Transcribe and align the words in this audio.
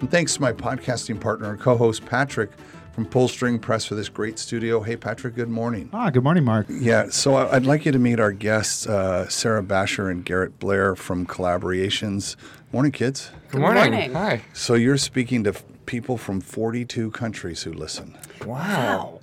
And 0.00 0.10
thanks 0.10 0.34
to 0.34 0.40
my 0.40 0.52
podcasting 0.52 1.20
partner 1.20 1.50
and 1.50 1.60
co 1.60 1.76
host, 1.76 2.04
Patrick 2.06 2.50
from 2.92 3.06
Pull 3.06 3.26
String 3.28 3.58
Press, 3.58 3.84
for 3.84 3.94
this 3.94 4.08
great 4.08 4.38
studio. 4.38 4.80
Hey, 4.80 4.96
Patrick, 4.96 5.34
good 5.34 5.48
morning. 5.48 5.88
Ah, 5.92 6.10
good 6.10 6.22
morning, 6.22 6.44
Mark. 6.44 6.66
Yeah, 6.68 7.08
so 7.10 7.36
I'd 7.36 7.66
like 7.66 7.84
you 7.86 7.92
to 7.92 7.98
meet 7.98 8.20
our 8.20 8.32
guests, 8.32 8.86
uh, 8.86 9.28
Sarah 9.28 9.62
Basher 9.62 10.08
and 10.10 10.24
Garrett 10.24 10.58
Blair 10.60 10.94
from 10.94 11.26
Collaborations. 11.26 12.36
Morning, 12.72 12.92
kids. 12.92 13.30
Good 13.50 13.60
morning. 13.60 13.90
morning. 13.92 14.12
Hi. 14.12 14.42
So 14.52 14.74
you're 14.74 14.96
speaking 14.98 15.44
to 15.44 15.50
f- 15.50 15.64
people 15.86 16.16
from 16.16 16.40
42 16.40 17.10
countries 17.12 17.62
who 17.62 17.72
listen. 17.72 18.16
Wow. 18.44 19.20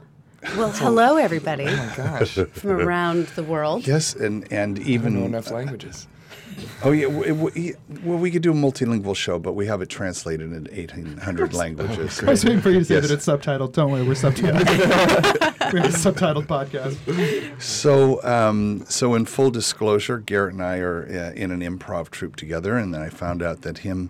Well, 0.57 0.71
hello, 0.71 1.17
everybody 1.17 1.65
Oh 1.67 1.75
my 1.75 1.93
gosh. 1.95 2.31
from 2.33 2.71
around 2.71 3.27
the 3.35 3.43
world. 3.43 3.85
Yes, 3.85 4.15
and 4.15 4.51
and 4.51 4.79
I 4.79 4.81
even 4.81 5.13
don't 5.13 5.21
know 5.21 5.27
enough 5.27 5.51
languages. 5.51 6.07
Oh 6.83 6.91
yeah, 6.91 7.07
w- 7.07 7.35
w- 7.35 7.75
well 8.03 8.17
we 8.17 8.31
could 8.31 8.41
do 8.41 8.51
a 8.51 8.55
multilingual 8.55 9.15
show, 9.15 9.37
but 9.37 9.53
we 9.53 9.67
have 9.67 9.81
it 9.83 9.89
translated 9.89 10.51
in 10.51 10.63
1800 10.63 11.53
languages. 11.53 12.23
I 12.23 12.31
was 12.31 12.43
waiting 12.43 12.59
for 12.59 12.71
you 12.71 12.79
to 12.79 12.85
say 12.85 12.95
Yes. 12.95 13.07
that 13.07 13.13
it's 13.13 13.25
subtitled. 13.27 13.73
Don't 13.73 13.91
worry, 13.91 14.01
we're 14.01 14.13
subtitled. 14.13 14.65
we 15.73 15.79
have 15.79 15.93
a 15.93 15.97
subtitled 15.97 16.47
podcast. 16.47 17.61
So, 17.61 18.23
um, 18.23 18.83
so 18.89 19.13
in 19.13 19.25
full 19.25 19.51
disclosure, 19.51 20.17
Garrett 20.17 20.53
and 20.53 20.63
I 20.63 20.77
are 20.79 21.03
uh, 21.05 21.33
in 21.39 21.51
an 21.51 21.59
improv 21.61 22.09
troupe 22.09 22.35
together, 22.35 22.77
and 22.77 22.91
then 22.93 23.01
I 23.01 23.09
found 23.09 23.43
out 23.43 23.61
that 23.61 23.79
him 23.79 24.09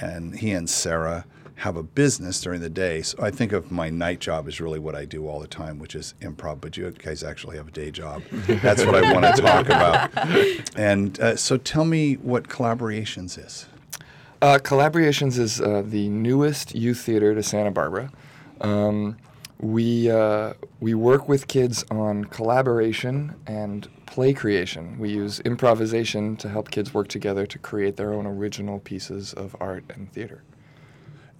and 0.00 0.38
he 0.38 0.52
and 0.52 0.70
Sarah 0.70 1.26
have 1.56 1.76
a 1.76 1.82
business 1.82 2.40
during 2.40 2.60
the 2.60 2.68
day. 2.70 3.02
So 3.02 3.18
I 3.22 3.30
think 3.30 3.52
of 3.52 3.70
my 3.70 3.88
night 3.88 4.20
job 4.20 4.46
as 4.46 4.60
really 4.60 4.78
what 4.78 4.94
I 4.94 5.04
do 5.04 5.26
all 5.26 5.40
the 5.40 5.46
time, 5.46 5.78
which 5.78 5.94
is 5.94 6.14
improv. 6.20 6.60
But 6.60 6.76
you 6.76 6.90
guys 6.90 7.22
actually 7.22 7.56
have 7.56 7.68
a 7.68 7.72
day 7.72 7.90
job. 7.90 8.22
That's 8.46 8.84
what 8.84 8.94
I 8.94 9.12
want 9.12 9.24
to 9.34 9.42
talk 9.42 9.66
about. 9.66 10.78
And 10.78 11.18
uh, 11.18 11.36
so, 11.36 11.56
tell 11.56 11.84
me 11.84 12.14
what 12.14 12.48
collaborations 12.48 13.38
is. 13.44 13.66
Uh, 14.42 14.58
Collaborations 14.58 15.38
is 15.38 15.62
uh, 15.62 15.82
the 15.84 16.10
newest 16.10 16.74
youth 16.74 17.00
theater 17.00 17.34
to 17.34 17.42
Santa 17.42 17.70
Barbara. 17.70 18.12
Um, 18.60 19.16
we 19.58 20.10
uh, 20.10 20.52
we 20.80 20.92
work 20.92 21.26
with 21.28 21.48
kids 21.48 21.84
on 21.90 22.26
collaboration 22.26 23.34
and 23.46 23.88
play 24.04 24.34
creation. 24.34 24.98
We 24.98 25.08
use 25.08 25.40
improvisation 25.40 26.36
to 26.36 26.50
help 26.50 26.70
kids 26.70 26.92
work 26.92 27.08
together 27.08 27.46
to 27.46 27.58
create 27.58 27.96
their 27.96 28.12
own 28.12 28.26
original 28.26 28.78
pieces 28.80 29.32
of 29.32 29.56
art 29.58 29.84
and 29.88 30.12
theater. 30.12 30.42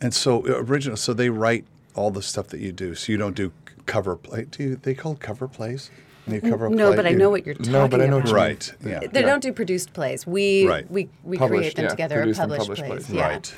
And 0.00 0.12
so 0.14 0.46
uh, 0.46 0.58
original. 0.62 0.96
So 0.96 1.12
they 1.14 1.30
write 1.30 1.64
all 1.94 2.10
the 2.10 2.22
stuff 2.22 2.48
that 2.48 2.60
you 2.60 2.72
do. 2.72 2.94
So 2.94 3.12
you 3.12 3.18
don't 3.18 3.34
do 3.36 3.52
cover 3.86 4.16
play. 4.16 4.44
Do 4.50 4.62
you, 4.62 4.76
they 4.76 4.94
call 4.94 5.12
it 5.12 5.20
cover 5.20 5.48
plays? 5.48 5.90
You 6.28 6.40
cover 6.40 6.68
No, 6.68 6.88
play, 6.88 6.96
but 6.96 7.06
I 7.06 7.10
you- 7.10 7.16
know 7.18 7.30
what 7.30 7.46
you're 7.46 7.54
talking 7.54 7.70
about. 7.70 7.82
No, 7.82 7.88
but 7.88 8.00
I 8.00 8.06
know 8.06 8.18
about. 8.18 8.32
what 8.32 8.74
you 8.80 8.84
mean. 8.84 8.94
Right. 8.94 9.02
Yeah. 9.04 9.08
They 9.12 9.22
don't 9.22 9.40
do 9.40 9.52
produced 9.52 9.92
plays. 9.92 10.26
We 10.26 10.66
Right. 10.68 10.90
we, 10.90 11.08
we 11.22 11.38
Published, 11.38 11.60
create 11.60 11.76
them 11.76 11.84
yeah. 11.84 11.88
together 11.90 12.16
or 12.16 12.22
Produced 12.22 12.40
and 12.40 12.50
publish 12.50 12.66
published 12.66 12.82
plays. 12.84 13.06
plays. 13.06 13.16
Yeah. 13.16 13.28
Right. 13.28 13.54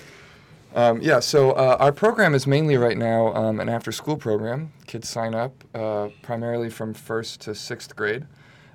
Um, 0.75 1.01
yeah, 1.01 1.21
so 1.21 1.53
uh, 1.53 1.79
our 1.81 1.93
program 1.93 2.35
is 2.35 2.47
mainly 2.47 2.77
right 2.77 2.99
now 2.99 3.33
um, 3.35 3.59
an 3.59 3.71
after 3.71 3.91
school 3.91 4.19
program. 4.19 4.71
Kids 4.87 5.09
sign 5.09 5.35
up 5.35 5.65
uh, 5.75 6.09
primarily 6.21 6.69
from 6.69 6.93
first 6.93 7.41
to 7.41 7.55
sixth 7.55 7.97
grade. 7.97 8.27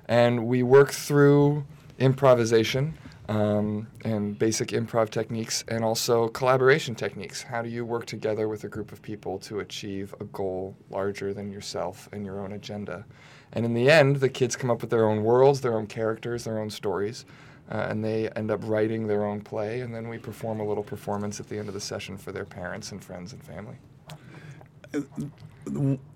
And 0.08 0.46
we 0.48 0.64
work 0.64 0.90
through 0.90 1.64
improvisation 2.00 2.98
um, 3.28 3.86
and 4.04 4.38
basic 4.38 4.68
improv 4.68 5.10
techniques 5.10 5.64
and 5.68 5.84
also 5.84 6.28
collaboration 6.28 6.94
techniques. 6.94 7.42
How 7.42 7.62
do 7.62 7.68
you 7.68 7.84
work 7.84 8.06
together 8.06 8.48
with 8.48 8.64
a 8.64 8.68
group 8.68 8.92
of 8.92 9.00
people 9.00 9.38
to 9.40 9.60
achieve 9.60 10.14
a 10.20 10.24
goal 10.24 10.76
larger 10.90 11.32
than 11.32 11.50
yourself 11.50 12.08
and 12.12 12.24
your 12.24 12.40
own 12.40 12.52
agenda? 12.52 13.04
And 13.52 13.64
in 13.64 13.72
the 13.74 13.90
end, 13.90 14.16
the 14.16 14.28
kids 14.28 14.56
come 14.56 14.70
up 14.70 14.80
with 14.80 14.90
their 14.90 15.06
own 15.06 15.22
worlds, 15.22 15.60
their 15.60 15.76
own 15.76 15.86
characters, 15.86 16.44
their 16.44 16.58
own 16.58 16.70
stories. 16.70 17.24
Uh, 17.70 17.86
and 17.88 18.04
they 18.04 18.28
end 18.30 18.50
up 18.50 18.60
writing 18.64 19.06
their 19.06 19.24
own 19.24 19.40
play, 19.40 19.80
and 19.80 19.94
then 19.94 20.06
we 20.08 20.18
perform 20.18 20.60
a 20.60 20.64
little 20.64 20.82
performance 20.82 21.40
at 21.40 21.48
the 21.48 21.58
end 21.58 21.66
of 21.66 21.72
the 21.72 21.80
session 21.80 22.18
for 22.18 22.30
their 22.30 22.44
parents 22.44 22.92
and 22.92 23.02
friends 23.02 23.32
and 23.32 23.42
family. 23.42 23.76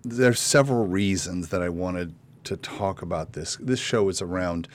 There's 0.05 0.41
several 0.41 0.87
reasons 0.87 1.49
that 1.49 1.63
I 1.63 1.71
wanted 1.71 2.15
to 2.45 2.57
talk 2.59 3.01
about 3.01 3.33
this. 3.33 3.57
This 3.61 3.81
show 3.81 4.11
is 4.11 4.21
around 4.21 4.69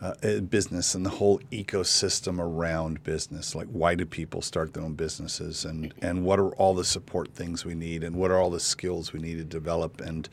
uh, 0.00 0.14
uh, 0.22 0.40
business 0.40 0.94
and 0.94 1.04
the 1.04 1.10
whole 1.10 1.40
ecosystem 1.50 2.38
around 2.38 3.02
business. 3.02 3.54
Like, 3.54 3.66
why 3.68 3.94
do 3.94 4.06
people 4.06 4.42
start 4.42 4.72
their 4.72 4.84
own 4.84 4.94
businesses, 4.94 5.64
and 5.64 5.92
and 6.00 6.24
what 6.24 6.38
are 6.38 6.50
all 6.50 6.74
the 6.74 6.84
support 6.84 7.34
things 7.34 7.64
we 7.64 7.74
need, 7.74 8.04
and 8.04 8.14
what 8.14 8.30
are 8.30 8.38
all 8.38 8.50
the 8.50 8.60
skills 8.60 9.12
we 9.12 9.18
need 9.18 9.38
to 9.38 9.44
develop? 9.44 10.00
And 10.00 10.28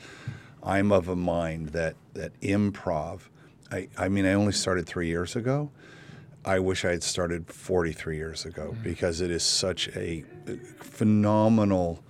I'm 0.61 0.91
of 0.91 1.07
a 1.07 1.15
mind 1.15 1.69
that 1.69 1.95
that 2.13 2.39
improv. 2.41 3.21
I, 3.71 3.87
I 3.97 4.09
mean, 4.09 4.27
I 4.27 4.33
only 4.33 4.53
started 4.53 4.85
three 4.85 5.07
years 5.07 5.35
ago. 5.35 5.71
I 6.45 6.59
wish 6.59 6.85
I 6.85 6.91
had 6.91 7.01
started 7.01 7.47
43 7.51 8.17
years 8.17 8.45
ago 8.45 8.75
because 8.83 9.19
it 9.19 9.31
is 9.31 9.41
such 9.41 9.89
a 9.95 10.23
phenomenal 10.77 12.03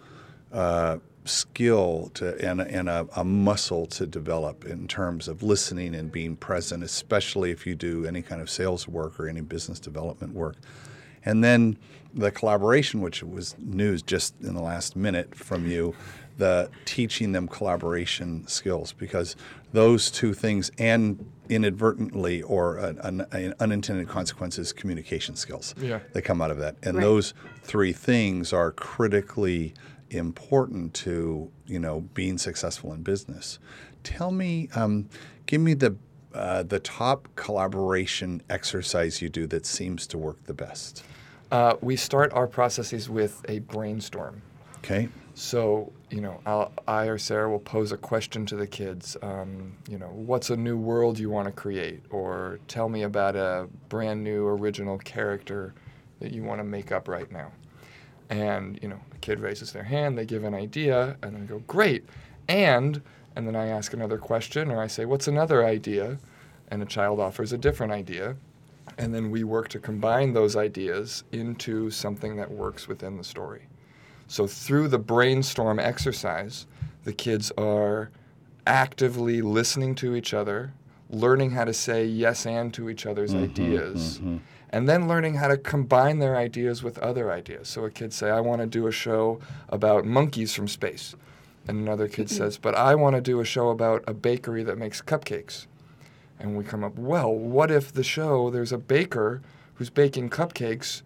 uh, 0.52 0.98
skill 1.28 2.12
to 2.16 2.36
and, 2.47 2.62
and 2.62 2.88
a, 2.90 3.08
a 3.16 3.24
muscle 3.24 3.86
to 3.88 4.06
develop 4.06 4.66
in 4.66 4.88
terms 4.88 5.28
of 5.28 5.44
listening 5.44 5.96
and 5.96 6.12
being 6.12 6.36
present, 6.36 6.84
especially 6.84 7.52
if 7.52 7.66
you 7.66 7.75
do 7.75 8.06
any 8.06 8.22
kind 8.22 8.41
of 8.41 8.50
sales 8.50 8.88
work 8.88 9.19
or 9.19 9.28
any 9.28 9.41
business 9.41 9.80
development 9.80 10.34
work. 10.34 10.56
And 11.24 11.44
then 11.44 11.78
the 12.14 12.31
collaboration, 12.31 13.02
which 13.02 13.24
was 13.24 13.56
news 13.59 14.02
just 14.02 14.35
in 14.41 14.53
the 14.53 14.62
last 14.62 14.96
minute 14.96 15.34
from 15.35 15.66
you, 15.68 15.96
the 16.38 16.69
teaching 16.85 17.31
them 17.31 17.47
collaboration 17.47 18.46
skills 18.47 18.91
because 18.94 19.35
those 19.72 20.12
two 20.12 20.34
things 20.34 20.69
and 20.78 21.25
inadvertently 21.50 22.41
or 22.44 22.78
an, 22.78 23.00
an, 23.00 23.22
an 23.31 23.53
unintended 23.59 24.08
consequences 24.08 24.74
communication 24.74 25.35
skills 25.35 25.74
Yeah. 25.80 26.00
that 26.14 26.24
come 26.24 26.41
out 26.41 26.52
of 26.52 26.58
that 26.59 26.75
and 26.84 26.97
Right. 26.97 27.03
those 27.03 27.34
three 27.64 27.94
things 27.94 28.52
are 28.52 28.72
critically 28.72 29.74
important 30.10 30.94
to 30.94 31.52
you 31.66 31.80
know 31.80 32.02
being 32.14 32.38
successful 32.38 32.94
in 32.94 33.02
business 33.02 33.60
tell 34.04 34.32
me 34.32 34.70
um, 34.76 35.08
give 35.46 35.62
me 35.62 35.74
the 35.74 35.96
uh, 36.34 36.64
the 36.64 36.80
top 36.80 37.28
collaboration 37.36 38.42
exercise 38.50 39.22
you 39.22 39.30
do 39.30 39.48
that 39.48 39.66
seems 39.66 40.06
to 40.08 40.18
work 40.18 40.44
the 40.46 40.54
best 40.54 41.04
Uh, 41.52 41.76
we 41.82 41.96
start 41.96 42.34
our 42.34 42.48
processes 42.48 43.10
with 43.10 43.44
a 43.48 43.60
brainstorm. 43.60 44.42
okay 44.80 45.08
So, 45.38 45.92
you 46.10 46.22
know, 46.22 46.40
I'll, 46.46 46.72
I 46.88 47.08
or 47.08 47.18
Sarah 47.18 47.50
will 47.50 47.60
pose 47.60 47.92
a 47.92 47.98
question 47.98 48.46
to 48.46 48.56
the 48.56 48.66
kids. 48.68 49.18
Um, 49.22 49.76
you 49.90 49.98
know, 49.98 50.08
what's 50.08 50.50
a 50.50 50.56
new 50.56 50.78
world 50.78 51.20
you 51.20 51.30
want 51.30 51.48
to 51.48 51.52
create? 51.52 52.04
Or 52.10 52.60
tell 52.70 52.88
me 52.88 53.04
about 53.04 53.36
a 53.36 53.68
brand 53.90 54.24
new 54.24 54.48
original 54.48 54.98
character 54.98 55.74
that 56.22 56.32
you 56.32 56.42
want 56.44 56.60
to 56.62 56.64
make 56.64 56.94
up 56.94 57.10
right 57.10 57.30
now. 57.32 57.52
And, 58.30 58.80
you 58.82 58.88
know, 58.88 59.02
kid 59.25 59.40
raises 59.40 59.72
their 59.72 59.84
hand, 59.84 60.16
they 60.16 60.25
give 60.25 60.44
an 60.44 60.53
idea, 60.53 61.18
and 61.24 61.34
then 61.34 61.41
I 61.41 61.46
go, 61.46 61.59
great. 61.66 62.06
And, 62.47 63.02
and 63.36 63.47
then 63.47 63.56
I 63.56 63.68
ask 63.68 63.91
another 63.94 64.19
question, 64.19 64.69
or 64.69 64.80
I 64.80 64.86
say, 64.86 65.06
what's 65.06 65.28
another 65.28 65.66
idea? 65.66 66.19
And 66.69 66.84
a 66.84 66.86
child 66.86 67.19
offers 67.19 67.52
a 67.52 67.58
different 67.58 67.91
idea. 67.91 68.35
And 69.00 69.14
then 69.16 69.31
we 69.31 69.44
work 69.44 69.68
to 69.69 69.80
combine 69.80 70.34
those 70.34 70.56
ideas 70.56 71.24
into 71.31 71.90
something 71.90 72.35
that 72.35 72.52
works 72.52 72.88
within 72.88 73.17
the 73.17 73.23
story. 73.23 73.64
So 74.28 74.46
through 74.46 74.90
the 74.90 75.00
brainstorm 75.00 75.79
exercise, 75.79 76.67
the 77.03 77.14
kids 77.14 77.52
are 77.58 78.11
actively 78.67 79.41
listening 79.41 79.96
to 79.96 80.16
each 80.16 80.35
other, 80.35 80.72
learning 81.09 81.50
how 81.52 81.66
to 81.66 81.73
say 81.73 82.05
yes 82.05 82.46
and 82.46 82.72
to 82.76 82.90
each 82.90 83.08
other's 83.08 83.34
mm-hmm, 83.34 83.44
ideas, 83.46 84.20
mm-hmm. 84.20 84.38
And 84.76 84.90
then 84.90 85.08
learning 85.08 85.36
how 85.36 85.48
to 85.48 85.56
combine 85.56 86.20
their 86.20 86.36
ideas 86.36 86.84
with 86.84 86.98
other 86.98 87.32
ideas. 87.32 87.70
So 87.70 87.86
a 87.86 87.90
kid 87.90 88.12
say, 88.12 88.30
"I 88.30 88.42
want 88.42 88.60
to 88.60 88.68
do 88.68 88.88
a 88.88 88.92
show 88.92 89.40
about 89.70 90.04
monkeys 90.04 90.54
from 90.54 90.68
space." 90.68 91.16
And 91.66 91.78
another 91.80 92.10
kid 92.10 92.28
mm-hmm. 92.28 92.36
says, 92.36 92.58
"But 92.58 92.76
I 92.76 92.94
want 92.94 93.16
to 93.16 93.22
do 93.22 93.40
a 93.40 93.46
show 93.46 93.70
about 93.70 94.04
a 94.06 94.14
bakery 94.14 94.64
that 94.64 94.78
makes 94.78 95.02
cupcakes." 95.02 95.66
And 96.42 96.58
we 96.58 96.66
come 96.66 96.84
up, 96.84 96.98
"Well, 96.98 97.34
what 97.34 97.72
if 97.72 97.94
the 97.94 98.04
show 98.04 98.50
there's 98.50 98.74
a 98.74 98.78
baker 98.78 99.42
who's 99.76 99.90
baking 99.90 100.30
cupcakes 100.30 101.04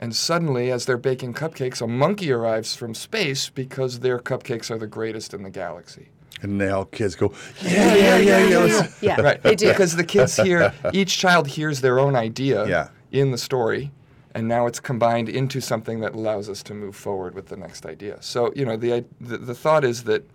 and 0.00 0.16
suddenly, 0.16 0.70
as 0.72 0.86
they're 0.86 0.96
baking 0.96 1.34
cupcakes, 1.34 1.82
a 1.82 1.86
monkey 1.86 2.32
arrives 2.32 2.74
from 2.74 2.94
space 2.94 3.50
because 3.50 4.00
their 4.00 4.18
cupcakes 4.18 4.70
are 4.70 4.78
the 4.78 4.86
greatest 4.86 5.32
in 5.34 5.42
the 5.42 5.50
galaxy. 5.50 6.08
And 6.42 6.58
now 6.58 6.84
kids 6.84 7.14
go, 7.14 7.32
yeah, 7.62 7.94
yeah, 7.94 8.16
yeah, 8.18 8.46
yeah. 8.46 8.58
let's- 8.58 9.02
Yeah, 9.02 9.20
Right. 9.28 9.42
they 9.42 9.54
do. 9.54 9.68
Because 9.68 9.96
the 9.96 10.04
kids 10.04 10.36
hear, 10.36 10.74
each 10.92 11.16
child 11.16 11.46
hears 11.46 11.80
their 11.80 11.98
own 11.98 12.16
idea 12.16 12.66
Yeah. 12.66 12.88
In 13.14 13.30
the 13.30 13.38
story, 13.38 13.92
and 14.34 14.48
now 14.48 14.66
it's 14.66 14.80
combined 14.80 15.28
into 15.28 15.60
something 15.60 16.00
that 16.00 16.14
allows 16.14 16.48
us 16.48 16.64
to 16.64 16.74
move 16.74 16.96
forward 16.96 17.32
with 17.32 17.46
the 17.46 17.56
next 17.56 17.86
idea. 17.86 18.18
So 18.20 18.52
you 18.56 18.64
know 18.64 18.76
the 18.76 19.04
the, 19.20 19.38
the 19.38 19.54
thought 19.54 19.84
is 19.84 20.02
that 20.04 20.28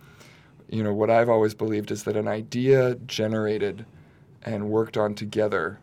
you 0.70 0.82
know 0.82 0.94
what 0.94 1.10
I've 1.10 1.28
always 1.28 1.54
believed 1.54 1.90
is 1.90 2.04
that 2.04 2.16
an 2.16 2.26
idea 2.26 2.94
generated 3.06 3.84
and 4.44 4.70
worked 4.70 4.96
on 4.96 5.14
together 5.14 5.78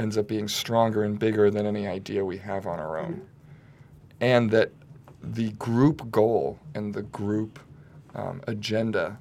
ends 0.00 0.18
up 0.18 0.26
being 0.26 0.48
stronger 0.48 1.04
and 1.04 1.16
bigger 1.16 1.48
than 1.48 1.64
any 1.64 1.86
idea 1.86 2.24
we 2.24 2.38
have 2.38 2.66
on 2.66 2.80
our 2.80 2.98
own, 2.98 3.22
and 4.20 4.50
that 4.50 4.72
the 5.22 5.52
group 5.52 6.10
goal 6.10 6.58
and 6.74 6.92
the 6.92 7.02
group 7.02 7.60
um, 8.16 8.42
agenda 8.48 9.16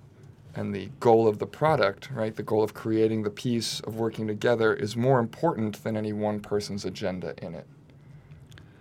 and 0.56 0.74
the 0.76 0.90
goal 1.00 1.28
of 1.28 1.40
the 1.40 1.46
product, 1.48 2.10
right, 2.12 2.36
the 2.36 2.44
goal 2.44 2.64
of 2.64 2.74
creating 2.74 3.24
the 3.24 3.30
piece 3.30 3.80
of 3.82 3.96
working 3.96 4.28
together 4.28 4.74
is 4.74 4.96
more 4.98 5.20
important 5.20 5.84
than 5.84 5.96
any 5.96 6.14
one 6.14 6.40
person's 6.40 6.84
agenda 6.86 7.34
in 7.44 7.56
it. 7.56 7.66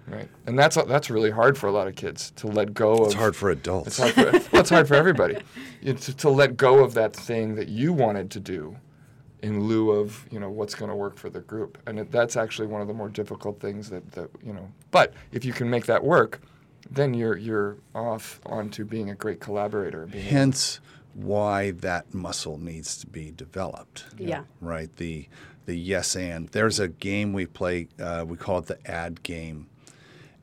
Right, 0.09 0.29
and 0.47 0.59
that's 0.59 0.75
that's 0.87 1.09
really 1.09 1.31
hard 1.31 1.57
for 1.57 1.69
a 1.69 1.73
lot 1.73 1.87
of 1.87 1.95
kids 1.95 2.33
to 2.33 2.49
let 2.49 2.75
go 2.75 3.05
It's 3.05 3.15
of. 3.15 3.21
hard 3.21 3.37
for 3.37 3.51
adults. 3.51 3.87
It's 3.87 3.99
hard 3.99 4.15
for 4.15 4.49
well, 4.53 4.61
it's 4.63 4.71
hard 4.71 4.89
for 4.89 4.95
everybody. 4.95 5.37
You- 5.81 5.95
to, 5.95 6.17
to 6.17 6.29
let 6.31 6.57
go 6.57 6.83
of 6.83 6.95
that 6.95 7.15
thing 7.15 7.55
that 7.55 7.69
you 7.69 7.93
wanted 7.93 8.29
to 8.33 8.41
do, 8.41 8.77
in 9.43 9.65
lieu 9.69 9.93
of 9.93 10.27
you 10.33 10.41
know 10.41 10.51
what's 10.51 10.75
going 10.75 10.89
to 10.91 10.97
work 10.97 11.17
for 11.17 11.31
the 11.31 11.41
group, 11.41 11.79
and 11.87 12.01
it, 12.01 12.11
that's 12.11 12.37
actually 12.37 12.67
one 12.67 12.81
of 12.81 12.89
the 12.89 12.95
more 12.95 13.09
difficult 13.09 13.61
things 13.61 13.89
that, 13.91 14.11
that 14.13 14.29
you 14.43 14.53
know. 14.53 14.69
But 14.91 15.15
if 15.31 15.45
you 15.45 15.53
can 15.53 15.71
make 15.71 15.87
that 15.87 16.03
work, 16.03 16.41
then 16.91 17.15
you're 17.15 17.37
you're 17.37 17.77
off 17.95 18.41
onto 18.45 18.85
being 18.85 19.11
a 19.11 19.15
great 19.15 19.39
collaborator. 19.39 20.09
Hence, 20.09 20.81
why 21.15 21.71
that 21.73 22.15
muscle 22.15 22.59
needs 22.59 22.99
to 22.99 23.07
be 23.07 23.31
developed. 23.31 24.05
Yeah. 24.19 24.43
Right. 24.61 24.95
The 24.97 25.29
the 25.67 25.75
yes 25.75 26.17
and. 26.17 26.49
There's 26.49 26.79
a 26.79 26.89
game 26.89 27.33
we 27.33 27.47
play. 27.47 27.89
Uh, 27.99 28.25
we 28.27 28.37
call 28.37 28.59
it 28.59 28.67
the 28.67 28.79
ad 28.91 29.23
game, 29.23 29.69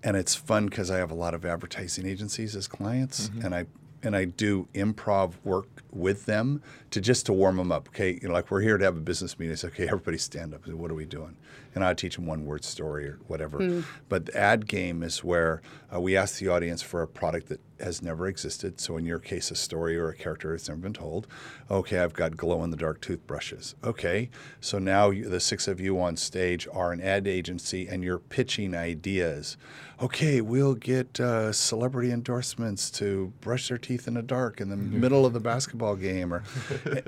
and 0.03 0.15
it's 0.15 0.35
fun 0.35 0.67
because 0.67 0.89
I 0.91 0.97
have 0.97 1.11
a 1.11 1.15
lot 1.15 1.33
of 1.33 1.45
advertising 1.45 2.05
agencies 2.07 2.55
as 2.55 2.67
clients, 2.67 3.29
and 3.43 3.53
I 3.53 3.65
and 4.03 4.15
I 4.15 4.25
do 4.25 4.67
improv 4.73 5.33
work 5.43 5.67
with 5.91 6.25
them 6.25 6.61
to 6.91 7.01
just 7.01 7.25
to 7.25 7.33
warm 7.33 7.57
them 7.57 7.71
up. 7.71 7.89
Okay, 7.89 8.19
you 8.21 8.27
know, 8.27 8.33
like 8.33 8.51
we're 8.51 8.61
here 8.61 8.77
to 8.77 8.85
have 8.85 8.95
a 8.95 9.01
business 9.01 9.37
meeting. 9.39 9.53
It's 9.53 9.65
okay. 9.65 9.85
Everybody 9.85 10.17
stand 10.17 10.53
up. 10.53 10.67
What 10.67 10.91
are 10.91 10.95
we 10.95 11.05
doing? 11.05 11.35
And 11.75 11.83
I 11.83 11.93
teach 11.93 12.15
them 12.15 12.25
one 12.25 12.45
word 12.45 12.63
story 12.63 13.07
or 13.07 13.19
whatever. 13.27 13.83
But 14.09 14.27
the 14.27 14.37
ad 14.37 14.67
game 14.67 15.03
is 15.03 15.23
where 15.23 15.61
uh, 15.93 15.99
we 15.99 16.15
ask 16.15 16.39
the 16.39 16.47
audience 16.47 16.81
for 16.81 17.01
a 17.01 17.07
product 17.07 17.49
that 17.49 17.59
has 17.79 18.01
never 18.01 18.27
existed. 18.27 18.79
So 18.79 18.97
in 18.97 19.05
your 19.05 19.19
case, 19.19 19.51
a 19.51 19.55
story 19.55 19.97
or 19.97 20.09
a 20.09 20.15
character 20.15 20.51
that's 20.51 20.67
never 20.67 20.81
been 20.81 20.93
told. 20.93 21.27
Okay, 21.69 21.99
I've 21.99 22.13
got 22.13 22.37
glow 22.37 22.63
in 22.63 22.71
the 22.71 22.77
dark 22.77 23.01
toothbrushes. 23.01 23.75
Okay, 23.83 24.29
so 24.61 24.79
now 24.79 25.09
you, 25.09 25.27
the 25.27 25.39
six 25.39 25.67
of 25.67 25.79
you 25.79 25.99
on 25.99 26.15
stage 26.17 26.67
are 26.71 26.91
an 26.91 27.01
ad 27.01 27.27
agency 27.27 27.87
and 27.87 28.03
you're 28.03 28.19
pitching 28.19 28.75
ideas. 28.75 29.57
Okay, 29.99 30.41
we'll 30.41 30.75
get 30.75 31.19
uh, 31.19 31.51
celebrity 31.51 32.11
endorsements 32.11 32.91
to 32.91 33.33
brush 33.41 33.67
their 33.69 33.79
teeth 33.79 34.07
in 34.07 34.13
the 34.13 34.21
dark 34.21 34.61
in 34.61 34.69
the 34.69 34.75
middle 34.77 35.25
of 35.25 35.33
the 35.33 35.39
basketball 35.39 35.95
game, 35.95 36.33
or, 36.33 36.43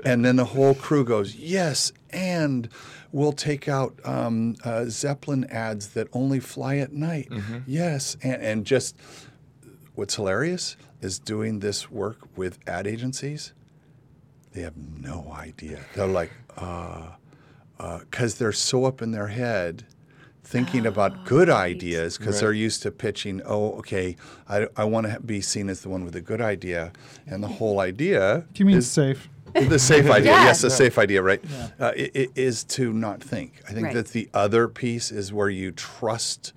and 0.04 0.24
then 0.24 0.36
the 0.36 0.44
whole 0.46 0.74
crew 0.74 1.04
goes 1.04 1.36
yes, 1.36 1.92
and 2.10 2.68
we'll 3.12 3.32
take 3.32 3.68
out 3.68 3.94
um, 4.04 4.56
uh, 4.64 4.86
Zeppelin 4.88 5.44
ads 5.44 5.90
that 5.90 6.08
only 6.12 6.40
fly 6.40 6.78
at 6.78 6.92
night. 6.92 7.28
Yes, 7.64 8.16
and, 8.22 8.42
and 8.42 8.66
just 8.66 8.96
what's 10.00 10.14
hilarious 10.16 10.76
is 11.02 11.18
doing 11.18 11.60
this 11.60 11.90
work 11.90 12.16
with 12.34 12.58
ad 12.66 12.86
agencies. 12.86 13.52
They 14.54 14.62
have 14.62 14.74
no 14.76 15.30
idea. 15.32 15.80
They're 15.94 16.06
like, 16.06 16.30
uh, 16.56 17.10
because 18.00 18.36
they're 18.36 18.50
so 18.52 18.86
up 18.86 19.02
in 19.02 19.10
their 19.10 19.28
head 19.28 19.84
thinking 20.42 20.86
about 20.86 21.26
good 21.26 21.50
ideas 21.50 22.16
because 22.18 22.36
Right. 22.36 22.40
they're 22.40 22.52
used 22.54 22.82
to 22.82 22.90
pitching 22.90 23.40
oh 23.44 23.72
okay 23.80 24.16
i, 24.48 24.66
I 24.76 24.84
want 24.84 25.06
to 25.06 25.20
be 25.20 25.40
seen 25.40 25.68
as 25.70 25.82
the 25.82 25.88
one 25.90 26.04
with 26.04 26.16
a 26.16 26.20
good 26.20 26.40
idea 26.40 26.92
and 27.26 27.42
the 27.42 27.46
whole 27.48 27.78
idea 27.78 28.44
Do 28.52 28.58
you 28.60 28.64
mean 28.66 28.78
is 28.78 28.90
safe? 28.90 29.28
the 29.54 29.78
safe 29.78 30.10
idea 30.18 30.32
Yeah. 30.32 30.44
yes 30.46 30.62
the 30.62 30.70
safe 30.70 30.98
idea 30.98 31.22
right 31.22 31.40
Yeah. 31.44 31.68
uh, 31.78 31.92
i 31.96 32.10
i- 32.16 32.28
is 32.34 32.64
to 32.76 32.92
not 32.92 33.22
think 33.22 33.60
i 33.68 33.72
think 33.72 33.86
Right. 33.86 33.94
that 33.94 34.08
the 34.08 34.28
other 34.34 34.66
piece 34.66 35.12
is 35.12 35.32
where 35.32 35.50
you 35.50 35.70
trust 35.70 36.52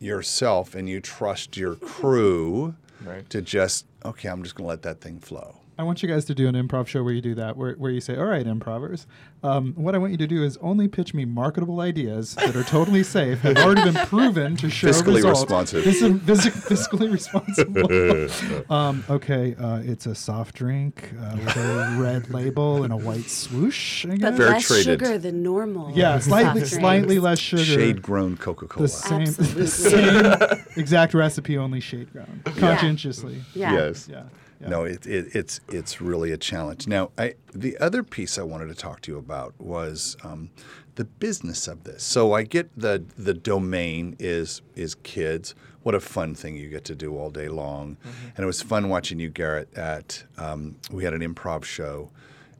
yourself 0.00 0.74
and 0.74 0.88
you 0.88 1.00
trust 1.00 1.56
your 1.56 1.74
crew 1.76 2.74
Right. 3.04 3.28
to 3.30 3.42
just 3.42 3.84
okay 4.04 4.28
i'm 4.28 4.42
just 4.42 4.54
going 4.54 4.64
to 4.64 4.68
let 4.68 4.82
that 4.82 5.00
thing 5.00 5.18
flow 5.18 5.56
I 5.78 5.82
want 5.82 6.02
you 6.02 6.08
guys 6.08 6.24
to 6.26 6.34
do 6.34 6.48
an 6.48 6.54
improv 6.54 6.86
show 6.86 7.02
where 7.04 7.12
you 7.12 7.20
do 7.20 7.34
that, 7.34 7.56
where, 7.56 7.74
where 7.74 7.90
you 7.90 8.00
say, 8.00 8.16
"All 8.16 8.24
right, 8.24 8.46
improvers, 8.46 9.06
um, 9.42 9.74
what 9.76 9.94
I 9.94 9.98
want 9.98 10.12
you 10.12 10.18
to 10.18 10.26
do 10.26 10.42
is 10.42 10.56
only 10.58 10.88
pitch 10.88 11.12
me 11.12 11.26
marketable 11.26 11.80
ideas 11.80 12.34
that 12.36 12.56
are 12.56 12.62
totally 12.64 13.02
safe, 13.02 13.40
have 13.40 13.58
already 13.58 13.82
been 13.82 14.06
proven 14.06 14.56
to 14.56 14.70
show 14.70 14.88
Fiscally 14.88 15.16
results, 15.16 15.42
responsive. 15.42 15.84
Fis- 15.84 16.00
fis- 16.00 16.64
fiscally 16.88 17.12
responsible. 17.12 18.70
um, 18.74 19.04
okay, 19.10 19.54
uh, 19.56 19.80
it's 19.84 20.06
a 20.06 20.14
soft 20.14 20.54
drink 20.54 21.12
uh, 21.20 21.36
with 21.36 21.56
a 21.56 21.96
red 22.00 22.30
label 22.30 22.82
and 22.84 22.92
a 22.92 22.96
white 22.96 23.28
swoosh. 23.28 24.06
I 24.06 24.10
But 24.10 24.20
guess. 24.20 24.36
Fair 24.38 24.48
less 24.48 24.66
traded. 24.66 24.84
sugar 24.84 25.18
than 25.18 25.42
normal. 25.42 25.90
yeah, 25.94 26.18
slightly, 26.20 26.64
slightly 26.64 27.18
less 27.18 27.38
sugar. 27.38 27.62
shade 27.64 28.00
grown 28.00 28.36
coca-cola 28.38 28.82
the 28.84 28.88
same, 28.88 29.24
the 29.54 29.66
same 29.66 30.62
exact 30.76 31.12
recipe, 31.12 31.58
only 31.58 31.80
shade 31.80 32.10
grown, 32.12 32.40
conscientiously. 32.44 33.42
Yeah. 33.54 33.72
yes 33.74 34.08
Yeah. 34.10 34.22
Yeah. 34.60 34.68
No, 34.68 34.84
it, 34.84 35.06
it, 35.06 35.34
it's 35.34 35.60
it's 35.68 36.00
really 36.00 36.32
a 36.32 36.36
challenge. 36.36 36.86
Now, 36.86 37.10
I, 37.18 37.34
the 37.52 37.76
other 37.78 38.02
piece 38.02 38.38
I 38.38 38.42
wanted 38.42 38.68
to 38.68 38.74
talk 38.74 39.00
to 39.02 39.12
you 39.12 39.18
about 39.18 39.54
was 39.58 40.16
um, 40.22 40.50
the 40.94 41.04
business 41.04 41.68
of 41.68 41.84
this. 41.84 42.02
So 42.02 42.32
I 42.32 42.42
get 42.42 42.70
the 42.76 43.04
the 43.16 43.34
domain 43.34 44.16
is 44.18 44.62
is 44.74 44.94
kids. 44.96 45.54
What 45.82 45.94
a 45.94 46.00
fun 46.00 46.34
thing 46.34 46.56
you 46.56 46.68
get 46.68 46.84
to 46.86 46.96
do 46.96 47.16
all 47.16 47.30
day 47.30 47.48
long, 47.48 47.96
and 48.36 48.42
it 48.42 48.46
was 48.46 48.60
fun 48.60 48.88
watching 48.88 49.20
you, 49.20 49.30
Garrett. 49.30 49.72
At 49.76 50.24
um, 50.36 50.76
we 50.90 51.04
had 51.04 51.14
an 51.14 51.20
improv 51.20 51.64
show, 51.64 52.10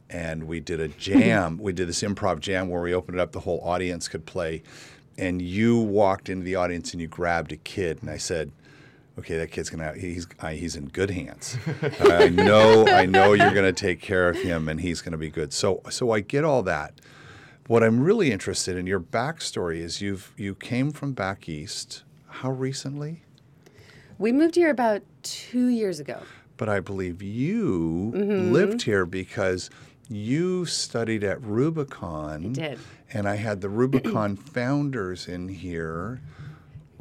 and 0.09 0.45
we 0.45 0.61
did 0.61 0.81
a 0.81 0.89
jam. 0.99 1.59
we 1.59 1.73
did 1.73 1.89
this 1.89 2.03
improv 2.03 2.41
jam 2.41 2.69
where 2.69 2.83
we 2.83 2.95
opened 2.95 3.19
it 3.19 3.21
up. 3.21 3.33
The 3.33 3.41
whole 3.41 3.61
audience 3.65 4.07
could 4.07 4.27
play, 4.27 4.63
and 5.19 5.41
you 5.43 5.79
walked 5.79 6.29
into 6.29 6.45
the 6.45 6.57
audience 6.57 6.93
and 6.93 7.01
you 7.01 7.09
grabbed 7.09 7.53
a 7.53 7.57
kid, 7.57 7.99
and 8.03 8.11
I 8.11 8.19
said 8.19 8.53
okay, 9.19 9.37
that 9.39 9.51
kid's 9.51 9.71
gonna 9.71 9.95
he's 9.95 10.27
I, 10.41 10.55
he's 10.55 10.77
in 10.77 10.87
good 10.89 11.11
hands. 11.11 11.57
I 12.01 12.29
know 12.29 12.87
I 12.87 13.07
know 13.07 13.33
you're 13.33 13.55
gonna 13.55 13.73
take 13.73 14.01
care 14.01 14.29
of 14.29 14.37
him, 14.37 14.69
and 14.69 14.81
he's 14.81 15.01
gonna 15.03 15.17
be 15.19 15.31
good. 15.31 15.53
So 15.53 15.83
so 15.91 16.11
I 16.11 16.21
get 16.21 16.45
all 16.45 16.63
that. 16.65 17.01
What 17.67 17.83
I'm 17.83 18.01
really 18.01 18.31
interested 18.31 18.77
in 18.77 18.87
your 18.87 19.01
backstory 19.01 19.79
is 19.79 20.01
you've 20.01 20.33
you 20.37 20.55
came 20.55 20.91
from 20.93 21.13
back 21.13 21.49
east. 21.49 22.03
How 22.29 22.51
recently? 22.51 23.23
We 24.19 24.33
moved 24.33 24.55
here 24.55 24.71
about 24.71 25.03
two 25.23 25.67
years 25.69 26.01
ago. 26.01 26.21
But 26.57 26.69
I 26.69 26.81
believe 26.81 27.21
you 27.23 28.13
Mm-hmm. 28.17 28.53
lived 28.53 28.83
here 28.83 29.05
because 29.05 29.69
you 30.09 30.65
studied 30.65 31.23
at 31.25 31.43
Rubicon. 31.43 32.47
I 32.47 32.53
did. 32.53 32.79
And 33.13 33.29
I 33.29 33.35
had 33.37 33.61
the 33.61 33.69
Rubicon 33.69 34.37
founders 34.37 35.29
in 35.29 35.49
here. 35.49 36.21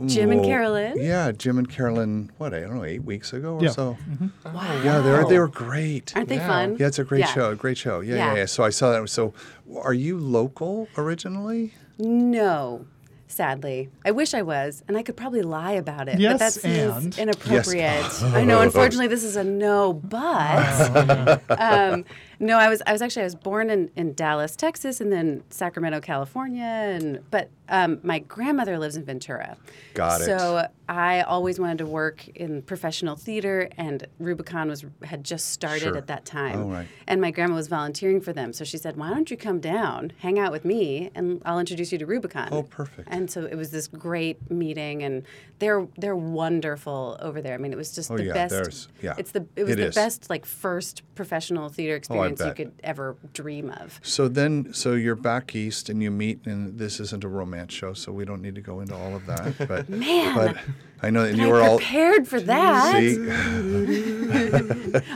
Jim 0.05 0.31
and 0.31 0.43
Carolyn? 0.43 0.93
Yeah, 0.97 1.31
Jim 1.31 1.57
and 1.57 1.69
Carolyn. 1.69 2.31
What 2.37 2.53
I 2.53 2.59
don't 2.61 2.75
know, 2.75 2.83
eight 2.83 3.03
weeks 3.03 3.31
ago 3.33 3.55
or 3.55 3.63
Yeah. 3.63 3.69
so. 3.69 3.97
Wow. 4.45 4.81
Yeah, 4.83 4.99
they 4.99 5.11
were 5.11 5.25
they 5.29 5.39
were 5.39 5.47
great. 5.47 6.11
Aren't 6.15 6.27
they 6.29 6.35
Yeah. 6.35 6.47
fun? 6.47 6.75
Yeah, 6.79 6.87
it's 6.87 6.99
a 6.99 7.03
great 7.03 7.19
Yeah. 7.21 7.33
show. 7.33 7.51
A 7.51 7.55
great 7.55 7.77
show. 7.77 8.01
Yeah, 8.01 8.15
yeah, 8.15 8.31
Yeah. 8.33 8.35
yeah. 8.39 8.45
So 8.45 8.63
I 8.63 8.69
saw 8.71 8.91
that. 8.91 9.07
So, 9.09 9.33
are 9.81 9.93
you 9.93 10.17
local 10.19 10.87
originally? 10.97 11.73
No, 11.97 12.85
sadly. 13.27 13.89
I 14.03 14.11
wish 14.11 14.33
I 14.33 14.41
was, 14.41 14.83
and 14.87 14.97
I 14.97 15.03
could 15.03 15.15
probably 15.15 15.41
lie 15.41 15.71
about 15.73 16.09
it. 16.09 16.19
Yes, 16.19 16.33
but 16.33 16.39
that 16.39 16.53
seems 16.53 17.05
and? 17.05 17.17
inappropriate. 17.19 18.23
I 18.23 18.43
know. 18.43 18.59
Unfortunately, 18.67 19.07
this 19.07 19.23
is 19.23 19.37
a 19.37 19.43
no. 19.45 19.93
But 19.93 21.41
um, 21.59 22.03
no, 22.39 22.57
I 22.57 22.69
was. 22.69 22.81
I 22.85 22.91
was 22.91 23.01
actually. 23.01 23.21
I 23.23 23.25
was 23.25 23.35
born 23.35 23.69
in, 23.69 23.89
in 23.95 24.13
Dallas, 24.13 24.55
Texas, 24.55 24.99
and 25.01 25.11
then 25.11 25.43
Sacramento, 25.49 25.99
California. 26.01 26.63
And 26.63 27.19
but 27.31 27.49
um, 27.69 27.99
my 28.03 28.19
grandmother 28.19 28.77
lives 28.77 28.95
in 28.95 29.03
Ventura. 29.05 29.57
Got 29.93 30.21
it. 30.21 30.25
So 30.25 30.67
I 30.87 31.21
always 31.21 31.59
wanted 31.59 31.79
to 31.79 31.85
work 31.85 32.27
in 32.29 32.61
professional 32.61 33.15
theater, 33.15 33.69
and 33.77 34.05
Rubicon 34.19 34.67
was 34.69 34.85
had 35.03 35.23
just 35.23 35.49
started 35.51 35.81
Sure. 35.81 35.97
at 35.97 36.07
that 36.07 36.25
time. 36.25 36.59
Oh, 36.59 36.69
right. 36.69 36.87
And 37.07 37.21
my 37.21 37.31
grandma 37.31 37.55
was 37.55 37.67
volunteering 37.67 38.21
for 38.21 38.33
them, 38.33 38.53
so 38.53 38.63
she 38.63 38.77
said, 38.77 38.97
"Why 38.97 39.09
don't 39.11 39.29
you 39.31 39.37
come 39.37 39.59
down, 39.59 40.11
hang 40.19 40.37
out 40.39 40.51
with 40.51 40.65
me, 40.65 41.11
and 41.15 41.41
I'll 41.45 41.59
introduce 41.59 41.91
you 41.91 41.97
to 41.97 42.05
Rubicon." 42.05 42.49
Oh, 42.51 42.63
perfect. 42.63 43.07
And 43.11 43.29
so 43.31 43.45
it 43.45 43.55
was 43.55 43.71
this 43.71 43.87
great 43.87 44.51
meeting, 44.51 45.03
and 45.03 45.23
they're 45.59 45.87
they're 45.97 46.15
wonderful 46.15 47.17
over 47.21 47.41
there. 47.41 47.53
I 47.53 47.57
mean, 47.57 47.71
it 47.73 47.77
was 47.77 47.93
just 47.93 48.11
Oh, 48.11 48.17
the 48.17 48.25
yeah, 48.25 48.33
best. 48.33 48.51
there's- 48.51 48.87
yeah, 49.01 49.13
it's 49.17 49.31
the 49.31 49.45
it 49.55 49.63
was 49.63 49.73
it 49.73 49.75
the 49.77 49.87
is. 49.87 49.95
best 49.95 50.29
like 50.29 50.45
first 50.45 51.01
professional 51.15 51.69
theater 51.69 51.95
experience 51.95 52.24
you 52.29 52.53
could 52.53 52.71
ever 52.83 53.15
dream 53.33 53.69
of. 53.71 53.99
So 54.03 54.27
then, 54.27 54.73
so 54.73 54.93
you're 54.93 55.15
back 55.15 55.55
east 55.55 55.89
and 55.89 56.01
you 56.03 56.11
meet, 56.11 56.45
and 56.45 56.77
this 56.77 56.99
isn't 56.99 57.23
a 57.23 57.27
romance 57.27 57.73
show, 57.73 57.93
so 57.93 58.11
we 58.11 58.25
don't 58.25 58.41
need 58.41 58.55
to 58.55 58.61
go 58.61 58.79
into 58.81 58.95
all 58.95 59.15
of 59.15 59.25
that. 59.27 59.55
But 59.67 59.89
Man, 59.89 60.35
but 60.35 60.57
I 61.01 61.09
know 61.09 61.23
that 61.25 61.35
you 61.37 61.47
I 61.47 61.51
were 61.51 61.61
all 61.61 61.77
prepared 61.77 62.27
for 62.27 62.39
that. 62.53 62.91
see. 62.91 63.17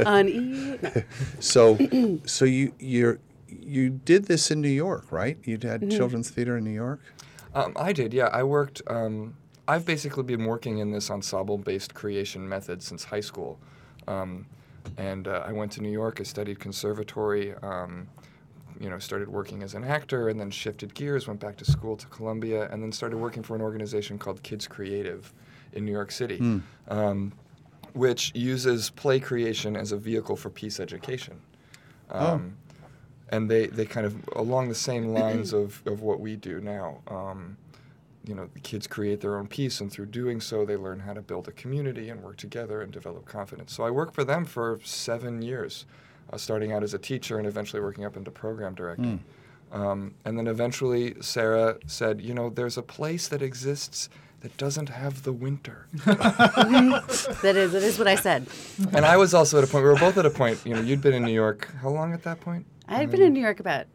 On 0.06 0.28
E. 0.30 0.78
So 1.40 1.78
so 2.26 2.46
you 2.46 2.74
you 2.80 3.20
you 3.48 3.90
did 3.90 4.26
this 4.26 4.52
in 4.52 4.62
New 4.62 4.70
York, 4.70 5.12
right? 5.12 5.38
You 5.44 5.54
had 5.62 5.82
Mm-hmm. 5.82 5.90
children's 5.90 6.30
theater 6.30 6.58
in 6.58 6.64
New 6.64 6.72
York. 6.72 7.02
Um, 7.56 7.74
I 7.76 7.94
did, 7.94 8.14
yeah. 8.14 8.28
I 8.28 8.44
worked. 8.44 8.82
Um, 8.88 9.36
I've 9.68 9.86
basically 9.86 10.24
been 10.24 10.46
working 10.46 10.78
in 10.80 10.92
this 10.92 11.10
ensemble-based 11.12 11.94
creation 11.94 12.48
method 12.50 12.82
since 12.84 13.06
high 13.06 13.20
school, 13.22 13.60
um, 14.08 14.46
and 14.98 15.28
uh, 15.28 15.44
I 15.46 15.52
went 15.52 15.72
to 15.74 15.82
New 15.82 15.92
York. 15.92 16.20
I 16.20 16.24
studied 16.24 16.60
conservatory. 16.60 17.56
Um, 17.56 18.08
you 18.80 18.90
know, 18.90 18.98
started 18.98 19.28
working 19.28 19.62
as 19.62 19.74
an 19.74 19.84
actor, 19.84 20.30
and 20.30 20.40
then 20.40 20.50
shifted 20.52 20.94
gears. 20.94 21.28
Went 21.28 21.40
back 21.42 21.58
to 21.58 21.66
school 21.66 21.98
to 21.98 22.08
Columbia, 22.08 22.70
and 22.72 22.82
then 22.82 22.92
started 22.92 23.18
working 23.18 23.44
for 23.44 23.56
an 23.56 23.62
organization 23.62 24.18
called 24.18 24.42
Kids 24.42 24.68
Creative 24.68 25.34
in 25.74 25.86
New 25.86 25.92
York 25.92 26.12
City, 26.12 26.38
um, 26.88 27.34
which 27.94 28.32
uses 28.34 28.90
play 28.92 29.20
creation 29.20 29.76
as 29.76 29.92
a 29.92 29.98
vehicle 29.98 30.36
for 30.36 30.50
peace 30.50 30.80
education. 30.80 31.40
Um, 32.12 32.56
and 33.30 33.50
they, 33.52 33.68
they 33.68 33.86
kind 33.86 34.06
of 34.08 34.16
along 34.36 34.70
the 34.70 34.76
same 34.76 35.10
lines 35.10 35.54
of, 35.54 35.84
of 35.86 36.02
what 36.02 36.20
we 36.20 36.36
do 36.36 36.60
now. 36.62 37.00
Um, 37.08 37.58
you 38.30 38.36
know, 38.36 38.48
the 38.54 38.60
kids 38.60 38.86
create 38.86 39.22
their 39.22 39.36
own 39.38 39.48
piece, 39.48 39.82
and 39.82 39.92
through 39.92 40.06
doing 40.06 40.40
so, 40.40 40.64
they 40.66 40.78
learn 40.78 41.00
how 41.00 41.14
to 41.14 41.22
build 41.22 41.48
a 41.48 41.52
community 41.52 42.10
and 42.10 42.22
work 42.22 42.38
together 42.38 42.80
and 42.82 42.92
develop 42.92 43.26
confidence. 43.26 43.74
So 43.74 43.84
I 43.84 43.90
worked 43.90 44.14
for 44.14 44.24
them 44.24 44.46
for 44.46 44.80
seven 44.84 45.42
years, 45.42 45.86
uh, 46.32 46.38
starting 46.38 46.72
out 46.72 46.84
as 46.84 46.94
a 46.94 47.00
teacher 47.00 47.40
and 47.40 47.48
eventually 47.48 47.82
working 47.82 48.06
up 48.06 48.16
into 48.16 48.30
program 48.30 48.76
directing. 48.76 49.24
Um, 49.72 50.14
and 50.26 50.38
then 50.38 50.48
eventually, 50.48 51.16
Sarah 51.22 51.78
said, 51.88 52.22
"You 52.22 52.34
know, 52.36 52.50
there's 52.50 52.78
a 52.78 52.82
place 52.84 53.28
that 53.28 53.42
exists 53.42 54.10
that 54.42 54.56
doesn't 54.58 54.90
have 54.90 55.24
the 55.24 55.34
winter." 55.34 55.88
That 57.42 57.56
is 57.56 57.72
that 57.74 57.84
is 57.84 57.98
what 57.98 58.08
I 58.08 58.16
said. 58.16 58.46
and 58.94 59.06
I 59.06 59.18
was 59.18 59.34
also 59.34 59.58
at 59.58 59.64
a 59.64 59.68
point. 59.68 59.84
We 59.84 59.90
were 59.90 59.96
both 59.96 60.18
at 60.18 60.26
a 60.26 60.30
point. 60.30 60.60
You 60.66 60.76
know, 60.76 60.82
you'd 60.82 61.02
been 61.02 61.14
in 61.14 61.24
New 61.24 61.34
York 61.34 61.68
how 61.82 61.90
long 61.90 62.14
at 62.14 62.24
that 62.24 62.40
point? 62.42 62.66
I 62.88 62.96
had 62.98 63.10
been 63.12 63.22
in 63.22 63.34
New 63.34 63.42
York 63.42 63.60
about. 63.60 63.86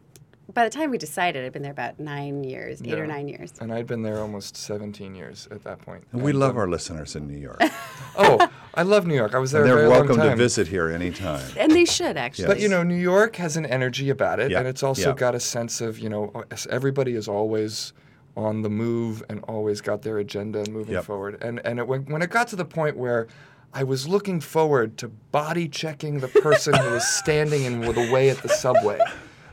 By 0.55 0.63
the 0.63 0.69
time 0.69 0.89
we 0.89 0.97
decided, 0.97 1.43
I'd 1.45 1.51
been 1.51 1.63
there 1.63 1.71
about 1.73 1.99
nine 1.99 2.45
years, 2.45 2.81
eight 2.81 2.97
or 2.97 3.05
nine 3.05 3.27
years. 3.27 3.51
And 3.59 3.73
I'd 3.73 3.87
been 3.87 4.03
there 4.03 4.19
almost 4.21 4.55
17 4.55 5.13
years 5.13 5.49
at 5.51 5.63
that 5.65 5.81
point. 5.81 6.05
And 6.13 6.21
we 6.21 6.31
And, 6.31 6.39
love 6.39 6.51
um, 6.51 6.59
our 6.59 6.67
listeners 6.69 7.13
in 7.17 7.27
New 7.27 7.37
York. 7.37 7.61
Oh, 8.17 8.49
I 8.73 8.83
love 8.83 9.05
New 9.05 9.13
York. 9.15 9.35
I 9.35 9.39
was 9.39 9.51
there 9.51 9.63
and 9.63 9.69
they're 9.69 9.75
very 9.79 9.89
long 9.89 10.07
welcome 10.07 10.21
to 10.29 10.35
visit 10.37 10.69
here 10.69 10.89
anytime. 10.89 11.45
And 11.57 11.69
they 11.73 11.83
should 11.83 12.15
actually. 12.15 12.47
But 12.47 12.61
you 12.61 12.69
know, 12.69 12.81
New 12.83 12.95
York 12.95 13.35
has 13.35 13.57
an 13.57 13.65
energy 13.65 14.09
about 14.09 14.39
it, 14.39 14.51
Yeah, 14.51 14.59
and 14.59 14.67
it's 14.69 14.81
also 14.83 15.09
yeah. 15.09 15.15
got 15.15 15.35
a 15.35 15.39
sense 15.41 15.81
of 15.81 15.99
you 15.99 16.07
know 16.07 16.31
everybody 16.69 17.15
is 17.15 17.27
always 17.27 17.91
on 18.37 18.61
the 18.61 18.69
move 18.69 19.21
and 19.29 19.41
always 19.49 19.81
got 19.81 20.01
their 20.03 20.19
agenda 20.19 20.59
and 20.59 20.69
moving 20.71 20.93
Yep. 20.93 21.03
forward. 21.03 21.43
And 21.43 21.59
and 21.65 21.79
it, 21.79 21.87
when 21.89 22.05
when 22.05 22.21
it 22.21 22.29
got 22.29 22.47
to 22.49 22.55
the 22.55 22.63
point 22.63 22.95
where 22.95 23.27
I 23.73 23.83
was 23.83 24.07
looking 24.07 24.39
forward 24.39 24.97
to 24.99 25.09
body 25.09 25.67
checking 25.67 26.21
the 26.21 26.29
person 26.29 26.73
who 26.73 26.91
was 26.91 27.05
standing 27.05 27.63
in 27.65 27.81
the 27.81 28.09
way 28.13 28.29
at 28.29 28.37
the 28.37 28.47
subway. 28.47 28.99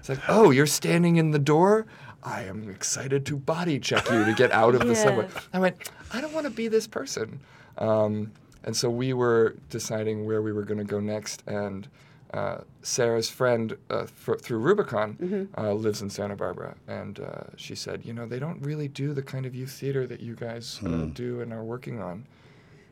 It's 0.03 0.09
like, 0.09 0.19
oh, 0.27 0.51
you're 0.51 0.67
standing 0.67 1.15
in 1.15 1.31
the 1.31 1.39
door. 1.39 1.87
I 2.25 2.43
am 2.43 2.69
excited 2.69 3.25
to 3.27 3.37
body 3.37 3.79
check 3.79 4.11
you 4.11 4.25
to 4.25 4.35
get 4.35 4.51
out 4.63 4.75
of 4.75 4.85
the 4.85 4.97
subway. 4.97 5.29
I 5.53 5.61
went, 5.61 5.93
I 6.13 6.21
don't 6.21 6.33
want 6.33 6.43
to 6.45 6.51
be 6.51 6.67
this 6.67 6.89
person. 6.89 7.39
Um, 7.79 8.33
and 8.65 8.77
so 8.77 8.91
we 8.91 9.13
were 9.13 9.55
deciding 9.71 10.27
where 10.27 10.43
we 10.43 10.53
were 10.53 10.65
going 10.65 10.79
to 10.79 10.85
go 10.85 10.99
next. 10.99 11.45
And 11.47 11.87
uh, 12.35 12.63
Sarah's 12.83 13.31
friend 13.31 13.77
uh, 13.91 14.07
fr- 14.07 14.35
through 14.35 14.59
Rubicon 14.59 15.49
uh, 15.57 15.73
lives 15.73 16.03
in 16.03 16.11
Santa 16.11 16.35
Barbara. 16.35 16.75
And 16.89 17.21
uh, 17.21 17.45
she 17.57 17.77
said, 17.77 18.05
you 18.05 18.13
know, 18.13 18.27
they 18.27 18.41
don't 18.41 18.61
really 18.61 18.89
do 18.89 19.15
the 19.15 19.23
kind 19.23 19.47
of 19.47 19.55
youth 19.55 19.71
theater 19.71 20.05
that 20.09 20.19
you 20.19 20.35
guys 20.35 20.81
uh, 20.85 21.07
do 21.13 21.43
and 21.43 21.53
are 21.53 21.63
working 21.63 22.03
on. 22.03 22.27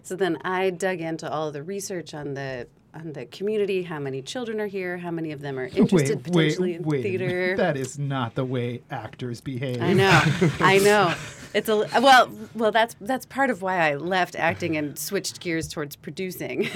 So 0.05 0.15
then 0.15 0.39
I 0.45 0.71
dug 0.71 1.01
into 1.01 1.29
all 1.29 1.51
the 1.51 1.65
research 1.65 2.15
on 2.15 2.35
the 2.35 2.69
on 2.95 3.13
the 3.13 3.27
community, 3.27 3.83
how 3.83 3.99
many 3.99 4.23
children 4.23 4.61
are 4.61 4.67
here, 4.67 4.99
how 4.99 5.11
many 5.11 5.33
of 5.33 5.41
them 5.41 5.59
are 5.59 5.67
interested 5.75 6.23
potentially 6.25 6.75
in 6.75 6.83
wait 6.83 7.05
a 7.05 7.09
minute. 7.09 7.19
theater. 7.19 7.57
That 7.61 7.77
is 7.77 7.99
not 7.99 8.35
the 8.35 8.45
way 8.45 8.83
actors 8.91 9.41
behave. 9.41 9.81
I 9.83 9.93
know, 9.93 10.21
I 10.61 10.79
know. 10.79 11.15
It's 11.53 11.69
a 11.69 11.77
well, 12.01 12.31
well. 12.55 12.71
That's 12.71 12.95
that's 13.01 13.27
part 13.27 13.51
of 13.51 13.61
why 13.61 13.91
I 13.91 13.97
left 13.97 14.37
acting 14.37 14.77
and 14.77 14.97
switched 14.99 15.41
gears 15.41 15.67
towards 15.69 15.97
producing. 15.97 16.69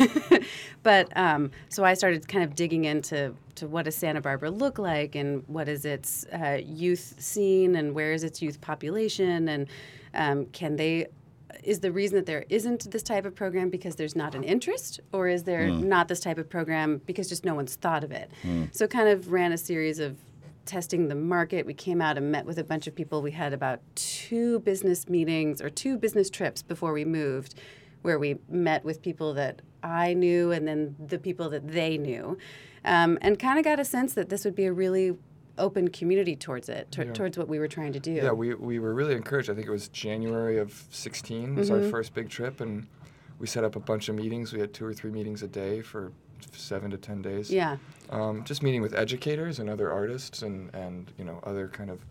but 0.83 1.17
um, 1.17 1.53
so 1.69 1.85
I 1.85 1.95
started 1.95 2.27
kind 2.27 2.43
of 2.43 2.57
digging 2.57 2.85
into 2.85 3.35
to 3.55 3.69
what 3.69 3.85
does 3.85 3.95
Santa 3.95 4.21
Barbara 4.21 4.51
look 4.51 4.79
like, 4.79 5.15
and 5.15 5.45
what 5.47 5.69
is 5.69 5.85
its 5.85 6.27
uh, 6.33 6.59
youth 6.65 7.15
scene, 7.19 7.77
and 7.77 7.95
where 7.95 8.13
is 8.13 8.25
its 8.25 8.43
youth 8.43 8.61
population, 8.61 9.49
and 9.49 9.69
um, 10.13 10.47
can 10.47 10.75
they 10.75 11.07
is 11.65 11.81
the 11.81 11.91
reason 11.93 12.17
that 12.17 12.27
there 12.27 12.45
isn't 12.49 12.91
this 12.91 13.03
type 13.03 13.25
of 13.25 13.35
program 13.35 13.71
because 13.71 13.97
there's 13.97 14.15
not 14.17 14.35
an 14.35 14.45
interest, 14.45 15.01
or 15.13 15.29
is 15.29 15.45
there 15.45 15.67
not 15.69 16.09
this 16.09 16.21
type 16.21 16.39
of 16.39 16.49
program 16.49 17.01
because 17.07 17.29
just 17.29 17.45
no 17.45 17.55
one's 17.55 17.75
thought 17.77 18.05
of 18.05 18.13
it? 18.13 18.31
So, 18.73 18.87
kind 18.87 19.09
of 19.09 19.33
ran 19.33 19.53
a 19.53 19.59
series 19.59 19.99
of 19.99 20.17
testing 20.67 21.09
the 21.09 21.15
market. 21.15 21.67
We 21.67 21.75
came 21.75 22.01
out 22.01 22.17
and 22.17 22.33
met 22.33 22.47
with 22.47 22.59
a 22.59 22.65
bunch 22.65 22.87
of 22.87 22.95
people. 22.95 23.21
We 23.23 23.33
had 23.33 23.53
about 23.53 23.81
two 23.95 24.61
business 24.61 25.09
meetings 25.09 25.61
or 25.61 25.69
two 25.71 25.99
business 25.99 26.31
trips 26.31 26.63
before 26.63 26.93
we 26.93 27.05
moved, 27.05 27.55
where 28.03 28.19
we 28.19 28.37
met 28.49 28.85
with 28.85 29.03
people 29.03 29.35
that 29.35 29.61
I 29.83 30.15
knew 30.15 30.53
and 30.53 30.67
then 30.67 30.97
the 30.99 31.19
people 31.19 31.51
that 31.51 31.69
they 31.69 31.99
knew, 31.99 32.39
um, 32.85 33.19
and 33.21 33.39
kind 33.39 33.59
of 33.59 33.65
got 33.65 33.79
a 33.79 33.85
sense 33.85 34.15
that 34.15 34.29
this 34.29 34.45
would 34.45 34.55
be 34.55 34.65
a 34.65 34.73
really 34.73 35.17
open 35.59 35.89
community 35.89 36.35
towards 36.37 36.69
it, 36.69 36.91
tor- 36.91 37.05
towards 37.07 37.39
what 37.39 37.49
we 37.49 37.59
were 37.59 37.69
trying 37.69 37.93
to 37.93 38.01
do. 38.01 38.13
Yeah, 38.13 38.33
we, 38.33 38.55
we 38.55 38.79
were 38.79 38.95
really 38.95 39.15
encouraged. 39.15 39.51
I 39.51 39.55
think 39.55 39.67
it 39.67 39.71
was 39.71 39.89
January 39.89 40.59
of 40.59 40.85
16 40.91 41.55
was 41.55 41.71
our 41.71 41.89
first 41.91 42.15
big 42.15 42.29
trip, 42.29 42.61
and 42.61 42.87
we 43.39 43.47
set 43.47 43.65
up 43.65 43.77
a 43.77 43.81
bunch 43.81 44.09
of 44.09 44.15
meetings. 44.17 44.53
We 44.53 44.61
had 44.61 44.73
two 44.75 44.85
or 44.85 44.93
three 44.93 45.11
meetings 45.11 45.43
a 45.43 45.49
day 45.49 45.81
for 45.81 46.13
seven 46.53 46.91
to 46.91 46.97
10 46.97 47.23
days. 47.23 47.51
yeah. 47.51 47.77
Um, 48.11 48.45
just 48.45 48.63
meeting 48.63 48.83
with 48.83 48.95
educators 48.95 49.59
and 49.61 49.71
other 49.71 49.91
artists 49.91 50.43
and, 50.43 50.73
and 50.75 51.11
you 51.17 51.25
know 51.25 51.41
other 51.45 51.69
kind 51.69 51.89
of 51.91 52.05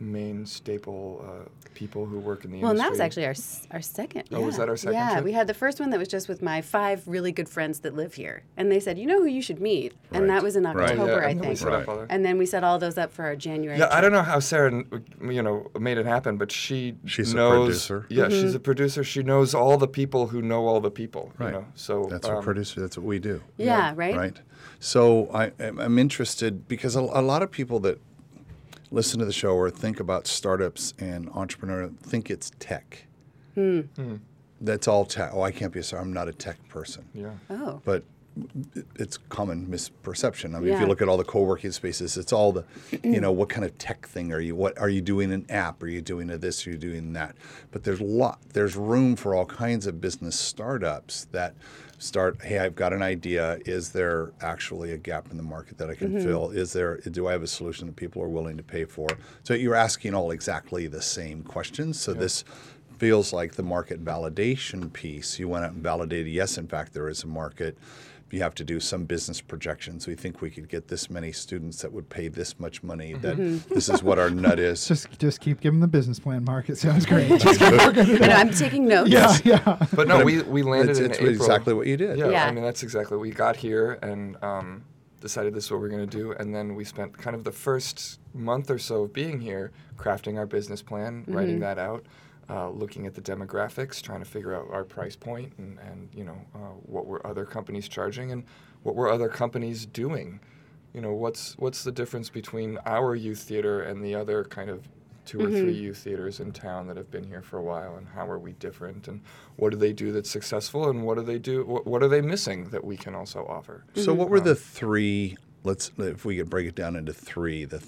main 0.00 0.46
staple 0.46 1.24
uh, 1.28 1.48
people 1.74 2.06
who 2.06 2.18
work 2.18 2.44
in 2.44 2.50
the 2.50 2.56
industry. 2.58 2.62
Well, 2.62 2.70
and 2.70 2.80
that 2.80 2.90
was 2.90 3.00
actually 3.00 3.26
our 3.26 3.34
our 3.72 3.80
second. 3.80 4.24
Oh, 4.32 4.40
was 4.40 4.54
yeah. 4.54 4.58
that 4.60 4.68
our 4.68 4.76
second 4.76 4.94
Yeah, 4.94 5.12
trip? 5.14 5.24
we 5.24 5.32
had 5.32 5.46
the 5.46 5.54
first 5.54 5.80
one 5.80 5.90
that 5.90 5.98
was 5.98 6.08
just 6.08 6.28
with 6.28 6.40
my 6.42 6.60
five 6.60 7.06
really 7.06 7.32
good 7.32 7.48
friends 7.48 7.80
that 7.80 7.94
live 7.94 8.14
here, 8.14 8.42
and 8.56 8.70
they 8.70 8.80
said, 8.80 8.98
"You 8.98 9.06
know 9.06 9.18
who 9.20 9.26
you 9.26 9.42
should 9.42 9.60
meet," 9.60 9.94
and 10.12 10.22
Right. 10.22 10.28
that 10.34 10.42
was 10.42 10.56
in 10.56 10.64
Right. 10.64 10.90
October, 10.90 11.12
yeah, 11.20 11.26
I 11.26 11.30
and 11.30 11.40
then 11.40 11.48
we 11.50 11.56
think. 11.56 11.86
Right. 11.86 12.06
And 12.10 12.24
then 12.24 12.38
we 12.38 12.46
set 12.46 12.62
all 12.64 12.78
those 12.78 12.96
up 12.98 13.12
for 13.12 13.24
our 13.24 13.36
January. 13.36 13.78
Yeah, 13.78 13.88
I 13.90 14.00
don't 14.00 14.12
know 14.12 14.22
how 14.22 14.38
Sarah, 14.38 14.84
you 15.22 15.42
know, 15.42 15.70
made 15.78 15.98
it 15.98 16.06
happen, 16.06 16.36
but 16.36 16.50
she 16.52 16.94
She's 17.04 17.32
a 17.32 17.36
knows. 17.36 17.66
producer. 17.86 18.06
Yeah, 18.08 18.28
she's 18.28 18.54
a 18.54 18.60
producer. 18.60 19.02
She 19.04 19.22
knows 19.22 19.54
all 19.54 19.76
the 19.78 19.88
people 19.88 20.28
who 20.28 20.40
know 20.42 20.66
all 20.66 20.80
the 20.80 20.90
people. 20.90 21.32
Right. 21.38 21.46
You 21.46 21.52
know, 21.60 21.64
so 21.74 22.06
That's 22.10 22.28
um, 22.28 22.36
what 22.36 22.44
producer. 22.44 22.80
That's 22.80 22.96
what 22.96 23.06
we 23.06 23.18
do. 23.18 23.42
Yeah, 23.56 23.92
right. 23.96 24.16
Right. 24.16 24.40
So 24.80 25.28
I, 25.34 25.52
I'm 25.58 25.78
I'm 25.80 25.98
interested 25.98 26.68
because 26.68 26.94
a, 26.96 27.00
a 27.00 27.22
lot 27.22 27.42
of 27.42 27.50
people 27.50 27.80
that 27.80 27.98
listen 28.90 29.18
to 29.18 29.24
the 29.24 29.32
show 29.32 29.54
or 29.54 29.70
think 29.70 30.00
about 30.00 30.26
startups 30.26 30.94
and 30.98 31.28
entrepreneur 31.30 31.88
think 32.02 32.30
it's 32.30 32.50
tech. 32.58 33.04
Hmm. 33.54 33.80
That's 34.60 34.88
all 34.88 35.04
tech. 35.04 35.30
Oh, 35.34 35.42
I 35.42 35.50
can't 35.50 35.72
be 35.72 35.80
a 35.80 35.82
startup. 35.82 36.06
I'm 36.06 36.12
not 36.12 36.28
a 36.28 36.32
tech 36.32 36.56
person. 36.68 37.04
Yeah. 37.14 37.30
Oh, 37.50 37.80
But 37.84 38.04
it's 38.96 39.16
common 39.16 39.66
misperception. 39.66 40.54
I 40.54 40.60
mean, 40.60 40.72
if 40.72 40.80
you 40.80 40.86
look 40.86 41.02
at 41.02 41.08
all 41.08 41.16
the 41.16 41.24
co-working 41.24 41.72
spaces, 41.72 42.16
it's 42.16 42.32
all 42.32 42.52
the, 42.52 42.64
you 43.02 43.20
know, 43.20 43.32
what 43.32 43.48
kind 43.48 43.64
of 43.64 43.76
tech 43.78 44.06
thing 44.06 44.32
are 44.32 44.40
you? 44.40 44.54
What 44.54 44.78
are 44.78 44.88
you 44.88 45.00
doing? 45.00 45.32
An 45.32 45.44
app? 45.48 45.82
Are 45.82 45.88
you 45.88 46.00
doing 46.00 46.30
a 46.30 46.38
this? 46.38 46.66
Are 46.66 46.70
you 46.70 46.78
doing 46.78 47.12
that? 47.14 47.34
But 47.72 47.84
there's 47.84 48.00
lot. 48.00 48.38
There's 48.52 48.76
room 48.76 49.16
for 49.16 49.34
all 49.34 49.46
kinds 49.46 49.86
of 49.86 50.00
business 50.00 50.38
startups 50.38 51.26
that 51.32 51.54
start. 51.98 52.42
Hey, 52.42 52.58
I've 52.58 52.74
got 52.74 52.92
an 52.92 53.02
idea. 53.02 53.58
Is 53.66 53.90
there 53.90 54.32
actually 54.40 54.92
a 54.92 54.98
gap 54.98 55.30
in 55.30 55.36
the 55.36 55.42
market 55.42 55.78
that 55.78 55.90
I 55.90 55.94
can 55.94 56.12
mm-hmm. 56.12 56.24
fill? 56.24 56.50
Is 56.50 56.72
there? 56.72 56.98
Do 56.98 57.26
I 57.28 57.32
have 57.32 57.42
a 57.42 57.46
solution 57.48 57.86
that 57.86 57.96
people 57.96 58.22
are 58.22 58.28
willing 58.28 58.56
to 58.56 58.62
pay 58.62 58.84
for? 58.84 59.08
So 59.42 59.54
you're 59.54 59.74
asking 59.74 60.14
all 60.14 60.30
exactly 60.30 60.86
the 60.86 61.02
same 61.02 61.42
questions. 61.42 62.00
So 62.00 62.14
this 62.14 62.44
feels 62.98 63.32
like 63.32 63.54
the 63.54 63.62
market 63.62 64.04
validation 64.04 64.92
piece. 64.92 65.38
You 65.38 65.48
went 65.48 65.64
out 65.64 65.72
and 65.72 65.82
validated, 65.82 66.32
yes, 66.32 66.58
in 66.58 66.66
fact, 66.66 66.92
there 66.92 67.08
is 67.08 67.22
a 67.24 67.26
market. 67.26 67.78
You 68.30 68.42
have 68.42 68.54
to 68.56 68.64
do 68.64 68.78
some 68.78 69.04
business 69.04 69.40
projections. 69.40 70.06
We 70.06 70.14
think 70.14 70.42
we 70.42 70.50
could 70.50 70.68
get 70.68 70.88
this 70.88 71.08
many 71.08 71.32
students 71.32 71.80
that 71.80 71.90
would 71.90 72.10
pay 72.10 72.28
this 72.28 72.60
much 72.60 72.82
money. 72.82 73.14
That 73.14 73.38
this 73.70 73.88
is 73.88 74.02
what 74.02 74.18
our 74.18 74.28
nut 74.28 74.58
is. 74.58 74.84
Just 74.88 75.18
just 75.18 75.40
keep 75.40 75.60
giving 75.60 75.80
the 75.80 75.86
business 75.86 76.18
plan, 76.18 76.44
Mark. 76.44 76.68
It 76.68 76.76
sounds 76.86 77.06
great. 77.06 77.28
Just 77.40 77.58
keep 77.58 77.72
working 77.72 78.00
I 78.00 78.18
know, 78.18 78.26
out. 78.26 78.38
I'm 78.38 78.50
taking 78.50 78.86
notes. 78.94 79.10
Yeah, 79.10 79.34
yeah. 79.44 79.86
But 79.94 80.08
no, 80.08 80.22
we, 80.22 80.42
we 80.42 80.62
landed 80.62 80.90
it's, 80.90 80.98
in 80.98 81.06
it's 81.06 81.18
April. 81.18 81.32
exactly 81.32 81.72
what 81.72 81.86
you 81.86 81.96
did. 81.96 82.18
Yeah, 82.18 82.28
Yeah. 82.28 82.44
I 82.46 82.50
mean 82.50 82.64
that's 82.64 82.82
exactly. 82.82 83.16
We 83.16 83.30
got 83.30 83.56
here 83.56 83.98
and 84.02 84.36
um, 84.44 84.84
decided 85.22 85.54
this 85.54 85.64
is 85.64 85.70
what 85.70 85.80
we're 85.80 85.88
going 85.88 86.06
to 86.06 86.18
do, 86.18 86.32
and 86.32 86.54
then 86.54 86.74
we 86.74 86.84
spent 86.84 87.16
kind 87.16 87.34
of 87.34 87.44
the 87.44 87.52
first 87.52 88.20
month 88.34 88.70
or 88.70 88.78
so 88.78 89.04
of 89.04 89.14
being 89.14 89.40
here 89.40 89.72
crafting 89.96 90.36
our 90.36 90.46
business 90.46 90.82
plan, 90.82 91.24
writing 91.26 91.60
that 91.60 91.78
out, 91.78 92.04
uh, 92.50 92.70
looking 92.70 93.06
at 93.06 93.14
the 93.14 93.20
demographics, 93.20 94.00
trying 94.00 94.20
to 94.20 94.24
figure 94.24 94.54
out 94.54 94.66
our 94.70 94.84
price 94.84 95.16
point, 95.16 95.52
and, 95.58 95.78
and 95.80 96.08
you 96.14 96.24
know 96.24 96.38
uh, 96.54 96.74
what 96.82 97.06
were 97.06 97.24
other 97.26 97.44
companies 97.44 97.88
charging, 97.88 98.32
and 98.32 98.44
what 98.82 98.94
were 98.94 99.10
other 99.10 99.28
companies 99.28 99.86
doing. 99.86 100.40
You 100.94 101.00
know 101.00 101.12
what's 101.12 101.56
what's 101.58 101.84
the 101.84 101.92
difference 101.92 102.30
between 102.30 102.78
our 102.86 103.14
youth 103.14 103.40
theater 103.40 103.82
and 103.82 104.02
the 104.02 104.14
other 104.14 104.44
kind 104.44 104.70
of 104.70 104.88
two 105.28 105.40
or 105.40 105.50
three 105.50 105.74
youth 105.74 105.98
theaters 105.98 106.40
in 106.40 106.52
town 106.52 106.86
that 106.86 106.96
have 106.96 107.10
been 107.10 107.24
here 107.24 107.42
for 107.42 107.58
a 107.58 107.62
while 107.62 107.96
and 107.96 108.08
how 108.08 108.26
are 108.26 108.38
we 108.38 108.52
different 108.54 109.08
and 109.08 109.20
what 109.56 109.68
do 109.68 109.76
they 109.76 109.92
do 109.92 110.10
that's 110.10 110.30
successful 110.30 110.88
and 110.88 111.02
what 111.04 111.16
do 111.18 111.22
they 111.22 111.38
do 111.38 111.66
what, 111.66 111.86
what 111.86 112.02
are 112.02 112.08
they 112.08 112.22
missing 112.22 112.70
that 112.70 112.82
we 112.82 112.96
can 112.96 113.14
also 113.14 113.44
offer 113.44 113.84
So 113.94 114.14
what 114.14 114.30
were 114.30 114.40
the 114.40 114.54
three? 114.54 115.36
Let's 115.64 115.90
if 115.98 116.24
we 116.24 116.38
could 116.38 116.48
break 116.48 116.66
it 116.66 116.74
down 116.74 116.96
into 116.96 117.12
three. 117.12 117.66
The 117.66 117.84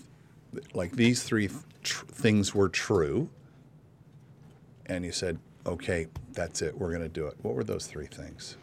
like 0.74 0.92
these 0.92 1.22
three 1.22 1.48
th- 1.48 1.62
tr- 1.82 2.04
things 2.06 2.54
were 2.54 2.68
true, 2.68 3.30
and 4.90 5.04
you 5.04 5.12
said 5.12 5.38
okay, 5.66 6.06
that's 6.32 6.62
it, 6.62 6.76
we're 6.78 6.88
going 6.88 7.02
to 7.02 7.08
do 7.08 7.26
it? 7.26 7.36
What 7.42 7.54
were 7.54 7.64
those 7.64 7.86
three 7.86 8.06
things? 8.06 8.56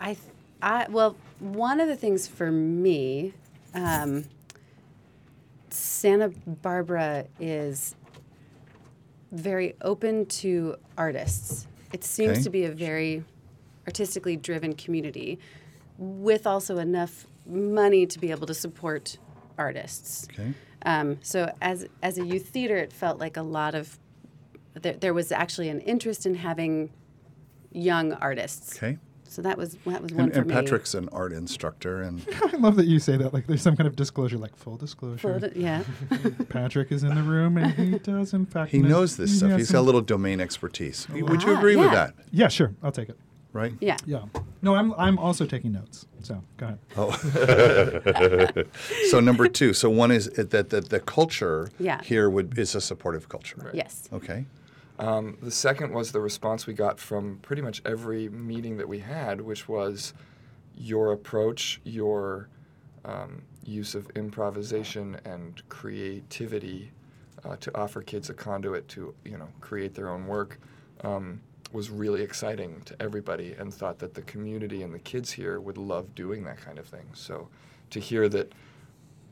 I, 0.00 0.16
I 0.60 0.86
well, 0.90 1.16
one 1.38 1.80
of 1.80 1.86
the 1.88 1.94
things 1.96 2.26
for 2.26 2.50
me, 2.50 3.32
um, 3.72 4.24
Santa 5.70 6.30
Barbara 6.46 7.26
is 7.38 7.94
very 9.30 9.76
open 9.80 10.26
to 10.26 10.76
artists. 10.96 11.66
It 11.92 12.02
seems 12.02 12.38
Okay. 12.38 12.42
to 12.42 12.50
be 12.50 12.64
a 12.64 12.72
very 12.72 13.24
artistically 13.86 14.36
driven 14.36 14.74
community, 14.74 15.38
with 15.98 16.46
also 16.46 16.78
enough 16.78 17.26
money 17.46 18.06
to 18.06 18.18
be 18.18 18.30
able 18.32 18.46
to 18.48 18.54
support 18.54 19.18
artists. 19.56 20.26
Okay. 20.32 20.52
Um, 20.84 21.18
so 21.22 21.52
as 21.60 21.86
as 22.02 22.18
a 22.18 22.24
youth 22.26 22.48
theater, 22.48 22.76
it 22.76 22.92
felt 22.92 23.18
like 23.20 23.36
a 23.36 23.42
lot 23.42 23.74
of 23.74 23.98
there, 24.74 24.94
there 24.94 25.14
was 25.14 25.32
actually 25.32 25.68
an 25.68 25.80
interest 25.80 26.26
in 26.26 26.34
having 26.36 26.90
young 27.72 28.12
artists. 28.14 28.76
Okay. 28.76 28.98
So 29.30 29.42
that 29.42 29.58
was 29.58 29.76
that 29.84 30.00
was 30.02 30.10
one 30.12 30.24
And, 30.24 30.32
for 30.32 30.38
and 30.40 30.48
me. 30.48 30.54
Patrick's 30.54 30.94
an 30.94 31.10
art 31.10 31.32
instructor, 31.34 32.00
and 32.00 32.26
I 32.42 32.56
love 32.56 32.76
that 32.76 32.86
you 32.86 32.98
say 32.98 33.18
that. 33.18 33.34
Like 33.34 33.46
there's 33.46 33.60
some 33.60 33.76
kind 33.76 33.86
of 33.86 33.94
disclosure, 33.94 34.38
like 34.38 34.56
full 34.56 34.78
disclosure. 34.78 35.38
Full- 35.38 35.50
yeah. 35.54 35.84
Patrick 36.48 36.90
is 36.90 37.02
in 37.04 37.14
the 37.14 37.22
room, 37.22 37.58
and 37.58 37.72
he 37.74 37.98
does 38.02 38.32
in 38.32 38.46
fact. 38.46 38.70
he 38.70 38.78
knows 38.78 39.18
this 39.18 39.36
stuff. 39.36 39.50
He's 39.50 39.58
He's 39.58 39.72
got 39.72 39.80
a 39.80 39.82
little 39.82 40.00
domain 40.00 40.40
expertise. 40.40 41.06
Would 41.10 41.42
you 41.42 41.54
agree 41.56 41.76
with 41.76 41.90
that? 41.90 42.14
Yeah, 42.30 42.48
sure. 42.48 42.74
I'll 42.82 42.90
take 42.92 43.10
it. 43.10 43.18
Right? 43.52 43.72
yeah. 43.80 43.96
Yeah. 44.06 44.24
No, 44.62 44.74
I'm 44.74 44.92
I'm 44.94 45.18
also 45.18 45.44
taking 45.44 45.72
notes. 45.72 46.06
So 46.22 46.42
go 46.56 46.66
ahead. 46.66 46.78
Oh. 46.96 47.10
so 49.10 49.20
number 49.20 49.48
two. 49.48 49.72
So 49.72 49.90
one 49.90 50.10
is 50.10 50.26
it 50.28 50.50
that 50.50 50.70
the, 50.70 50.80
the 50.80 51.00
culture 51.00 51.70
Yeah. 51.78 52.02
here 52.02 52.28
would 52.30 52.58
is 52.58 52.74
a 52.74 52.80
supportive 52.80 53.28
culture. 53.28 53.70
Yes. 53.74 54.08
Okay. 54.12 54.46
Um, 54.98 55.38
the 55.40 55.50
second 55.50 55.92
was 55.92 56.10
the 56.10 56.20
response 56.20 56.66
we 56.66 56.74
got 56.74 56.98
from 56.98 57.38
pretty 57.38 57.62
much 57.62 57.80
every 57.84 58.28
meeting 58.28 58.76
that 58.78 58.88
we 58.88 58.98
had, 58.98 59.40
which 59.40 59.68
was 59.68 60.12
your 60.76 61.12
approach, 61.12 61.80
your 61.84 62.48
um, 63.04 63.42
use 63.64 63.94
of 63.94 64.08
improvisation 64.16 65.20
and 65.24 65.62
creativity 65.68 66.90
uh, 67.44 67.56
to 67.56 67.76
offer 67.76 68.02
kids 68.02 68.30
a 68.30 68.34
conduit 68.34 68.88
to 68.88 69.14
you 69.24 69.38
know 69.38 69.48
create 69.60 69.94
their 69.94 70.08
own 70.08 70.26
work 70.26 70.58
um, 71.04 71.40
was 71.72 71.90
really 71.90 72.22
exciting 72.22 72.80
to 72.86 72.96
everybody, 73.00 73.52
and 73.58 73.72
thought 73.72 73.98
that 73.98 74.14
the 74.14 74.22
community 74.22 74.82
and 74.82 74.92
the 74.92 74.98
kids 74.98 75.30
here 75.30 75.60
would 75.60 75.78
love 75.78 76.14
doing 76.14 76.42
that 76.44 76.58
kind 76.60 76.78
of 76.78 76.86
thing. 76.86 77.06
So 77.12 77.48
to 77.90 78.00
hear 78.00 78.28
that 78.30 78.52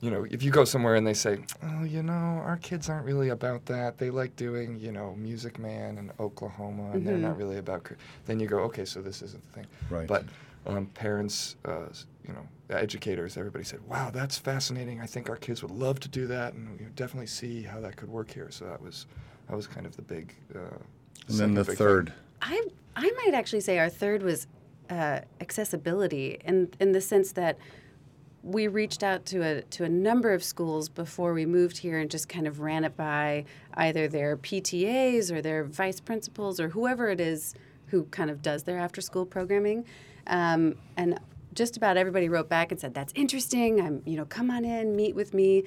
you 0.01 0.11
know, 0.11 0.27
if 0.31 0.43
you 0.43 0.51
go 0.51 0.65
somewhere 0.65 0.95
and 0.95 1.07
they 1.07 1.15
say, 1.15 1.39
"Oh, 1.63 1.85
you 1.85 2.03
know, 2.03 2.13
our 2.45 2.59
kids 2.59 2.89
aren't 2.89 3.07
really 3.07 3.31
about 3.31 3.65
that. 3.67 3.99
They 3.99 4.11
like 4.11 4.37
doing, 4.37 4.79
you 4.79 4.93
know, 4.93 5.15
Music 5.17 5.59
Man 5.59 5.99
and 5.99 6.13
Oklahoma, 6.21 6.91
and 6.93 7.07
they're 7.07 7.17
not 7.17 7.37
really 7.39 7.59
about," 7.59 7.85
cr-" 7.85 7.95
then 8.27 8.39
you 8.41 8.47
go, 8.47 8.59
"Okay, 8.61 8.85
so 8.85 9.01
this 9.01 9.23
isn't 9.23 9.43
the 9.47 9.53
thing." 9.53 9.67
Right. 9.91 10.07
But 10.07 10.25
um, 10.67 10.87
parents, 10.87 11.57
uh, 11.65 11.87
you 12.27 12.35
know, 12.35 12.47
educators, 12.71 13.37
everybody 13.37 13.65
said, 13.65 13.81
"Wow, 13.89 14.11
that's 14.11 14.37
fascinating. 14.37 15.01
I 15.01 15.07
think 15.07 15.31
our 15.31 15.37
kids 15.37 15.63
would 15.63 15.71
love 15.73 15.99
to 16.01 16.09
do 16.09 16.27
that, 16.27 16.53
and 16.55 16.79
we 16.79 16.87
definitely 16.95 17.29
see 17.29 17.63
how 17.63 17.81
that 17.81 17.97
could 17.97 18.09
work 18.11 18.31
here." 18.31 18.51
So 18.51 18.67
that 18.67 18.83
was, 18.83 19.07
that 19.49 19.57
was 19.57 19.67
kind 19.67 19.87
of 19.87 19.97
the 19.97 20.03
big. 20.03 20.35
Uh, 20.55 20.59
And 21.29 21.39
then 21.39 21.55
the 21.55 21.63
big 21.63 21.69
thing. 21.69 21.77
third. 21.77 22.13
I 22.43 22.63
I 22.95 23.11
might 23.25 23.33
actually 23.35 23.61
say 23.63 23.79
our 23.79 23.89
third 23.89 24.23
was 24.23 24.47
uh, 24.91 25.21
accessibility, 25.41 26.39
in 26.45 26.69
in 26.81 26.93
the 26.93 27.01
sense 27.01 27.33
that 27.33 27.57
we 28.47 28.69
reached 28.69 29.03
out 29.03 29.27
to 29.27 29.43
a 29.43 29.63
to 29.63 29.83
a 29.83 29.89
number 29.89 30.33
of 30.33 30.43
schools 30.45 30.89
before 30.89 31.33
we 31.33 31.45
moved 31.45 31.79
here 31.79 31.99
and 31.99 32.09
just 32.09 32.29
kind 32.29 32.47
of 32.47 32.61
ran 32.61 32.85
it 32.85 32.97
by 32.97 33.45
either 33.75 34.07
their 34.07 34.37
PTAs 34.37 35.33
or 35.33 35.43
their 35.43 35.65
vice 35.65 35.99
principals 35.99 36.61
or 36.61 36.69
whoever 36.69 37.09
it 37.09 37.21
is 37.21 37.55
who 37.87 38.05
kind 38.05 38.31
of 38.31 38.43
does 38.43 38.63
their 38.63 38.79
after 38.79 39.01
school 39.01 39.27
programming, 39.27 39.85
um, 40.29 40.77
and 40.97 41.19
just 41.55 41.77
about 41.77 41.97
everybody 41.97 42.29
wrote 42.29 42.49
back 42.49 42.71
and 42.71 42.81
said 42.81 42.95
that's 42.95 43.13
interesting. 43.17 43.81
I'm 43.81 44.03
you 44.07 44.17
know 44.17 44.25
come 44.25 44.49
on 44.53 44.65
in, 44.65 44.95
meet 44.95 45.17
with 45.17 45.35
me, 45.35 45.65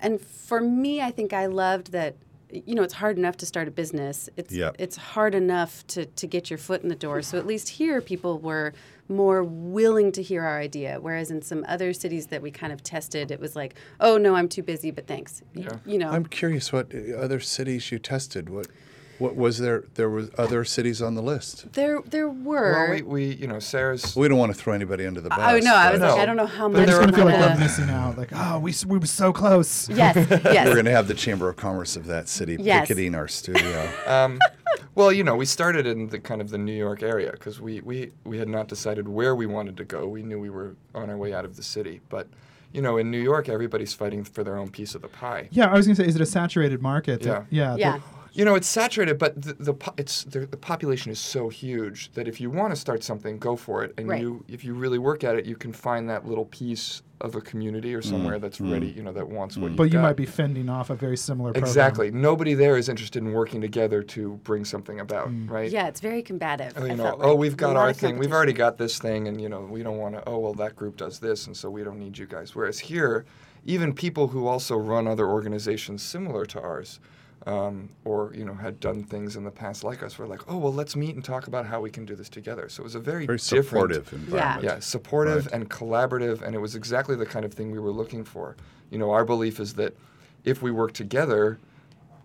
and 0.00 0.18
for 0.18 0.60
me, 0.62 1.02
I 1.02 1.10
think 1.10 1.34
I 1.34 1.46
loved 1.46 1.92
that. 1.92 2.16
You 2.52 2.74
know, 2.74 2.82
it's 2.82 2.94
hard 2.94 3.16
enough 3.18 3.36
to 3.38 3.46
start 3.46 3.66
a 3.66 3.70
business. 3.70 4.28
It's 4.36 4.52
Yep. 4.52 4.76
it's 4.78 4.96
hard 4.96 5.34
enough 5.34 5.86
to, 5.88 6.06
to 6.06 6.26
get 6.26 6.50
your 6.50 6.58
foot 6.58 6.82
in 6.82 6.88
the 6.88 6.94
door. 6.94 7.22
So 7.22 7.38
at 7.38 7.46
least 7.46 7.68
here, 7.70 8.00
people 8.00 8.38
were 8.38 8.72
more 9.08 9.42
willing 9.42 10.12
to 10.12 10.22
hear 10.22 10.44
our 10.44 10.58
idea. 10.60 10.98
Whereas 11.00 11.30
in 11.30 11.42
some 11.42 11.64
other 11.66 11.92
cities 11.92 12.26
that 12.28 12.42
we 12.42 12.50
kind 12.50 12.72
of 12.72 12.82
tested, 12.82 13.30
it 13.30 13.40
was 13.40 13.56
like, 13.56 13.74
oh 14.00 14.18
no, 14.18 14.34
I'm 14.34 14.48
too 14.48 14.62
busy, 14.62 14.90
but 14.90 15.06
thanks. 15.06 15.42
Yeah. 15.54 15.78
You 15.86 15.98
know, 15.98 16.10
I'm 16.10 16.26
curious 16.26 16.72
what 16.72 16.94
uh, 16.94 17.16
other 17.16 17.40
cities 17.40 17.90
you 17.90 17.98
tested. 17.98 18.48
What 18.50 18.68
what 19.22 19.36
was 19.36 19.58
there? 19.58 19.84
There 19.94 20.10
was 20.10 20.30
other 20.36 20.64
cities 20.64 21.00
on 21.00 21.14
the 21.14 21.22
list. 21.22 21.72
there 21.74 22.00
there 22.06 22.28
were. 22.28 22.72
Well, 22.72 22.90
we, 22.90 23.02
we, 23.02 23.34
you 23.36 23.46
know, 23.46 23.58
Sarah's. 23.60 24.16
We 24.16 24.28
don't 24.28 24.38
want 24.38 24.52
to 24.54 24.58
throw 24.60 24.74
anybody 24.74 25.06
under 25.06 25.20
the 25.20 25.28
bus. 25.28 25.38
oh 25.40 25.58
no, 25.58 25.74
I 25.74 25.90
was 25.92 26.00
but 26.00 26.08
like, 26.08 26.16
No. 26.16 26.22
I 26.22 26.26
don't 26.26 26.36
know 26.36 26.46
how 26.46 26.68
But 26.68 26.78
much. 26.78 26.86
there 26.88 26.96
I'm 27.00 27.08
are- 27.08 27.12
gonna 27.12 27.30
feel 27.30 27.40
like 27.40 27.54
we're 27.54 27.60
missing 27.60 27.88
out. 27.90 28.18
Like, 28.18 28.30
oh, 28.32 28.58
we 28.58 28.74
we 28.86 28.98
were 28.98 29.06
so 29.06 29.32
close. 29.32 29.88
Yes, 30.02 30.16
yes. 30.30 30.66
We're 30.66 30.74
going 30.74 30.84
to 30.86 30.90
have 30.90 31.06
the 31.08 31.14
Chamber 31.14 31.48
of 31.48 31.56
Commerce 31.56 31.96
of 31.96 32.06
that 32.06 32.28
city 32.28 32.56
Yes. 32.58 32.88
picketing 32.88 33.14
our 33.14 33.28
studio. 33.28 33.88
Um, 34.06 34.38
well, 34.94 35.12
you 35.12 35.22
know, 35.24 35.36
we 35.36 35.46
started 35.46 35.86
in 35.86 36.08
the 36.08 36.18
kind 36.18 36.40
of 36.40 36.50
the 36.50 36.58
New 36.58 36.72
York 36.74 37.02
area 37.02 37.30
because 37.32 37.60
we, 37.60 37.80
we, 37.82 38.10
we 38.24 38.38
had 38.38 38.48
not 38.48 38.68
decided 38.68 39.06
where 39.08 39.34
we 39.36 39.46
wanted 39.46 39.76
to 39.78 39.84
go. 39.84 40.06
We 40.08 40.22
knew 40.22 40.38
we 40.40 40.50
were 40.50 40.76
on 40.94 41.08
our 41.10 41.16
way 41.16 41.32
out 41.32 41.44
of 41.44 41.56
the 41.56 41.62
city. 41.62 42.00
But, 42.08 42.26
you 42.72 42.82
know, 42.82 42.96
in 42.96 43.10
New 43.10 43.20
York, 43.20 43.48
everybody's 43.48 43.92
fighting 43.94 44.24
for 44.24 44.42
their 44.44 44.56
own 44.58 44.70
piece 44.70 44.94
of 44.94 45.02
the 45.02 45.08
pie. 45.08 45.48
Yeah, 45.50 45.66
I 45.70 45.74
was 45.76 45.86
gonna 45.86 45.96
say, 45.96 46.06
is 46.06 46.16
it 46.16 46.22
a 46.22 46.26
saturated 46.26 46.80
market? 46.82 47.24
Yeah. 47.24 47.44
Yeah. 47.50 47.76
yeah. 47.76 48.00
The- 48.32 48.38
You 48.38 48.44
know, 48.44 48.54
it's 48.54 48.68
saturated, 48.68 49.18
but 49.18 49.40
the, 49.40 49.54
the, 49.54 49.74
po- 49.74 49.94
it's, 49.96 50.24
the, 50.24 50.46
the 50.46 50.56
population 50.56 51.12
is 51.12 51.18
so 51.18 51.48
huge 51.48 52.12
that 52.12 52.26
if 52.26 52.40
you 52.40 52.50
want 52.50 52.72
to 52.72 52.76
start 52.76 53.04
something, 53.04 53.38
go 53.38 53.56
for 53.56 53.84
it. 53.84 53.94
And 53.98 54.08
Right. 54.08 54.20
you, 54.20 54.44
if 54.48 54.64
you 54.64 54.74
really 54.74 54.98
work 54.98 55.24
at 55.24 55.36
it, 55.36 55.46
you 55.46 55.56
can 55.56 55.72
find 55.72 56.08
that 56.10 56.26
little 56.26 56.46
piece 56.46 57.02
of 57.20 57.36
a 57.36 57.40
community 57.40 57.94
or 57.94 58.00
mm, 58.00 58.04
somewhere 58.04 58.38
that's 58.40 58.58
mm. 58.58 58.72
ready, 58.72 58.88
you 58.88 59.02
know, 59.02 59.12
that 59.12 59.28
wants 59.28 59.56
what 59.56 59.70
mm. 59.70 59.76
but 59.76 59.84
you've 59.84 59.92
you 59.92 59.98
got. 59.98 60.02
might 60.02 60.16
be 60.16 60.26
fending 60.26 60.68
off 60.68 60.90
a 60.90 60.94
very 60.94 61.16
similar 61.16 61.52
program. 61.52 61.68
Exactly. 61.68 62.10
Nobody 62.10 62.54
there 62.54 62.76
is 62.76 62.88
interested 62.88 63.22
in 63.22 63.32
working 63.32 63.60
together 63.60 64.02
to 64.02 64.40
bring 64.42 64.64
something 64.64 64.98
about, 64.98 65.30
right? 65.46 65.70
Yeah, 65.70 65.86
it's 65.86 66.00
very 66.00 66.22
combative. 66.22 66.72
Oh, 66.76 66.82
I 66.82 66.86
you 66.88 66.96
know, 66.96 67.04
felt 67.04 67.20
oh, 67.22 67.30
like. 67.30 67.38
we've 67.38 67.56
got 67.56 67.76
our 67.76 67.92
thing. 67.92 68.18
We've 68.18 68.32
already 68.32 68.52
got 68.52 68.76
this 68.76 68.98
thing, 68.98 69.28
and 69.28 69.40
you 69.40 69.48
know, 69.48 69.60
we 69.60 69.84
don't 69.84 69.98
want 69.98 70.16
to. 70.16 70.22
Oh, 70.28 70.38
well, 70.38 70.54
that 70.54 70.74
group 70.74 70.96
does 70.96 71.20
this, 71.20 71.46
and 71.46 71.56
so 71.56 71.70
we 71.70 71.84
don't 71.84 71.98
need 71.98 72.18
you 72.18 72.26
guys. 72.26 72.56
Whereas 72.56 72.80
here, 72.80 73.24
even 73.64 73.92
people 73.92 74.28
who 74.28 74.48
also 74.48 74.76
run 74.76 75.06
other 75.06 75.28
organizations 75.28 76.02
similar 76.02 76.44
to 76.46 76.60
ours, 76.60 76.98
um, 77.46 77.88
or 78.04 78.32
you 78.34 78.44
know, 78.44 78.54
had 78.54 78.78
done 78.80 79.02
things 79.02 79.34
in 79.36 79.44
the 79.44 79.50
past 79.50 79.82
like 79.84 80.02
us, 80.02 80.16
were 80.18 80.26
like, 80.26 80.42
oh, 80.50 80.56
well, 80.58 80.72
let's 80.72 80.94
meet 80.94 81.14
and 81.16 81.24
talk 81.24 81.46
about 81.48 81.66
how 81.66 81.80
we 81.80 81.90
can 81.90 82.04
do 82.04 82.14
this 82.14 82.28
together. 82.28 82.68
So 82.68 82.82
it 82.82 82.84
was 82.84 82.94
a 82.94 83.00
very, 83.00 83.26
Very 83.26 83.38
different, 83.38 83.64
supportive 83.66 84.12
environment. 84.12 84.64
yeah, 84.64 84.78
supportive 84.78 85.46
Right. 85.46 85.54
and 85.54 85.70
collaborative, 85.70 86.42
and 86.42 86.54
it 86.54 86.58
was 86.60 86.74
exactly 86.76 87.16
the 87.16 87.26
kind 87.26 87.44
of 87.44 87.52
thing 87.52 87.70
we 87.72 87.78
were 87.80 87.90
looking 87.92 88.24
for. 88.24 88.56
You 88.90 88.98
know, 88.98 89.10
our 89.10 89.24
belief 89.24 89.58
is 89.58 89.74
that 89.74 89.96
if 90.44 90.62
we 90.62 90.70
work 90.70 90.92
together, 90.92 91.58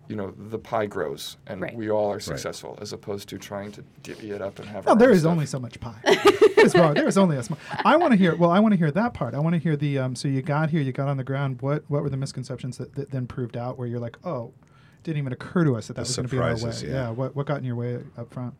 you 0.08 0.16
know, 0.16 0.30
the 0.30 0.58
pie 0.58 0.86
grows, 0.86 1.36
and 1.46 1.60
Right. 1.60 1.74
we 1.74 1.90
all 1.90 2.10
are 2.10 2.20
successful, 2.20 2.78
as 2.80 2.92
opposed 2.92 3.28
to 3.30 3.38
trying 3.38 3.72
to 3.72 3.82
divvy 4.02 4.30
it 4.30 4.40
up 4.40 4.58
and 4.58 4.68
have. 4.68 4.86
No, 4.86 4.92
our 4.92 4.96
there 4.98 5.08
own 5.08 5.14
is 5.14 5.20
stuff. 5.20 5.32
only 5.32 5.46
so 5.46 5.58
much 5.58 5.78
pie. 5.86 5.98
It's 6.04 6.74
wrong. 6.74 6.94
There 6.94 7.06
is 7.08 7.18
only 7.18 7.36
a 7.36 7.42
small. 7.42 7.58
I 7.84 7.96
want 7.96 8.12
to 8.12 8.16
hear. 8.16 8.34
Well, 8.36 8.50
I 8.50 8.58
want 8.60 8.72
to 8.72 8.78
hear 8.78 8.90
that 8.92 9.14
part. 9.14 9.34
I 9.34 9.38
want 9.40 9.54
to 9.54 9.58
hear 9.58 9.76
the. 9.76 9.98
Um, 9.98 10.14
so 10.16 10.28
you 10.28 10.42
got 10.42 10.70
here, 10.70 10.80
you 10.80 10.92
got 10.92 11.08
on 11.08 11.16
the 11.18 11.24
ground. 11.24 11.60
What 11.60 11.84
What 11.88 12.02
were 12.02 12.08
the 12.10 12.16
misconceptions 12.16 12.78
that, 12.78 12.94
that 12.94 13.10
then 13.10 13.26
proved 13.26 13.56
out? 13.56 13.76
Where 13.78 13.86
you're 13.86 14.00
like, 14.00 14.16
oh, 14.24 14.52
didn't 15.02 15.18
even 15.18 15.32
occur 15.32 15.64
to 15.64 15.76
us 15.76 15.86
that 15.88 15.94
that 15.96 16.04
The 16.04 16.08
was 16.08 16.16
going 16.16 16.26
to 16.28 16.30
be 16.30 16.36
in 16.36 16.42
our 16.42 16.50
way. 16.50 16.56
surprises, 16.58 16.82
yeah. 16.82 17.10
What 17.10 17.34
What 17.36 17.46
got 17.46 17.58
in 17.58 17.64
your 17.64 17.76
way 17.76 17.98
up 18.16 18.32
front? 18.32 18.54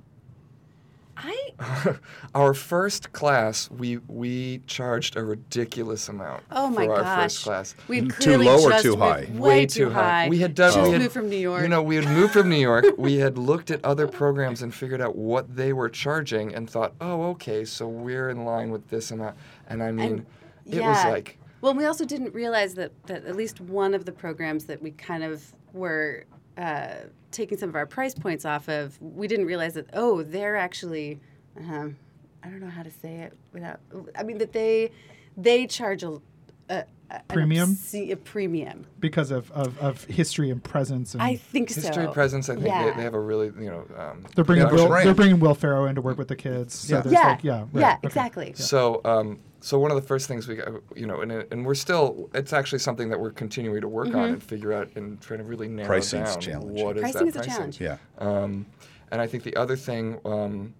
I 1.20 1.52
our 2.34 2.54
first 2.54 3.12
class, 3.12 3.68
we 3.72 3.96
we 4.06 4.60
charged 4.68 5.16
a 5.16 5.24
ridiculous 5.24 6.08
amount 6.08 6.44
oh 6.52 6.70
my 6.70 6.84
for 6.86 6.94
our 6.94 7.02
gosh. 7.02 7.22
first 7.32 7.42
class. 7.44 7.74
We'd 7.88 8.04
mm, 8.04 8.20
Too 8.20 8.38
low 8.38 8.62
or 8.62 8.80
too 8.80 8.96
high? 8.96 9.28
Way, 9.34 9.66
too 9.66 9.90
high. 9.90 10.28
We 10.28 10.38
had 10.38 10.54
done. 10.54 10.74
Just 10.74 10.86
we 10.86 10.92
had, 10.92 11.00
moved 11.02 11.12
from 11.14 11.28
New 11.28 11.36
York. 11.36 11.62
You 11.62 11.68
know, 11.68 11.82
we 11.82 11.96
had 11.96 12.04
moved 12.06 12.34
from 12.34 12.48
New 12.48 12.60
York. 12.60 12.84
we 12.98 13.16
had 13.16 13.36
looked 13.36 13.72
at 13.72 13.84
other 13.84 14.06
programs 14.06 14.62
and 14.62 14.72
figured 14.72 15.00
out 15.00 15.16
what 15.16 15.56
they 15.56 15.72
were 15.72 15.88
charging, 15.88 16.54
and 16.54 16.70
thought, 16.70 16.92
oh, 17.00 17.30
okay, 17.30 17.64
so 17.64 17.88
we're 17.88 18.30
in 18.30 18.44
line 18.44 18.70
with 18.70 18.86
this 18.88 19.10
amount. 19.10 19.36
And 19.66 19.82
I 19.82 19.90
mean, 19.90 20.06
And- 20.12 20.26
it 20.66 20.82
was 20.82 21.02
yeah. 21.02 21.08
like. 21.08 21.38
Well, 21.60 21.74
we 21.74 21.86
also 21.86 22.04
didn't 22.04 22.32
realize 22.32 22.74
that, 22.74 22.92
that 23.08 23.24
at 23.24 23.34
least 23.34 23.60
one 23.60 23.92
of 23.92 24.04
the 24.04 24.12
programs 24.12 24.66
that 24.66 24.80
we 24.80 24.92
kind 24.92 25.24
of 25.24 25.52
were 25.72 26.24
uh, 26.56 26.94
taking 27.30 27.58
some 27.58 27.68
of 27.68 27.76
our 27.76 27.86
price 27.86 28.14
points 28.14 28.44
off 28.44 28.68
of, 28.68 29.00
we 29.00 29.28
didn't 29.28 29.46
realize 29.46 29.74
that, 29.74 29.86
oh, 29.92 30.22
they're 30.22 30.56
actually, 30.56 31.20
um, 31.56 31.96
I 32.42 32.48
don't 32.48 32.60
know 32.60 32.70
how 32.70 32.82
to 32.82 32.90
say 32.90 33.16
it 33.16 33.32
without, 33.52 33.80
I 34.16 34.22
mean, 34.22 34.38
that 34.38 34.52
they 34.52 34.90
they 35.36 35.66
charge 35.68 36.02
a, 36.02 36.20
a, 36.68 36.84
a 37.10 37.20
Premium? 37.28 37.70
obsce- 37.70 38.10
a 38.10 38.16
premium. 38.16 38.86
Because 38.98 39.30
of, 39.30 39.50
of, 39.52 39.78
of 39.78 40.04
history 40.04 40.50
and 40.50 40.62
presence. 40.62 41.14
And 41.14 41.22
I 41.22 41.36
think 41.36 41.72
History 41.72 42.06
so. 42.06 42.12
presence. 42.12 42.48
I 42.48 42.54
think 42.54 42.66
yeah. 42.66 42.86
they, 42.86 42.96
they 42.96 43.02
have 43.02 43.14
a 43.14 43.20
really, 43.20 43.46
you 43.46 43.70
know. 43.70 43.86
Um, 43.96 44.26
they're 44.34 44.44
bringing 44.44 44.68
Will, 44.68 44.88
Ranch. 44.88 45.04
they're 45.04 45.14
bringing 45.14 45.38
Will 45.38 45.54
Ferrell 45.54 45.86
in 45.86 45.94
to 45.94 46.00
work 46.00 46.18
with 46.18 46.28
the 46.28 46.36
kids. 46.36 46.74
So 46.74 46.96
Yeah. 46.96 47.00
there's 47.02 47.12
yeah, 47.12 47.26
like, 47.28 47.44
yeah, 47.44 47.60
right, 47.60 47.68
yeah, 47.74 47.92
okay. 47.98 48.06
exactly. 48.08 48.52
So, 48.54 49.00
um, 49.04 49.38
so 49.60 49.78
one 49.78 49.90
of 49.90 49.96
the 50.00 50.06
first 50.06 50.28
things 50.28 50.46
we 50.46 50.56
got, 50.56 50.68
you 50.94 51.06
know, 51.06 51.20
and, 51.20 51.32
and 51.32 51.66
we're 51.66 51.74
still, 51.74 52.30
it's 52.34 52.52
actually 52.52 52.78
something 52.78 53.08
that 53.08 53.18
we're 53.18 53.32
continuing 53.32 53.80
to 53.80 53.88
work 53.88 54.08
Mm-hmm. 54.08 54.18
on 54.18 54.28
and 54.30 54.42
figure 54.42 54.72
out 54.72 54.88
and 54.94 55.20
trying 55.20 55.38
to 55.40 55.44
really 55.44 55.68
narrow 55.68 55.88
Pricing's 55.88 56.32
down 56.34 56.40
challenging. 56.40 56.84
what 56.84 56.96
is 56.96 57.02
Pricing 57.02 57.26
that 57.30 57.36
is 57.40 57.46
a 57.46 57.50
challenge. 57.50 57.80
Yeah. 57.80 57.96
Um, 58.18 58.66
And 59.10 59.20
I 59.20 59.26
think 59.26 59.42
the 59.42 59.56
other 59.56 59.74
thing 59.76 60.20
um, 60.24 60.74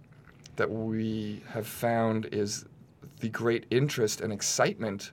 that 0.55 0.69
we 0.69 1.41
have 1.49 1.67
found 1.67 2.27
is 2.31 2.65
the 3.19 3.29
great 3.29 3.65
interest 3.69 4.21
and 4.21 4.31
excitement 4.31 5.11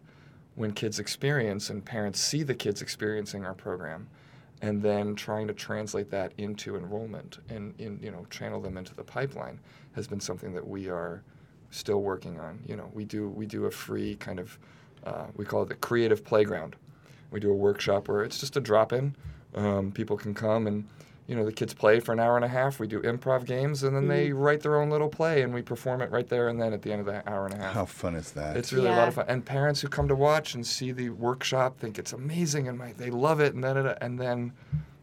when 0.54 0.72
kids 0.72 0.98
experience 0.98 1.70
and 1.70 1.84
parents 1.84 2.20
see 2.20 2.42
the 2.42 2.54
kids 2.54 2.82
experiencing 2.82 3.44
our 3.44 3.54
program 3.54 4.06
and 4.62 4.80
then 4.82 5.14
trying 5.14 5.46
to 5.46 5.52
translate 5.52 6.10
that 6.10 6.32
into 6.38 6.76
enrollment 6.76 7.38
and 7.50 7.74
in 7.78 7.98
you 8.02 8.10
know 8.10 8.24
channel 8.30 8.60
them 8.60 8.76
into 8.78 8.94
the 8.94 9.04
pipeline 9.04 9.58
has 9.94 10.06
been 10.06 10.20
something 10.20 10.54
that 10.54 10.66
we 10.66 10.88
are 10.88 11.22
still 11.70 12.02
working 12.02 12.38
on 12.40 12.58
you 12.66 12.76
know 12.76 12.90
we 12.94 13.04
do 13.04 13.28
we 13.28 13.46
do 13.46 13.66
a 13.66 13.70
free 13.70 14.16
kind 14.16 14.38
of 14.38 14.58
uh, 15.04 15.26
we 15.36 15.44
call 15.44 15.62
it 15.62 15.68
the 15.68 15.74
creative 15.74 16.24
playground 16.24 16.76
we 17.30 17.40
do 17.40 17.50
a 17.50 17.54
workshop 17.54 18.08
where 18.08 18.22
it's 18.22 18.38
just 18.38 18.56
a 18.56 18.60
drop 18.60 18.92
in 18.92 19.14
um, 19.54 19.90
people 19.92 20.16
can 20.16 20.34
come 20.34 20.66
and 20.66 20.86
you 21.26 21.34
know 21.34 21.44
the 21.44 21.52
kids 21.52 21.74
play 21.74 21.98
for 21.98 22.12
an 22.12 22.20
hour 22.20 22.36
and 22.36 22.44
a 22.44 22.48
half 22.48 22.78
we 22.78 22.86
do 22.86 23.00
improv 23.02 23.44
games 23.44 23.82
and 23.82 23.96
then 23.96 24.06
they 24.06 24.32
write 24.32 24.60
their 24.60 24.80
own 24.80 24.90
little 24.90 25.08
play 25.08 25.42
and 25.42 25.52
we 25.52 25.60
perform 25.60 26.00
it 26.00 26.10
right 26.10 26.28
there 26.28 26.48
and 26.48 26.60
then 26.60 26.72
at 26.72 26.82
the 26.82 26.92
end 26.92 27.00
of 27.00 27.06
the 27.06 27.28
hour 27.28 27.46
and 27.46 27.54
a 27.54 27.58
half 27.58 27.74
How 27.74 27.84
fun 27.84 28.14
is 28.14 28.30
that? 28.32 28.56
it's 28.56 28.72
really 28.72 28.88
a 28.88 28.92
lot 28.92 29.08
of 29.08 29.14
fun. 29.14 29.24
And 29.28 29.44
parents 29.44 29.80
who 29.80 29.88
come 29.88 30.06
to 30.08 30.14
watch 30.14 30.54
and 30.54 30.64
see 30.64 30.92
the 30.92 31.10
workshop 31.10 31.78
think 31.78 31.98
it's 31.98 32.12
amazing 32.12 32.68
and 32.68 32.78
my, 32.78 32.92
they 32.92 33.10
love 33.10 33.40
it 33.40 33.54
and 33.54 33.62
da, 33.62 33.74
da, 33.74 33.82
da, 33.82 33.94
and 34.00 34.18
then 34.20 34.52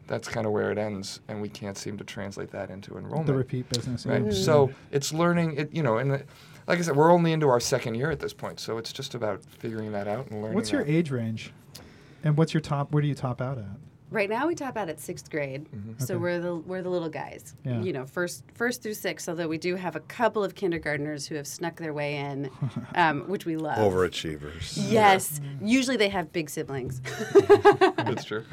that's 0.06 0.28
kind 0.28 0.46
of 0.46 0.52
where 0.52 0.70
it 0.70 0.78
ends 0.78 1.20
and 1.28 1.42
we 1.42 1.48
can't 1.48 1.76
seem 1.76 1.98
to 1.98 2.04
translate 2.04 2.50
that 2.52 2.70
into 2.70 2.96
enrollment. 2.96 3.26
The 3.26 3.34
repeat 3.34 3.68
business. 3.68 4.06
Right. 4.06 4.24
yeah. 4.24 4.32
So 4.32 4.72
it's 4.92 5.12
learning 5.12 5.56
it 5.56 5.74
you 5.74 5.82
know 5.82 5.98
and 5.98 6.10
the, 6.10 6.22
like 6.66 6.78
I 6.78 6.82
said 6.82 6.96
we're 6.96 7.12
only 7.12 7.32
into 7.32 7.48
our 7.48 7.60
second 7.60 7.94
year 7.96 8.10
at 8.10 8.20
this 8.20 8.32
point 8.32 8.60
so 8.60 8.78
it's 8.78 8.92
just 8.92 9.14
about 9.14 9.42
figuring 9.44 9.92
that 9.92 10.08
out 10.08 10.30
and 10.30 10.40
learning 10.40 10.54
What's 10.54 10.70
your 10.72 10.84
that. 10.84 10.90
age 10.90 11.10
range? 11.10 11.52
And 12.22 12.36
what's 12.38 12.54
your 12.54 12.60
top? 12.62 12.90
Where 12.92 13.02
do 13.02 13.08
you 13.08 13.14
top 13.14 13.40
out 13.42 13.58
at? 13.58 13.64
Right 14.10 14.30
now, 14.30 14.46
we 14.46 14.54
top 14.54 14.76
out 14.76 14.88
at 14.88 15.00
sixth 15.00 15.28
grade, 15.28 15.66
so 15.98 16.14
Okay. 16.14 16.20
we're 16.22 16.38
the 16.38 16.54
we're 16.54 16.82
the 16.82 16.88
little 16.88 17.08
guys. 17.08 17.54
Yeah. 17.64 17.80
You 17.82 17.92
know, 17.92 18.06
first 18.06 18.44
first 18.54 18.80
through 18.82 18.94
sixth. 18.94 19.28
Although 19.28 19.48
we 19.48 19.58
do 19.58 19.74
have 19.74 19.96
a 19.96 20.00
couple 20.00 20.44
of 20.44 20.54
kindergartners 20.54 21.26
who 21.26 21.34
have 21.34 21.46
snuck 21.48 21.76
their 21.76 21.92
way 21.92 22.16
in, 22.16 22.48
um, 22.94 23.22
which 23.28 23.44
we 23.44 23.56
love. 23.56 23.76
Overachievers. 23.78 24.78
Yes. 24.90 25.40
Usually 25.60 25.96
they 25.96 26.10
have 26.10 26.32
big 26.32 26.48
siblings. 26.48 27.00
That's 27.96 28.24
true. 28.24 28.44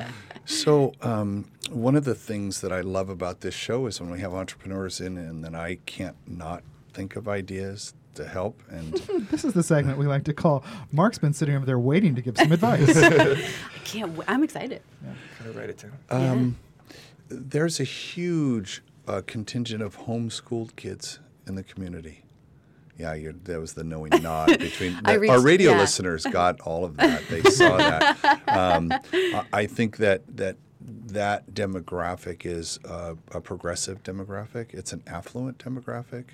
So, 0.46 0.94
um, 1.02 1.46
one 1.70 1.96
of 1.96 2.06
the 2.06 2.16
things 2.16 2.62
that 2.62 2.72
I 2.72 2.82
love 2.82 3.10
about 3.10 3.42
this 3.42 3.54
show 3.54 3.86
is 3.86 4.02
when 4.02 4.10
we 4.10 4.20
have 4.22 4.34
entrepreneurs 4.34 5.00
in, 5.00 5.18
and 5.18 5.44
then 5.44 5.54
I 5.54 5.76
can't 5.86 6.16
not 6.28 6.64
think 6.92 7.16
of 7.16 7.28
ideas 7.28 7.94
to 8.16 8.28
help. 8.28 8.62
And 8.70 8.94
This 9.32 9.44
is 9.46 9.54
the 9.54 9.64
segment 9.64 9.98
we 9.98 10.06
like 10.08 10.24
to 10.26 10.34
call. 10.34 10.64
Mark's 10.92 11.18
been 11.18 11.34
sitting 11.34 11.56
over 11.56 11.66
there 11.66 11.80
waiting 11.80 12.16
to 12.16 12.22
give 12.22 12.38
some 12.38 12.52
advice. 12.52 12.90
I 12.98 13.44
can't. 13.84 14.12
W- 14.16 14.24
I'm 14.28 14.44
excited. 14.44 14.82
Yeah. 15.04 15.14
Gotta 15.40 15.58
write 15.60 15.70
it 15.70 15.78
down. 15.78 15.92
um, 16.32 16.58
there's 17.30 17.80
a 17.80 17.86
huge 17.86 18.82
uh, 19.08 19.22
contingent 19.26 19.82
of 19.82 20.00
homeschooled 20.00 20.76
kids 20.76 21.20
in 21.48 21.56
the 21.56 21.64
community. 21.64 22.24
Yeah, 22.98 23.14
you're, 23.14 23.34
that 23.34 23.60
was 23.60 23.74
the 23.74 23.84
knowing 23.84 24.12
nod 24.22 24.60
between 24.60 25.00
I 25.06 25.18
the- 25.18 25.30
our 25.30 25.40
radio 25.42 25.72
yeah. 25.72 25.80
listeners 25.80 26.26
got 26.26 26.60
all 26.62 26.84
of 26.86 26.98
that. 26.98 27.24
They 27.30 27.42
saw 27.44 27.78
that. 27.78 28.42
Um, 28.48 28.92
I, 29.14 29.44
I 29.54 29.66
think 29.66 29.98
that 29.98 30.22
that 30.38 30.58
that 31.08 31.54
demographic 31.54 32.46
is 32.46 32.80
uh, 32.86 33.16
a 33.32 33.42
progressive 33.42 34.04
demographic. 34.04 34.74
It's 34.74 34.94
an 34.94 35.04
affluent 35.08 35.58
demographic, 35.58 36.26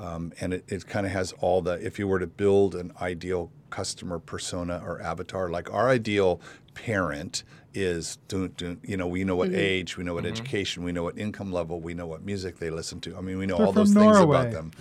um, 0.00 0.32
and 0.40 0.54
it, 0.54 0.64
it 0.68 0.86
kind 0.86 1.04
of 1.06 1.12
has 1.12 1.32
all 1.40 1.60
the. 1.62 1.74
If 1.84 1.98
you 1.98 2.08
were 2.08 2.18
to 2.18 2.26
build 2.26 2.74
an 2.74 2.92
ideal 3.00 3.50
customer 3.68 4.18
persona 4.18 4.82
or 4.84 5.00
avatar, 5.00 5.48
like 5.50 5.72
our 5.72 5.88
ideal 5.88 6.40
parent 6.74 7.44
is, 7.74 8.16
dun, 8.28 8.52
dun, 8.56 8.80
you 8.82 8.96
know, 8.96 9.06
we 9.06 9.22
know 9.24 9.36
what 9.36 9.52
age, 9.52 9.96
we 9.96 10.02
know 10.04 10.14
what 10.14 10.26
education, 10.26 10.82
we 10.82 10.92
know 10.92 11.02
what 11.04 11.18
income 11.18 11.52
level, 11.52 11.80
we 11.80 11.94
know 11.94 12.06
what 12.06 12.24
music 12.24 12.58
they 12.58 12.70
listen 12.70 13.00
to. 13.02 13.16
I 13.16 13.20
mean, 13.20 13.38
we 13.38 13.46
know 13.46 13.58
They're 13.58 13.66
all 13.66 13.72
from 13.72 13.84
those 13.84 13.94
things 13.94 14.18
about 14.18 14.50
them. 14.50 14.72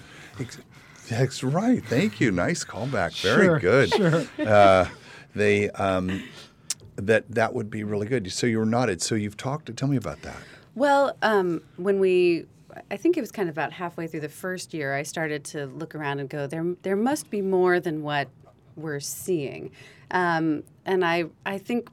That's 1.09 1.43
right. 1.43 1.83
Thank 1.83 2.19
you. 2.21 2.31
Nice 2.31 2.63
callback. 2.63 3.19
Very 3.21 3.45
Sure, 3.45 3.59
good. 3.59 3.93
sure. 3.93 4.25
Uh, 4.39 4.87
they 5.35 5.69
um, 5.71 6.23
that 6.95 7.29
that 7.29 7.53
would 7.53 7.69
be 7.69 7.83
really 7.83 8.07
good. 8.07 8.31
So 8.31 8.47
you 8.47 8.59
were 8.59 8.65
nodded. 8.65 9.01
So 9.01 9.15
you've 9.15 9.37
talked. 9.37 9.75
Tell 9.75 9.87
me 9.89 9.97
about 9.97 10.21
that. 10.21 10.37
Well, 10.75 11.15
um, 11.21 11.61
when 11.77 11.99
we, 11.99 12.45
I 12.91 12.97
think 12.97 13.17
it 13.17 13.21
was 13.21 13.31
kind 13.31 13.49
of 13.49 13.55
about 13.55 13.73
halfway 13.73 14.07
through 14.07 14.21
the 14.21 14.29
first 14.29 14.73
year, 14.73 14.95
I 14.95 15.03
started 15.03 15.43
to 15.45 15.65
look 15.67 15.95
around 15.95 16.19
and 16.19 16.29
go, 16.29 16.47
there, 16.47 16.75
there 16.83 16.95
must 16.95 17.29
be 17.29 17.41
more 17.41 17.79
than 17.79 18.03
what 18.03 18.29
we're 18.75 18.99
seeing, 18.99 19.71
um, 20.11 20.63
and 20.85 21.05
I, 21.05 21.25
I 21.45 21.57
think 21.57 21.89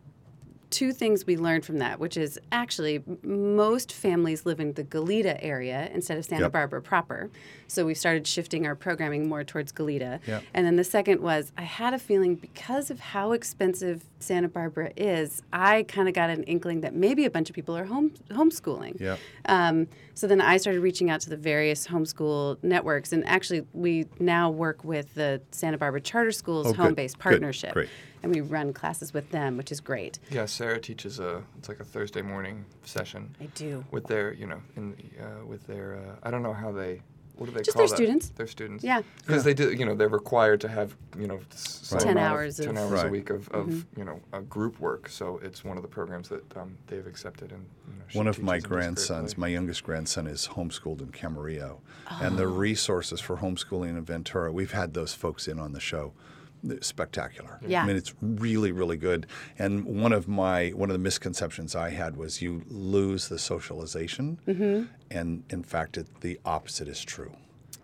two 0.71 0.93
things 0.93 1.27
we 1.27 1.37
learned 1.37 1.65
from 1.65 1.79
that, 1.79 2.01
which 2.01 2.17
is 2.17 2.39
actually 2.53 3.03
most 3.23 3.93
families 3.93 4.45
live 4.47 4.61
in 4.61 4.73
the 4.75 4.85
Goleta 4.85 5.39
area 5.41 5.91
instead 5.95 6.19
of 6.19 6.25
Santa 6.25 6.43
Yep. 6.45 6.53
Barbara 6.53 6.83
proper. 6.83 7.31
So 7.69 7.85
we 7.85 7.95
started 7.95 8.27
shifting 8.27 8.67
our 8.67 8.75
programming 8.75 9.29
more 9.29 9.43
towards 9.45 9.73
Goleta. 9.73 10.21
Yep. 10.27 10.43
And 10.55 10.67
then 10.67 10.77
the 10.77 10.85
second 10.85 11.21
was 11.21 11.53
I 11.57 11.63
had 11.63 11.95
a 11.95 11.99
feeling 11.99 12.35
because 12.37 12.91
of 12.91 13.01
how 13.01 13.33
expensive 13.33 14.05
Santa 14.19 14.49
Barbara 14.49 14.93
is, 14.97 15.43
I 15.53 15.85
kind 15.85 16.09
of 16.09 16.15
got 16.15 16.31
an 16.31 16.43
inkling 16.45 16.81
that 16.83 16.95
maybe 16.95 17.25
a 17.25 17.31
bunch 17.31 17.49
of 17.49 17.55
people 17.55 17.77
are 17.77 17.85
home 17.85 18.13
homeschooling. 18.31 19.01
Yep. 19.01 19.19
Um, 19.47 19.89
so 20.15 20.27
then 20.27 20.41
I 20.41 20.57
started 20.57 20.81
reaching 20.81 21.11
out 21.11 21.21
to 21.23 21.31
the 21.31 21.37
various 21.37 21.87
homeschool 21.87 22.57
networks, 22.63 23.13
and 23.13 23.27
actually 23.27 23.67
we 23.73 24.07
now 24.19 24.51
work 24.51 24.83
with 24.85 25.13
the 25.15 25.41
Santa 25.51 25.77
Barbara 25.79 26.01
Charter 26.01 26.33
Schools 26.33 26.69
Oh, 26.69 26.73
home-based 26.73 27.17
good, 27.19 27.23
partnership, 27.23 27.73
great. 27.75 27.89
And 28.27 28.35
we 28.35 28.41
run 28.41 28.73
classes 28.73 29.15
with 29.15 29.31
them, 29.31 29.57
which 29.57 29.73
is 29.73 29.81
great. 29.81 30.19
Yeah, 30.31 30.47
Sarah 30.47 30.81
teaches 30.81 31.19
a 31.21 31.43
it's 31.59 31.69
like 31.69 31.81
a 31.81 31.85
Thursday 31.85 32.23
morning 32.23 32.65
session 32.85 33.35
I 33.41 33.47
do. 33.55 33.85
with 33.91 34.07
their 34.07 34.33
you 34.35 34.47
know 34.47 34.61
in 34.77 34.95
uh, 35.21 35.45
with 35.47 35.67
their 35.67 35.97
uh, 35.97 36.17
I 36.23 36.31
don't 36.31 36.43
know 36.43 36.53
how 36.53 36.73
they 36.73 37.03
what 37.37 37.45
do 37.47 37.53
they 37.53 37.61
Just 37.61 37.77
call 37.77 37.83
their 37.87 37.89
that? 37.91 37.97
students. 37.97 38.29
Their 38.31 38.47
students. 38.47 38.83
Yeah. 38.83 39.03
Because 39.27 39.45
they 39.45 39.53
do 39.53 39.71
you 39.73 39.85
know 39.85 39.95
they're 39.95 40.09
required 40.09 40.61
to 40.63 40.69
have 40.69 40.97
you 41.19 41.27
know 41.27 41.39
s- 41.53 41.81
some 41.83 41.99
10 41.99 42.13
amount 42.13 42.33
hours 42.33 42.57
ten 42.57 42.79
hours 42.79 42.91
Right. 42.93 43.07
a 43.07 43.11
week 43.11 43.29
of, 43.31 43.49
of 43.51 43.67
Mm-hmm. 43.67 43.99
you 44.01 44.05
know 44.07 44.21
uh, 44.33 44.41
group 44.41 44.81
work. 44.81 45.09
So 45.11 45.39
it's 45.43 45.63
one 45.63 45.77
of 45.77 45.83
the 45.83 45.89
programs 45.89 46.29
that 46.31 46.57
um, 46.57 46.77
they've 46.87 47.07
accepted 47.07 47.53
and 47.53 47.67
you 47.87 47.93
know, 47.99 48.05
One 48.15 48.27
of 48.27 48.43
my 48.43 48.55
teaches 48.57 48.63
them 48.63 48.95
just 48.95 49.09
grandsons, 49.09 49.39
my 49.39 49.49
youngest 49.49 49.85
grandson, 49.85 50.27
is 50.27 50.49
homeschooled 50.49 51.01
in 51.03 51.09
Camarillo, 51.13 51.79
and 52.23 52.35
Oh. 52.35 52.37
the 52.39 52.49
resources 52.49 53.21
for 53.21 53.37
homeschooling 53.37 53.91
in 53.91 54.03
Ventura. 54.05 54.51
We've 54.51 54.73
had 54.73 54.95
those 54.95 55.13
folks 55.13 55.47
in 55.47 55.59
on 55.59 55.73
the 55.73 55.81
show. 55.81 56.13
Spectacular. 56.81 57.61
Yeah. 57.67 57.83
I 57.83 57.87
mean, 57.87 57.97
it's 57.97 58.15
really, 58.21 58.73
really 58.73 58.97
good. 58.97 59.27
And 59.59 59.85
one 59.85 60.13
of 60.13 60.27
my 60.27 60.71
one 60.71 60.91
of 60.91 60.95
the 60.95 60.99
misconceptions 61.03 61.77
I 61.77 61.91
had 61.91 62.17
was 62.17 62.43
you 62.43 62.63
lose 62.69 63.29
the 63.29 63.39
socialization, 63.39 64.39
Mm-hmm. 64.49 64.85
and 65.11 65.45
in 65.51 65.63
fact, 65.63 65.97
it, 65.97 66.21
the 66.23 66.41
opposite 66.45 66.89
is 66.89 67.05
true, 67.05 67.35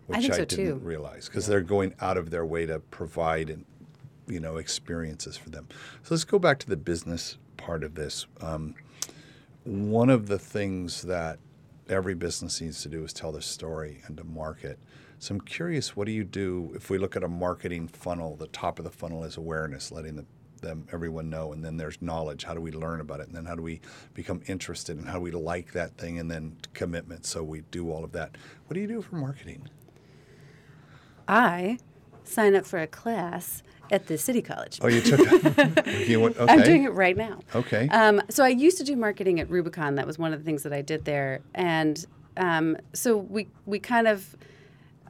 which 0.07 0.19
I 0.19 0.21
think 0.23 0.35
so, 0.35 0.45
didn't 0.45 0.67
too. 0.81 0.87
realize 0.87 1.27
because 1.29 1.47
they're 1.47 1.61
going 1.61 1.95
out 2.01 2.17
of 2.17 2.31
their 2.31 2.45
way 2.45 2.67
to 2.67 2.81
provide 2.81 3.51
and 3.51 3.65
you 4.27 4.41
know 4.41 4.57
experiences 4.57 5.37
for 5.37 5.51
them. 5.51 5.69
So 6.03 6.15
let's 6.15 6.25
go 6.25 6.39
back 6.39 6.59
to 6.61 6.69
the 6.69 6.77
business 6.77 7.39
part 7.57 7.85
of 7.85 7.95
this. 7.95 8.27
Um, 8.41 8.75
one 9.65 10.11
of 10.11 10.27
the 10.27 10.39
things 10.39 11.03
that 11.03 11.39
every 11.89 12.15
business 12.15 12.61
needs 12.61 12.83
to 12.83 12.89
do 12.89 13.05
is 13.05 13.13
tell 13.13 13.31
their 13.33 13.41
story 13.43 14.01
and 14.07 14.17
to 14.17 14.25
market. 14.25 14.79
So 15.23 15.37
I'm 15.37 15.41
curious, 15.41 15.95
what 15.95 16.07
do 16.07 16.13
you 16.13 16.25
do 16.25 16.73
if 16.75 16.91
we 16.91 16.99
look 16.99 17.15
at 17.15 17.23
a 17.23 17.29
marketing 17.29 17.87
funnel? 17.87 18.35
The 18.35 18.49
top 18.49 18.81
of 18.81 18.85
the 18.85 18.91
funnel 18.91 19.23
is 19.23 19.37
awareness, 19.37 19.93
letting 19.93 20.17
the, 20.17 20.25
them 20.63 20.89
everyone 20.91 21.31
know, 21.31 21.53
and 21.53 21.65
then 21.65 21.77
there's 21.77 22.03
knowledge. 22.03 22.43
How 22.43 22.55
do 22.55 22.61
we 22.61 22.73
learn 22.73 23.01
about 23.01 23.21
it, 23.21 23.29
and 23.29 23.37
then 23.37 23.45
how 23.45 23.55
do 23.55 23.63
we 23.63 23.81
become 24.15 24.41
interested, 24.49 24.97
and 24.97 25.07
how 25.07 25.15
do 25.15 25.21
we 25.21 25.31
like 25.31 25.75
that 25.75 25.97
thing, 25.97 26.19
and 26.19 26.29
then 26.29 26.57
commitment. 26.75 27.25
So 27.25 27.45
we 27.45 27.61
do 27.71 27.89
all 27.93 28.03
of 28.03 28.11
that. 28.13 28.37
What 28.67 28.75
do 28.75 28.81
you 28.81 28.89
do 28.89 29.01
for 29.01 29.15
marketing? 29.15 29.69
I 31.29 31.79
sign 32.25 32.57
up 32.57 32.67
for 32.67 32.81
a 32.81 32.89
class 32.89 33.63
at 33.93 34.09
the 34.09 34.19
City 34.19 34.43
College. 34.43 34.81
Oh, 34.83 34.89
you 34.89 35.03
took. 35.03 35.21
you 36.09 36.19
went, 36.19 36.37
okay. 36.37 36.53
I'm 36.53 36.63
doing 36.65 36.83
it 36.83 36.95
right 36.95 37.17
now. 37.17 37.39
Okay. 37.55 37.89
Um, 37.91 38.21
so 38.29 38.43
I 38.43 38.49
used 38.49 38.77
to 38.79 38.85
do 38.85 38.97
marketing 38.97 39.39
at 39.39 39.49
Rubicon. 39.49 39.95
That 39.95 40.07
was 40.09 40.19
one 40.19 40.33
of 40.33 40.41
the 40.41 40.45
things 40.45 40.65
that 40.65 40.73
I 40.73 40.83
did 40.83 41.05
there, 41.05 41.43
and 41.55 42.05
um, 42.37 42.77
so 42.93 43.17
we 43.17 43.47
we 43.67 43.79
kind 43.79 44.09
of, 44.09 44.37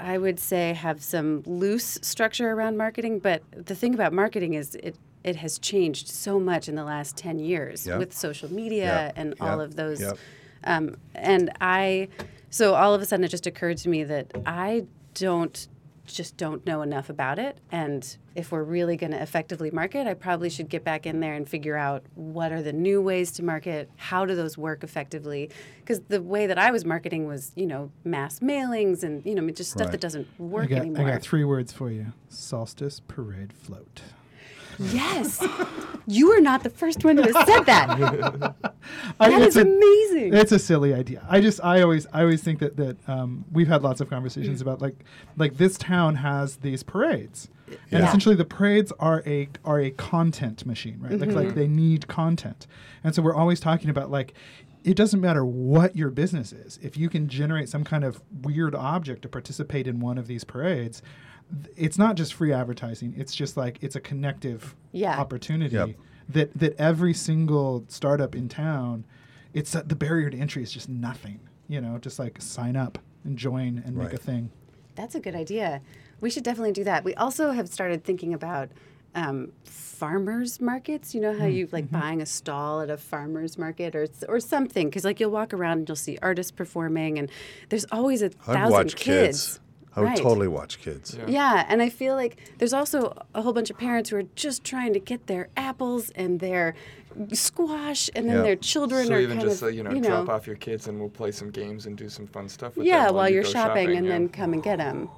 I 0.02 0.18
would 0.18 0.38
say, 0.40 0.74
have 0.74 1.02
some 1.02 1.42
loose 1.46 1.98
structure 2.02 2.50
around 2.52 2.76
marketing. 2.76 3.20
But 3.20 3.42
the 3.52 3.74
thing 3.74 3.94
about 3.94 4.12
marketing 4.12 4.54
is 4.54 4.74
it 4.76 4.96
it 5.24 5.36
has 5.36 5.58
changed 5.60 6.08
so 6.08 6.40
much 6.40 6.68
in 6.68 6.74
the 6.74 6.82
last 6.84 7.16
ten 7.16 7.38
years 7.38 7.86
Yep. 7.86 7.98
with 8.00 8.12
social 8.12 8.52
media 8.52 8.84
Yep. 8.84 9.12
and 9.16 9.34
all 9.40 9.60
of 9.60 9.76
those. 9.76 10.00
Yep. 10.00 10.18
Um, 10.64 10.96
and 11.14 11.50
I, 11.60 12.08
so 12.50 12.74
all 12.74 12.92
of 12.92 13.00
a 13.00 13.06
sudden 13.06 13.24
it 13.24 13.28
just 13.28 13.46
occurred 13.46 13.76
to 13.78 13.88
me 13.88 14.02
that 14.04 14.32
I 14.46 14.84
don't 15.14 15.68
just 16.04 16.36
don't 16.36 16.66
know 16.66 16.82
enough 16.82 17.08
about 17.08 17.38
it. 17.38 17.58
And 17.70 18.16
if 18.34 18.50
we're 18.50 18.62
really 18.64 18.96
going 18.96 19.12
to 19.12 19.22
effectively 19.22 19.70
market, 19.70 20.06
I 20.06 20.14
probably 20.14 20.50
should 20.50 20.68
get 20.68 20.84
back 20.84 21.06
in 21.06 21.20
there 21.20 21.34
and 21.34 21.48
figure 21.48 21.76
out 21.76 22.02
what 22.14 22.50
are 22.52 22.62
the 22.62 22.72
new 22.72 23.00
ways 23.00 23.32
to 23.32 23.44
market, 23.44 23.90
how 23.96 24.24
do 24.24 24.34
those 24.34 24.58
work 24.58 24.82
effectively? 24.82 25.50
Because 25.80 26.00
the 26.08 26.20
way 26.20 26.46
that 26.46 26.58
I 26.58 26.70
was 26.70 26.84
marketing 26.84 27.26
was, 27.26 27.52
you 27.54 27.66
know, 27.66 27.90
mass 28.04 28.40
mailings 28.40 29.02
and, 29.02 29.24
you 29.24 29.34
know, 29.34 29.48
just 29.50 29.70
stuff 29.70 29.86
Right. 29.86 29.92
that 29.92 30.00
doesn't 30.00 30.26
I 30.38 30.42
work 30.42 30.70
got, 30.70 30.80
anymore. 30.80 31.06
I 31.06 31.12
got 31.12 31.22
three 31.22 31.44
words 31.44 31.72
for 31.72 31.90
you: 31.90 32.12
solstice 32.28 33.00
parade 33.00 33.52
float. 33.52 34.02
Yes. 34.78 35.42
you 36.06 36.30
are 36.32 36.40
not 36.40 36.62
the 36.62 36.70
first 36.70 37.04
one 37.04 37.16
to 37.16 37.22
has 37.22 37.34
said 37.46 37.60
that. 37.64 37.90
I- 39.20 39.28
That 39.30 39.42
it's 39.42 39.56
is 39.56 39.56
a- 39.56 39.60
amazing. 39.62 40.34
It's 40.34 40.52
a 40.52 40.58
silly 40.58 40.94
idea. 40.94 41.24
I 41.28 41.40
just 41.40 41.62
I 41.64 41.82
always 41.82 42.06
I 42.12 42.20
always 42.22 42.42
think 42.42 42.58
that 42.60 42.76
that 42.76 42.96
um, 43.08 43.44
we've 43.52 43.68
had 43.68 43.82
lots 43.82 44.00
of 44.00 44.08
conversations 44.10 44.58
Mm. 44.58 44.62
about 44.62 44.80
like 44.82 44.96
like 45.36 45.56
this 45.56 45.76
town 45.78 46.16
has 46.16 46.56
these 46.56 46.82
parades. 46.82 47.48
And 47.90 48.04
essentially 48.04 48.34
the 48.34 48.44
parades 48.44 48.92
are 48.98 49.22
a 49.26 49.48
are 49.64 49.80
a 49.80 49.90
content 49.92 50.66
machine, 50.66 50.98
right? 51.00 51.12
Like 51.18 51.30
Mm-hmm. 51.30 51.38
like 51.38 51.54
they 51.54 51.68
need 51.68 52.06
content. 52.08 52.66
And 53.02 53.14
so 53.14 53.22
we're 53.22 53.34
always 53.34 53.60
talking 53.60 53.88
about 53.90 54.10
like 54.10 54.34
it 54.84 54.96
doesn't 54.96 55.20
matter 55.20 55.44
what 55.44 55.94
your 55.96 56.10
business 56.10 56.52
is. 56.52 56.78
If 56.82 56.96
you 56.96 57.08
can 57.08 57.28
generate 57.28 57.68
some 57.68 57.84
kind 57.84 58.02
of 58.04 58.20
weird 58.42 58.74
object 58.74 59.22
to 59.22 59.28
participate 59.28 59.86
in 59.86 60.00
one 60.00 60.18
of 60.18 60.26
these 60.26 60.42
parades, 60.44 61.02
it's 61.76 61.98
not 61.98 62.16
just 62.16 62.34
free 62.34 62.52
advertising. 62.52 63.14
It's 63.16 63.34
just 63.34 63.56
like 63.56 63.78
it's 63.82 63.96
a 63.96 64.00
connective 64.00 64.74
Yeah. 64.92 65.18
opportunity 65.18 65.74
Yep. 65.76 65.90
that 66.30 66.58
that 66.58 66.80
every 66.80 67.14
single 67.14 67.84
startup 67.88 68.34
in 68.34 68.48
town 68.48 69.04
it's 69.54 69.74
uh, 69.74 69.82
the 69.86 69.94
barrier 69.96 70.30
to 70.30 70.38
entry 70.38 70.62
is 70.62 70.72
just 70.72 70.88
nothing 70.88 71.38
you 71.68 71.80
know 71.80 71.98
just 71.98 72.18
like 72.18 72.40
sign 72.40 72.74
up 72.76 72.98
and 73.24 73.36
join 73.36 73.82
and 73.84 73.96
make 73.96 74.12
a 74.12 74.16
thing 74.16 74.50
That's 74.94 75.14
a 75.14 75.20
good 75.20 75.34
idea. 75.34 75.80
We 76.20 76.30
should 76.30 76.44
definitely 76.44 76.72
do 76.72 76.84
that. 76.84 77.02
We 77.04 77.14
also 77.16 77.50
have 77.50 77.68
started 77.68 78.04
thinking 78.04 78.32
about 78.34 78.68
um, 79.14 79.52
farmers 79.64 80.60
markets. 80.60 81.14
You 81.14 81.20
know 81.20 81.36
how 81.38 81.46
you 81.46 81.68
like 81.72 81.90
buying 81.90 82.20
a 82.22 82.26
stall 82.26 82.80
at 82.80 82.90
a 82.90 82.96
farmers 82.96 83.58
market 83.58 83.94
or 83.94 84.06
or 84.28 84.38
something 84.40 84.88
because 84.88 85.04
like 85.04 85.20
you'll 85.20 85.30
walk 85.30 85.52
around 85.52 85.78
and 85.80 85.88
you'll 85.88 85.96
see 85.96 86.18
artists 86.22 86.50
performing 86.52 87.18
and 87.18 87.30
there's 87.68 87.84
always 87.92 88.22
a 88.22 88.26
I'd 88.26 88.54
thousand 88.54 88.96
kids. 88.96 88.96
kids. 88.96 89.60
I 89.94 90.00
would 90.00 90.06
Right. 90.06 90.16
totally 90.18 90.48
watch 90.48 90.80
kids. 90.80 91.14
Yeah. 91.14 91.24
Yeah, 91.28 91.66
and 91.68 91.82
I 91.82 91.88
feel 91.90 92.14
like 92.14 92.36
there's 92.58 92.72
also 92.72 93.14
a 93.34 93.42
whole 93.42 93.52
bunch 93.52 93.68
of 93.70 93.76
parents 93.76 94.08
who 94.10 94.16
are 94.16 94.22
just 94.36 94.64
trying 94.64 94.94
to 94.94 94.98
get 95.00 95.26
their 95.26 95.48
apples 95.56 96.10
and 96.10 96.40
their 96.40 96.74
squash, 97.34 98.08
and 98.14 98.26
then 98.28 98.36
Yeah. 98.36 98.42
their 98.42 98.56
children 98.56 99.06
so 99.08 99.14
are 99.14 99.20
even 99.20 99.36
kind 99.36 99.48
just 99.50 99.62
of, 99.62 99.68
uh, 99.68 99.70
you 99.70 99.82
know 99.82 100.00
drop 100.00 100.28
off 100.30 100.46
your 100.46 100.56
kids 100.56 100.88
and 100.88 100.98
we'll 100.98 101.10
play 101.10 101.30
some 101.30 101.50
games 101.50 101.84
and 101.86 101.96
do 101.96 102.08
some 102.08 102.26
fun 102.26 102.48
stuff 102.48 102.74
with 102.76 102.86
yeah, 102.86 103.06
them 103.06 103.16
while 103.16 103.28
you 103.28 103.34
you're 103.36 103.42
go 103.44 103.50
shopping, 103.50 103.94
and 103.96 104.06
yeah. 104.06 104.12
then 104.12 104.28
come 104.30 104.54
and 104.54 104.62
get 104.62 104.78
them. 104.78 105.08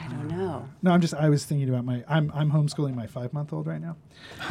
I 0.00 0.06
don't 0.08 0.28
know. 0.28 0.68
no 0.80 0.92
i'm 0.92 1.00
just 1.00 1.12
i 1.14 1.28
was 1.28 1.44
thinking 1.44 1.68
about 1.68 1.84
my 1.84 2.04
i'm, 2.08 2.30
I'm 2.32 2.52
homeschooling 2.52 2.94
my 2.94 3.08
five 3.08 3.32
month 3.32 3.52
old 3.52 3.66
right 3.66 3.80
now 3.80 3.96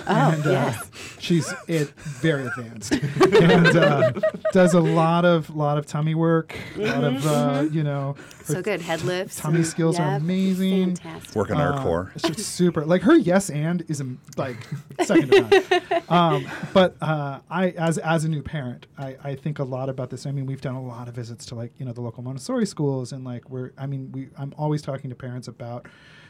Oh, 0.05 0.31
and 0.31 0.45
uh, 0.45 0.49
yes. 0.49 0.91
she's 1.17 1.53
it 1.67 1.89
very 1.91 2.45
advanced 2.45 2.91
and 2.91 3.67
uh, 3.67 4.11
does 4.51 4.73
a 4.73 4.79
lot 4.81 5.23
of 5.23 5.49
lot 5.49 5.77
of 5.77 5.85
tummy 5.85 6.13
work 6.13 6.55
a 6.75 6.79
lot 6.85 7.03
of 7.05 7.25
uh, 7.25 7.65
you 7.71 7.83
know 7.83 8.15
her 8.17 8.23
Mm-hmm. 8.47 8.53
So 8.53 8.61
good. 8.61 8.79
Head 8.81 9.01
lifts. 9.01 9.35
tummy 9.35 9.57
and- 9.57 9.67
skills 9.67 9.99
are 9.99 10.15
amazing. 10.15 10.95
Fantastic. 10.95 11.35
Working 11.35 11.57
our 11.57 11.73
Uh, 11.73 11.83
core. 11.83 12.11
It's 12.15 12.23
just 12.29 12.53
super. 12.55 12.85
Like 12.85 13.01
her 13.01 13.15
yes 13.17 13.49
and 13.49 13.83
is 13.89 13.99
um, 13.99 14.19
like 14.37 14.55
second 15.03 15.31
to 15.31 15.41
none. 15.41 16.03
Um, 16.09 16.47
but 16.73 16.95
uh, 17.01 17.39
I, 17.49 17.71
as 17.71 17.97
as 17.97 18.23
a 18.23 18.29
new 18.29 18.41
parent, 18.41 18.87
I, 18.97 19.17
I 19.21 19.35
think 19.35 19.59
a 19.59 19.65
lot 19.65 19.89
about 19.89 20.09
this. 20.11 20.25
I 20.25 20.31
mean, 20.31 20.45
we've 20.45 20.61
done 20.61 20.75
a 20.75 20.81
lot 20.81 21.09
of 21.09 21.13
visits 21.15 21.45
to 21.47 21.55
like 21.55 21.73
you 21.77 21.85
know 21.85 21.91
the 21.91 21.99
local 21.99 22.23
Montessori 22.23 22.65
schools, 22.65 23.11
and 23.11 23.25
like 23.25 23.49
we're. 23.49 23.71
I 23.77 23.85
mean, 23.85 24.13
we. 24.13 24.29
I'm 24.37 24.53
always 24.57 24.81
talking 24.81 25.09
to 25.09 25.15
parents 25.15 25.49
about 25.49 25.85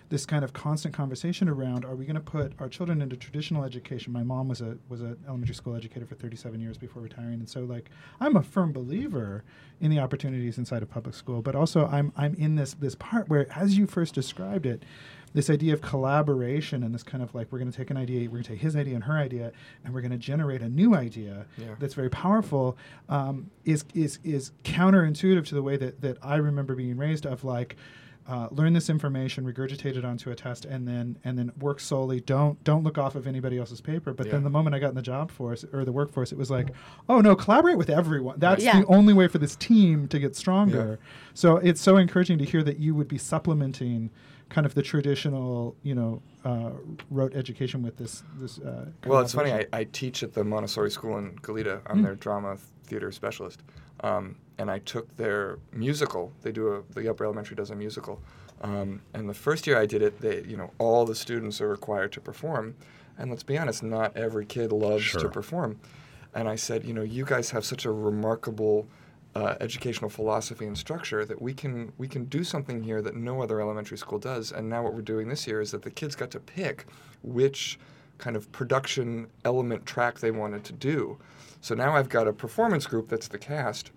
this 0.09 0.25
kind 0.25 0.43
of 0.43 0.53
constant 0.53 0.95
conversation 0.95 1.47
around 1.49 1.83
are 1.85 1.93
we 1.95 2.05
going 2.05 2.15
to 2.15 2.21
put 2.21 2.53
our 2.59 2.69
children 2.69 3.01
into 3.01 3.15
traditional 3.27 3.65
education 3.65 4.13
my 4.13 4.23
mom 4.23 4.47
was 4.47 4.61
a 4.61 4.77
was 4.87 5.01
an 5.01 5.17
elementary 5.27 5.53
school 5.53 5.75
educator 5.75 6.05
for 6.05 6.15
37 6.15 6.61
years 6.61 6.77
before 6.77 7.01
retiring 7.01 7.33
and 7.33 7.49
so 7.49 7.59
like 7.65 7.89
i'm 8.21 8.37
a 8.37 8.41
firm 8.41 8.71
believer 8.71 9.43
in 9.81 9.91
the 9.91 9.99
opportunities 9.99 10.57
inside 10.57 10.81
of 10.81 10.89
public 10.89 11.13
school 11.13 11.41
but 11.41 11.53
also 11.53 11.87
i'm 11.87 12.13
i'm 12.15 12.33
in 12.35 12.55
this 12.55 12.73
this 12.75 12.95
part 12.95 13.27
where 13.27 13.45
as 13.53 13.77
you 13.77 13.85
first 13.85 14.15
described 14.15 14.65
it 14.65 14.83
this 15.33 15.49
idea 15.49 15.73
of 15.73 15.81
collaboration 15.81 16.83
and 16.83 16.95
this 16.95 17.03
kind 17.03 17.21
of 17.21 17.35
like 17.35 17.51
we're 17.51 17.59
going 17.59 17.69
to 17.69 17.77
take 17.77 17.89
an 17.89 17.97
idea 17.97 18.21
we're 18.29 18.35
going 18.35 18.43
to 18.43 18.49
take 18.51 18.61
his 18.61 18.77
idea 18.77 18.95
and 18.95 19.03
her 19.03 19.17
idea 19.17 19.51
and 19.83 19.93
we're 19.93 19.99
going 20.01 20.09
to 20.11 20.17
generate 20.17 20.61
a 20.61 20.69
new 20.69 20.95
idea 20.95 21.45
Yeah. 21.57 21.75
that's 21.79 21.95
very 21.95 22.09
powerful 22.09 22.77
um, 23.09 23.51
is 23.65 23.83
is 23.93 24.19
is 24.23 24.51
counterintuitive 24.63 25.45
to 25.47 25.55
the 25.55 25.61
way 25.61 25.75
that 25.75 25.99
that 25.99 26.17
I 26.23 26.37
remember 26.37 26.75
being 26.75 26.95
raised 26.95 27.25
of 27.25 27.43
like 27.43 27.75
uh, 28.27 28.47
learn 28.51 28.73
this 28.73 28.89
information, 28.89 29.45
regurgitate 29.45 29.95
it 29.95 30.03
onto 30.03 30.29
a 30.31 30.35
test, 30.35 30.65
and 30.65 30.87
then 30.87 31.17
and 31.23 31.37
then 31.37 31.51
work 31.59 31.79
solely. 31.79 32.19
Don't 32.19 32.61
don't 32.63 32.83
look 32.83 32.97
off 32.97 33.15
of 33.15 33.25
anybody 33.25 33.57
else's 33.57 33.79
paper. 33.81 34.13
But 34.13 34.25
Yeah. 34.27 34.33
then 34.33 34.43
the 34.43 34.49
moment 34.49 34.75
I 34.75 34.79
got 34.79 34.89
in 34.89 34.95
the 34.95 35.01
job 35.01 35.31
force 35.31 35.63
or 35.71 35.85
the 35.85 35.91
workforce, 35.93 36.31
it 36.31 36.37
was 36.37 36.51
like, 36.51 36.69
oh 37.07 37.21
no, 37.21 37.35
collaborate 37.35 37.77
with 37.77 37.89
everyone. 37.89 38.39
That's 38.39 38.63
Yeah. 38.63 38.81
the 38.81 38.85
only 38.87 39.13
way 39.13 39.27
for 39.27 39.37
this 39.37 39.55
team 39.55 40.07
to 40.09 40.19
get 40.19 40.35
stronger. 40.35 40.99
So 41.33 41.57
it's 41.57 41.79
so 41.79 41.95
encouraging 41.97 42.37
to 42.39 42.45
hear 42.45 42.63
that 42.63 42.79
you 42.79 42.93
would 42.95 43.07
be 43.07 43.17
supplementing 43.17 44.09
kind 44.49 44.65
of 44.65 44.73
the 44.75 44.81
traditional, 44.81 45.75
you 45.83 45.95
know, 45.95 46.21
uh, 46.45 46.71
rote 47.09 47.35
education 47.35 47.81
with 47.83 47.97
this 47.97 48.23
this. 48.39 48.59
Uh, 48.59 48.85
Well, 49.05 49.19
it's 49.21 49.33
funny. 49.33 49.51
I, 49.51 49.65
I 49.73 49.83
teach 49.85 50.23
at 50.23 50.33
the 50.33 50.43
Montessori 50.43 50.91
school 50.91 51.17
in 51.17 51.35
Goleta. 51.39 51.81
I'm 51.87 51.99
Mm. 51.99 52.03
their 52.03 52.15
drama 52.15 52.57
theater 52.85 53.11
specialist, 53.11 53.61
um, 54.01 54.35
and 54.57 54.71
I 54.71 54.79
took 54.79 55.15
their 55.17 55.59
musical. 55.73 56.31
They 56.41 56.51
do 56.51 56.67
a 56.73 56.83
the 56.93 57.09
Upper 57.09 57.25
Elementary 57.25 57.55
does 57.55 57.71
a 57.71 57.75
musical, 57.75 58.21
um, 58.61 59.01
and 59.13 59.27
the 59.29 59.33
first 59.33 59.67
year 59.67 59.77
I 59.77 59.85
did 59.85 60.01
it, 60.01 60.21
they 60.21 60.41
you 60.43 60.55
know 60.57 60.71
all 60.77 61.05
the 61.05 61.15
students 61.15 61.59
are 61.61 61.67
required 61.69 62.11
to 62.13 62.21
perform, 62.21 62.75
and 63.17 63.29
let's 63.29 63.43
be 63.43 63.57
honest, 63.57 63.83
not 63.83 64.15
every 64.15 64.45
kid 64.45 64.71
loves 64.71 65.11
to 65.13 65.27
perform. 65.29 65.79
And 66.33 66.47
I 66.47 66.55
said, 66.55 66.85
you 66.85 66.93
know, 66.93 67.01
you 67.01 67.25
guys 67.25 67.49
have 67.51 67.65
such 67.65 67.83
a 67.85 67.91
remarkable 67.91 68.87
uh, 69.37 69.55
educational 69.61 70.09
philosophy 70.09 70.65
and 70.65 70.75
structure 70.75 71.23
that 71.23 71.39
we 71.39 71.53
can 71.53 71.93
we 71.99 72.07
can 72.07 72.25
do 72.25 72.43
something 72.43 72.81
here 72.81 73.03
that 73.03 73.15
no 73.15 73.43
other 73.43 73.61
elementary 73.61 73.97
school 73.97 74.17
does. 74.17 74.51
And 74.51 74.67
now 74.67 74.81
what 74.81 74.95
we're 74.95 75.01
doing 75.01 75.27
this 75.29 75.45
year 75.45 75.61
is 75.61 75.69
that 75.71 75.83
the 75.83 75.91
kids 75.91 76.15
got 76.15 76.31
to 76.31 76.39
pick 76.39 76.87
which 77.21 77.77
kind 78.17 78.35
of 78.35 78.51
production 78.51 79.27
element 79.45 79.85
track 79.85 80.19
they 80.19 80.31
wanted 80.31 80.63
to 80.63 80.73
do. 80.73 81.19
So 81.61 81.75
now 81.75 81.95
I've 81.95 82.09
got 82.09 82.27
a 82.27 82.33
performance 82.33 82.87
group 82.87 83.09
that's 83.09 83.27
the 83.27 83.37
cast, 83.37 83.91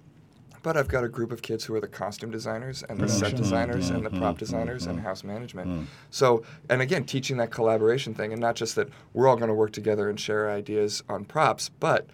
but 0.63 0.77
I've 0.77 0.89
got 0.89 1.05
a 1.05 1.09
group 1.09 1.33
of 1.33 1.41
kids 1.41 1.65
who 1.65 1.75
are 1.75 1.81
the 1.81 1.89
costume 1.89 2.31
designers 2.31 2.83
and 2.83 3.01
the 3.01 3.09
set 3.09 3.35
designers 3.35 3.89
and 3.89 4.05
the 4.05 4.11
prop 4.11 4.35
mm-hmm. 4.35 4.45
designers 4.45 4.85
and 4.85 4.99
mm-hmm. 4.99 5.07
house 5.07 5.25
management. 5.25 5.71
Mm. 5.71 5.87
So, 6.11 6.43
and 6.69 6.83
again, 6.83 7.05
teaching 7.05 7.39
that 7.39 7.51
collaboration 7.51 8.13
thing, 8.13 8.33
and 8.33 8.43
not 8.43 8.57
just 8.57 8.75
that 8.75 8.91
we're 9.15 9.27
all 9.27 9.37
going 9.37 9.49
to 9.49 9.55
work 9.55 9.73
together 9.73 10.11
and 10.11 10.21
share 10.21 10.51
ideas 10.51 11.03
on 11.09 11.25
props, 11.25 11.71
but 11.71 12.07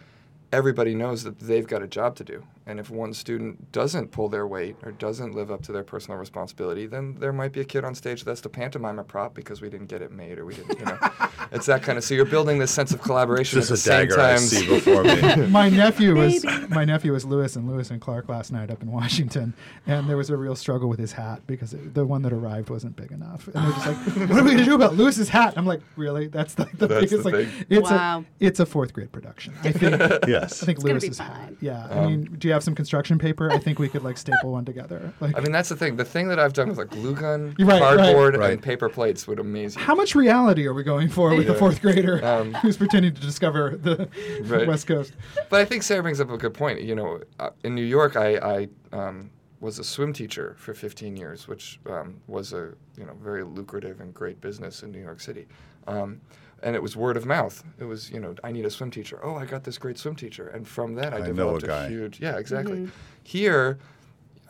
everybody 0.52 0.94
knows 0.94 1.24
that 1.24 1.40
they've 1.40 1.66
got 1.66 1.82
a 1.82 1.88
job 1.88 2.14
to 2.16 2.24
do. 2.24 2.44
And 2.68 2.80
if 2.80 2.90
one 2.90 3.14
student 3.14 3.70
doesn't 3.70 4.10
pull 4.10 4.28
their 4.28 4.44
weight 4.44 4.74
or 4.82 4.90
doesn't 4.90 5.36
live 5.36 5.52
up 5.52 5.62
to 5.62 5.72
their 5.72 5.84
personal 5.84 6.18
responsibility, 6.18 6.86
then 6.86 7.14
there 7.20 7.32
might 7.32 7.52
be 7.52 7.60
a 7.60 7.64
kid 7.64 7.84
on 7.84 7.94
stage 7.94 8.24
that's 8.24 8.40
to 8.40 8.48
pantomime 8.48 8.98
a 8.98 9.04
prop 9.04 9.34
because 9.34 9.60
we 9.60 9.70
didn't 9.70 9.86
get 9.86 10.02
it 10.02 10.10
made 10.10 10.36
or 10.38 10.44
we 10.44 10.54
didn't, 10.54 10.76
you 10.80 10.84
know. 10.84 10.98
it's 11.52 11.66
that 11.66 11.84
kind 11.84 11.96
of. 11.96 12.02
So 12.02 12.14
you're 12.14 12.24
building 12.24 12.58
this 12.58 12.72
sense 12.72 12.90
of 12.92 13.00
collaboration 13.00 13.60
Just 13.60 13.70
at 13.70 13.74
a 13.74 13.74
the 13.74 13.76
same 13.78 14.08
dagger 14.08 14.20
I 14.20 14.30
time. 14.30 14.38
see 14.38 14.66
before 14.66 15.04
me. 15.04 15.46
my 15.48 15.68
nephew 15.68 16.16
was 16.16 16.44
Maybe. 16.44 16.66
my 16.66 16.84
nephew 16.84 17.12
was 17.12 17.24
Lewis 17.24 17.54
and 17.54 17.68
Lewis 17.70 17.90
and 17.92 18.00
Clark 18.00 18.28
last 18.28 18.50
night 18.50 18.68
up 18.72 18.82
in 18.82 18.90
Washington, 18.90 19.54
and 19.86 20.08
there 20.10 20.16
was 20.16 20.30
a 20.30 20.36
real 20.36 20.56
struggle 20.56 20.88
with 20.88 20.98
his 20.98 21.12
hat 21.12 21.42
because 21.46 21.72
it, 21.72 21.94
the 21.94 22.04
one 22.04 22.22
that 22.22 22.32
arrived 22.32 22.68
wasn't 22.70 22.96
big 22.96 23.12
enough. 23.12 23.46
And 23.46 23.64
they're 23.64 23.72
just 23.74 23.86
like, 23.86 24.28
"What 24.28 24.40
are 24.40 24.44
we 24.44 24.50
gonna 24.50 24.64
do 24.64 24.74
about 24.74 24.96
Lewis's 24.96 25.28
hat?" 25.28 25.54
I'm 25.56 25.66
like, 25.66 25.82
"Really? 25.94 26.26
That's 26.26 26.58
like 26.58 26.76
the 26.76 26.88
That's 26.88 27.00
biggest 27.12 27.22
the 27.22 27.30
like 27.36 27.48
thing. 27.48 27.66
it's 27.70 27.88
Wow. 27.90 28.24
a 28.40 28.44
it's 28.44 28.58
a 28.58 28.66
fourth 28.66 28.92
grade 28.92 29.12
production. 29.12 29.54
I 29.62 29.70
think 29.70 30.00
yes. 30.26 30.64
I 30.64 30.66
think 30.66 30.78
gonna 30.80 30.94
Lewis's 30.94 31.18
hat. 31.18 31.32
fine. 31.32 31.56
Yeah. 31.60 31.86
I 31.88 31.98
Um, 31.98 32.06
mean, 32.06 32.36
do 32.38 32.48
you 32.48 32.55
have 32.56 32.64
some 32.64 32.74
construction 32.74 33.18
paper? 33.18 33.50
I 33.52 33.58
think 33.58 33.78
we 33.78 33.88
could 33.88 34.02
like 34.02 34.18
staple 34.18 34.52
one 34.52 34.64
together. 34.64 35.12
Like, 35.20 35.36
I 35.36 35.40
mean, 35.40 35.52
that's 35.52 35.68
the 35.68 35.76
thing. 35.76 35.96
The 35.96 36.04
thing 36.04 36.28
that 36.28 36.38
I've 36.40 36.52
done 36.52 36.68
with 36.68 36.78
like 36.78 36.90
glue 36.90 37.14
gun, 37.14 37.54
right, 37.60 37.80
right. 37.80 37.96
cardboard, 37.98 38.36
Right. 38.36 38.52
and 38.54 38.62
paper 38.62 38.88
plates 38.88 39.26
would 39.28 39.38
amaze 39.38 39.76
you. 39.76 39.82
how 39.82 39.94
much 39.94 40.14
reality 40.14 40.66
are 40.66 40.74
we 40.74 40.82
going 40.82 41.08
for 41.08 41.34
with 41.34 41.46
the 41.46 41.54
fourth 41.54 41.80
grader 41.80 42.24
Um, 42.24 42.52
who's 42.62 42.76
pretending 42.76 43.14
to 43.14 43.20
discover 43.20 43.76
the 43.76 44.08
Right. 44.42 44.66
West 44.66 44.86
Coast? 44.86 45.12
But 45.48 45.60
I 45.60 45.64
think 45.64 45.82
Sarah 45.82 46.02
brings 46.02 46.20
up 46.20 46.30
a 46.30 46.36
good 46.36 46.54
point. 46.54 46.80
You 46.82 46.94
know, 46.96 47.20
uh, 47.38 47.50
in 47.62 47.74
New 47.74 47.84
York, 47.84 48.16
I, 48.16 48.36
I 48.36 48.68
um, 48.92 49.30
was 49.60 49.78
a 49.78 49.84
swim 49.84 50.12
teacher 50.12 50.54
for 50.58 50.74
15 50.74 51.16
years, 51.16 51.46
which 51.48 51.78
um, 51.88 52.16
was 52.26 52.52
a 52.52 52.72
you 52.96 53.04
know 53.06 53.14
very 53.22 53.44
lucrative 53.44 54.00
and 54.00 54.12
great 54.14 54.40
business 54.40 54.82
in 54.82 54.90
New 54.90 55.00
York 55.02 55.20
City. 55.20 55.46
Um, 55.86 56.20
and 56.62 56.74
it 56.74 56.82
was 56.82 56.96
word 56.96 57.16
of 57.16 57.26
mouth. 57.26 57.62
It 57.78 57.84
was 57.84 58.10
you 58.10 58.20
know 58.20 58.34
I 58.44 58.52
need 58.52 58.64
a 58.64 58.70
swim 58.70 58.90
teacher. 58.90 59.18
Oh, 59.22 59.34
I 59.34 59.44
got 59.44 59.64
this 59.64 59.78
great 59.78 59.98
swim 59.98 60.16
teacher, 60.16 60.48
and 60.48 60.66
from 60.66 60.94
that 60.96 61.12
I, 61.12 61.16
I 61.16 61.20
know 61.20 61.26
a 61.54 61.58
developed 61.60 61.66
guy. 61.66 61.88
huge 61.88 62.20
yeah 62.20 62.36
exactly. 62.38 62.88
Here, 63.24 63.78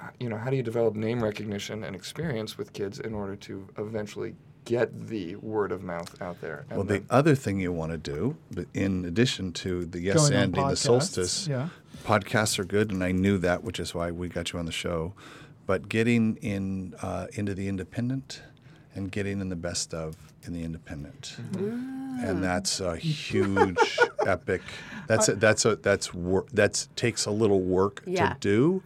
uh, 0.00 0.08
you 0.20 0.28
know, 0.28 0.36
how 0.36 0.50
do 0.50 0.56
you 0.56 0.62
develop 0.62 0.94
name 0.94 1.22
recognition 1.22 1.84
and 1.84 1.96
experience 1.96 2.58
with 2.58 2.72
kids 2.72 3.00
in 3.00 3.14
order 3.14 3.36
to 3.36 3.66
eventually 3.78 4.34
get 4.66 5.08
the 5.08 5.36
word 5.36 5.72
of 5.72 5.82
mouth 5.82 6.20
out 6.20 6.40
there? 6.40 6.66
And 6.68 6.78
Well, 6.78 6.86
the 6.86 6.94
then- 6.94 7.06
other 7.08 7.34
thing 7.34 7.60
you 7.60 7.72
want 7.72 7.92
to 7.92 7.98
do, 7.98 8.36
but 8.50 8.66
in 8.74 9.04
addition 9.04 9.52
to 9.52 9.84
the 9.86 10.00
Yes 10.00 10.16
Going 10.16 10.34
on 10.34 10.38
Andy, 10.42 10.60
the 10.60 10.76
Solstice, 10.76 11.46
yeah. 11.48 11.68
podcasts 12.04 12.58
are 12.58 12.64
good, 12.64 12.90
and 12.90 13.02
I 13.02 13.12
knew 13.12 13.38
that, 13.38 13.62
which 13.64 13.78
is 13.80 13.94
why 13.94 14.10
we 14.10 14.28
got 14.28 14.52
you 14.52 14.58
on 14.58 14.66
the 14.66 14.72
show. 14.72 15.14
But 15.66 15.88
getting 15.88 16.36
in 16.42 16.94
uh, 17.00 17.26
into 17.34 17.54
the 17.54 17.66
independent 17.68 18.42
and 18.96 19.12
getting 19.12 19.40
in 19.40 19.48
the 19.48 19.56
best 19.56 19.94
of 19.94 20.16
in 20.44 20.52
the 20.52 20.62
independent, 20.64 21.36
mm-hmm. 21.52 22.24
and 22.24 22.38
ah. 22.38 22.40
that's 22.40 22.80
a 22.80 22.96
huge, 22.96 23.76
epic. 24.26 24.62
That's 25.06 25.28
a, 25.28 25.34
that's 25.36 25.64
a 25.64 25.76
that's 25.76 26.12
work. 26.14 26.48
That's 26.52 26.88
takes 26.96 27.26
a 27.26 27.30
little 27.30 27.60
work 27.60 28.02
Yeah. 28.06 28.32
to 28.32 28.36
do, 28.40 28.82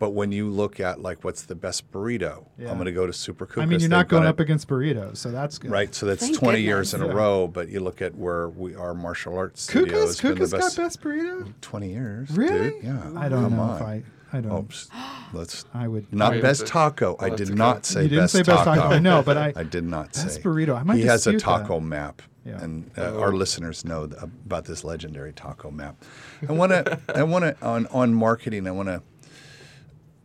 But 0.00 0.10
when 0.10 0.32
you 0.32 0.50
look 0.50 0.80
at 0.80 1.00
like 1.00 1.24
what's 1.24 1.42
the 1.42 1.54
best 1.54 1.90
burrito, 1.92 2.44
Yeah. 2.58 2.68
I'm 2.70 2.74
going 2.76 2.86
to 2.86 2.92
go 2.92 3.06
to 3.06 3.12
Super 3.12 3.46
Cucas. 3.46 3.62
I 3.62 3.66
mean, 3.66 3.80
you're 3.80 3.88
not 3.88 4.08
got 4.08 4.16
going 4.18 4.26
a- 4.26 4.30
up 4.30 4.40
against 4.40 4.68
burritos, 4.68 5.16
so 5.18 5.30
that's 5.30 5.56
good. 5.58 5.70
Right, 5.70 5.94
so 5.94 6.04
that's 6.06 6.20
Thank 6.26 6.38
20 6.38 6.60
years 6.60 6.92
in 6.94 7.00
goodness. 7.00 7.14
a 7.14 7.16
row. 7.16 7.46
But 7.48 7.68
you 7.70 7.80
look 7.80 8.02
at 8.02 8.14
where 8.14 8.48
we 8.48 8.74
are, 8.74 8.92
martial 8.94 9.36
arts 9.38 9.62
studio 9.62 9.84
Cuca's, 9.86 10.08
has 10.08 10.20
been 10.20 10.30
the 10.30 10.36
Cuca's 10.36 10.52
got 10.52 10.60
best. 10.60 10.76
best 10.76 11.00
burrito. 11.00 11.52
20 11.60 11.88
years, 11.90 12.30
Really? 12.36 12.70
dude. 12.70 12.82
Yeah, 12.84 13.10
I 13.16 13.28
don't 13.28 13.44
come 13.44 13.56
know 13.56 13.62
on. 13.62 13.76
if 13.76 13.82
I. 13.82 14.02
I 14.34 14.40
don't. 14.40 14.52
Oh, 14.52 14.62
psst, 14.64 14.88
let's 15.32 15.64
I 15.74 15.86
would. 15.88 16.12
not 16.12 16.32
Wait, 16.32 16.42
best 16.42 16.62
but- 16.62 16.68
taco. 16.68 17.16
I 17.20 17.30
did 17.30 17.46
to 17.48 17.54
not 17.54 17.74
cut. 17.76 17.86
say 17.86 18.02
You 18.02 18.08
didn't 18.08 18.24
best 18.24 18.32
say 18.32 18.42
best 18.42 18.64
taco. 18.64 18.80
I 18.82 18.98
know, 18.98 19.22
but 19.22 19.36
I- 19.38 19.52
I 19.56 19.62
did 19.62 19.84
not 19.84 20.12
Best 20.12 20.34
say 20.34 20.40
burrito. 20.42 20.76
I 20.78 20.82
might 20.82 20.96
he 20.96 21.02
has 21.04 21.26
a 21.26 21.32
dispute 21.32 21.46
that. 21.50 21.60
taco 21.62 21.80
map, 21.80 22.20
Yeah. 22.44 22.62
and 22.62 22.90
uh, 22.98 23.18
our 23.18 23.32
listeners 23.32 23.84
know 23.84 24.06
th- 24.08 24.20
about 24.22 24.64
this 24.64 24.84
legendary 24.84 25.32
taco 25.32 25.70
map. 25.70 25.96
I 26.48 26.52
want 26.52 26.72
to. 26.72 26.98
I 27.14 27.22
want 27.22 27.44
to 27.44 27.56
on 27.64 27.86
on 27.88 28.12
marketing. 28.14 28.66
I 28.66 28.72
want 28.72 28.88
to 28.88 29.02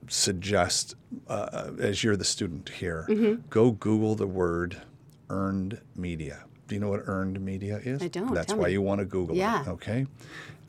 suggest, 0.08 0.96
uh, 1.28 1.72
as 1.80 2.04
you're 2.04 2.18
the 2.18 2.26
student 2.26 2.70
here, 2.70 3.06
Mm-hmm. 3.10 3.42
go 3.50 3.72
Google 3.72 4.16
the 4.16 4.28
word 4.28 4.82
earned 5.30 5.80
media. 5.96 6.44
Do 6.68 6.76
you 6.76 6.82
know 6.82 6.90
what 6.90 7.02
earned 7.06 7.40
media 7.42 7.78
is? 7.84 8.02
I 8.02 8.08
don't. 8.08 8.34
That's 8.34 8.48
Tell 8.48 8.58
why 8.58 8.68
me. 8.68 8.74
you 8.74 8.82
want 8.82 9.00
to 9.00 9.06
Google 9.06 9.36
Yeah. 9.36 9.62
it. 9.64 9.68
Okay. 9.70 10.08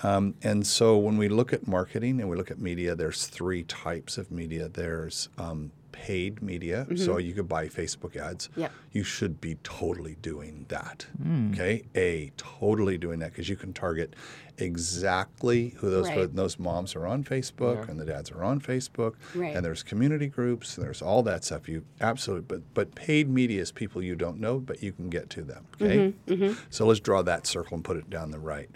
Um, 0.02 0.34
and 0.42 0.66
so 0.66 0.96
when 0.96 1.16
we 1.18 1.28
look 1.28 1.52
at 1.52 1.66
marketing 1.66 2.20
and 2.20 2.28
we 2.30 2.36
look 2.36 2.50
at 2.50 2.58
media, 2.58 2.94
there's 2.94 3.26
three 3.26 3.64
types 3.64 4.16
of 4.18 4.30
media. 4.30 4.68
There's 4.68 5.28
um, 5.36 5.72
paid 5.92 6.40
media, 6.40 6.86
so 6.96 7.18
you 7.18 7.34
could 7.34 7.48
buy 7.48 7.68
Facebook 7.68 8.16
ads. 8.16 8.48
Mm-hmm. 8.48 8.60
Yep. 8.60 8.72
You 8.92 9.04
should 9.04 9.40
be 9.40 9.56
totally 9.62 10.16
doing 10.22 10.64
that. 10.68 11.06
Okay, 11.52 11.82
a 11.94 12.32
totally 12.38 12.96
doing 12.96 13.18
that 13.18 13.32
because 13.32 13.48
you 13.50 13.56
can 13.56 13.72
target 13.74 14.14
exactly 14.56 15.74
who 15.78 15.90
those 15.90 16.08
Right. 16.08 16.34
those 16.34 16.58
moms 16.58 16.94
are 16.96 17.06
on 17.06 17.24
Facebook 17.24 17.84
Yeah. 17.84 17.90
and 17.90 18.00
the 18.00 18.04
dads 18.06 18.30
are 18.30 18.42
on 18.42 18.60
Facebook, 18.60 19.14
Right. 19.34 19.54
and 19.54 19.64
there's 19.64 19.82
community 19.82 20.26
groups 20.28 20.76
and 20.76 20.86
there's 20.86 21.02
all 21.02 21.22
that 21.24 21.44
stuff. 21.44 21.68
You 21.68 21.84
absolutely, 22.00 22.46
but 22.48 22.62
but 22.74 22.94
paid 22.94 23.28
media 23.28 23.60
is 23.60 23.70
people 23.72 24.02
you 24.02 24.14
don't 24.16 24.40
know, 24.40 24.58
but 24.58 24.82
you 24.82 24.92
can 24.92 25.10
get 25.10 25.28
to 25.30 25.42
them. 25.42 25.66
Okay, 25.80 26.14
Mm-hmm. 26.28 26.52
so 26.70 26.86
let's 26.86 27.00
draw 27.00 27.20
that 27.22 27.46
circle 27.46 27.74
and 27.74 27.84
put 27.84 27.96
it 27.98 28.08
down 28.08 28.30
the 28.30 28.38
right. 28.38 28.70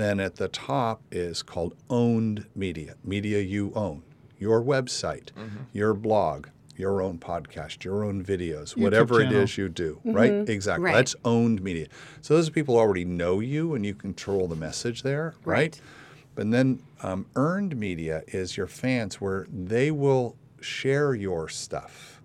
Then 0.00 0.18
at 0.20 0.36
the 0.36 0.48
top 0.48 1.02
is 1.10 1.42
called 1.42 1.74
owned 1.90 2.46
media, 2.54 2.94
media 3.04 3.40
you 3.40 3.72
own, 3.74 4.02
your 4.38 4.62
website, 4.62 5.28
your 5.72 5.92
blog, 5.94 6.48
your 6.76 7.02
own 7.02 7.18
podcast, 7.18 7.84
your 7.84 8.02
own 8.04 8.24
videos, 8.24 8.76
whatever 8.76 9.20
it 9.20 9.24
channel. 9.24 9.42
is 9.42 9.58
you 9.58 9.68
do, 9.68 10.00
right? 10.04 10.48
Exactly. 10.48 10.86
Right. 10.86 10.94
That's 10.94 11.14
owned 11.24 11.62
media. 11.62 11.88
So 12.22 12.34
those 12.34 12.48
people 12.48 12.78
already 12.78 13.04
know 13.04 13.40
you 13.40 13.74
and 13.74 13.84
you 13.84 13.94
control 13.94 14.48
the 14.48 14.56
message 14.56 15.02
there, 15.02 15.34
right? 15.44 15.56
Right. 15.56 15.80
But 16.34 16.50
then 16.50 16.82
um, 17.02 17.26
earned 17.36 17.76
media 17.76 18.22
is 18.28 18.56
your 18.56 18.66
fans 18.68 19.20
where 19.20 19.46
they 19.52 19.90
will 19.90 20.36
share 20.60 21.14
your 21.14 21.48
stuff. 21.48 22.19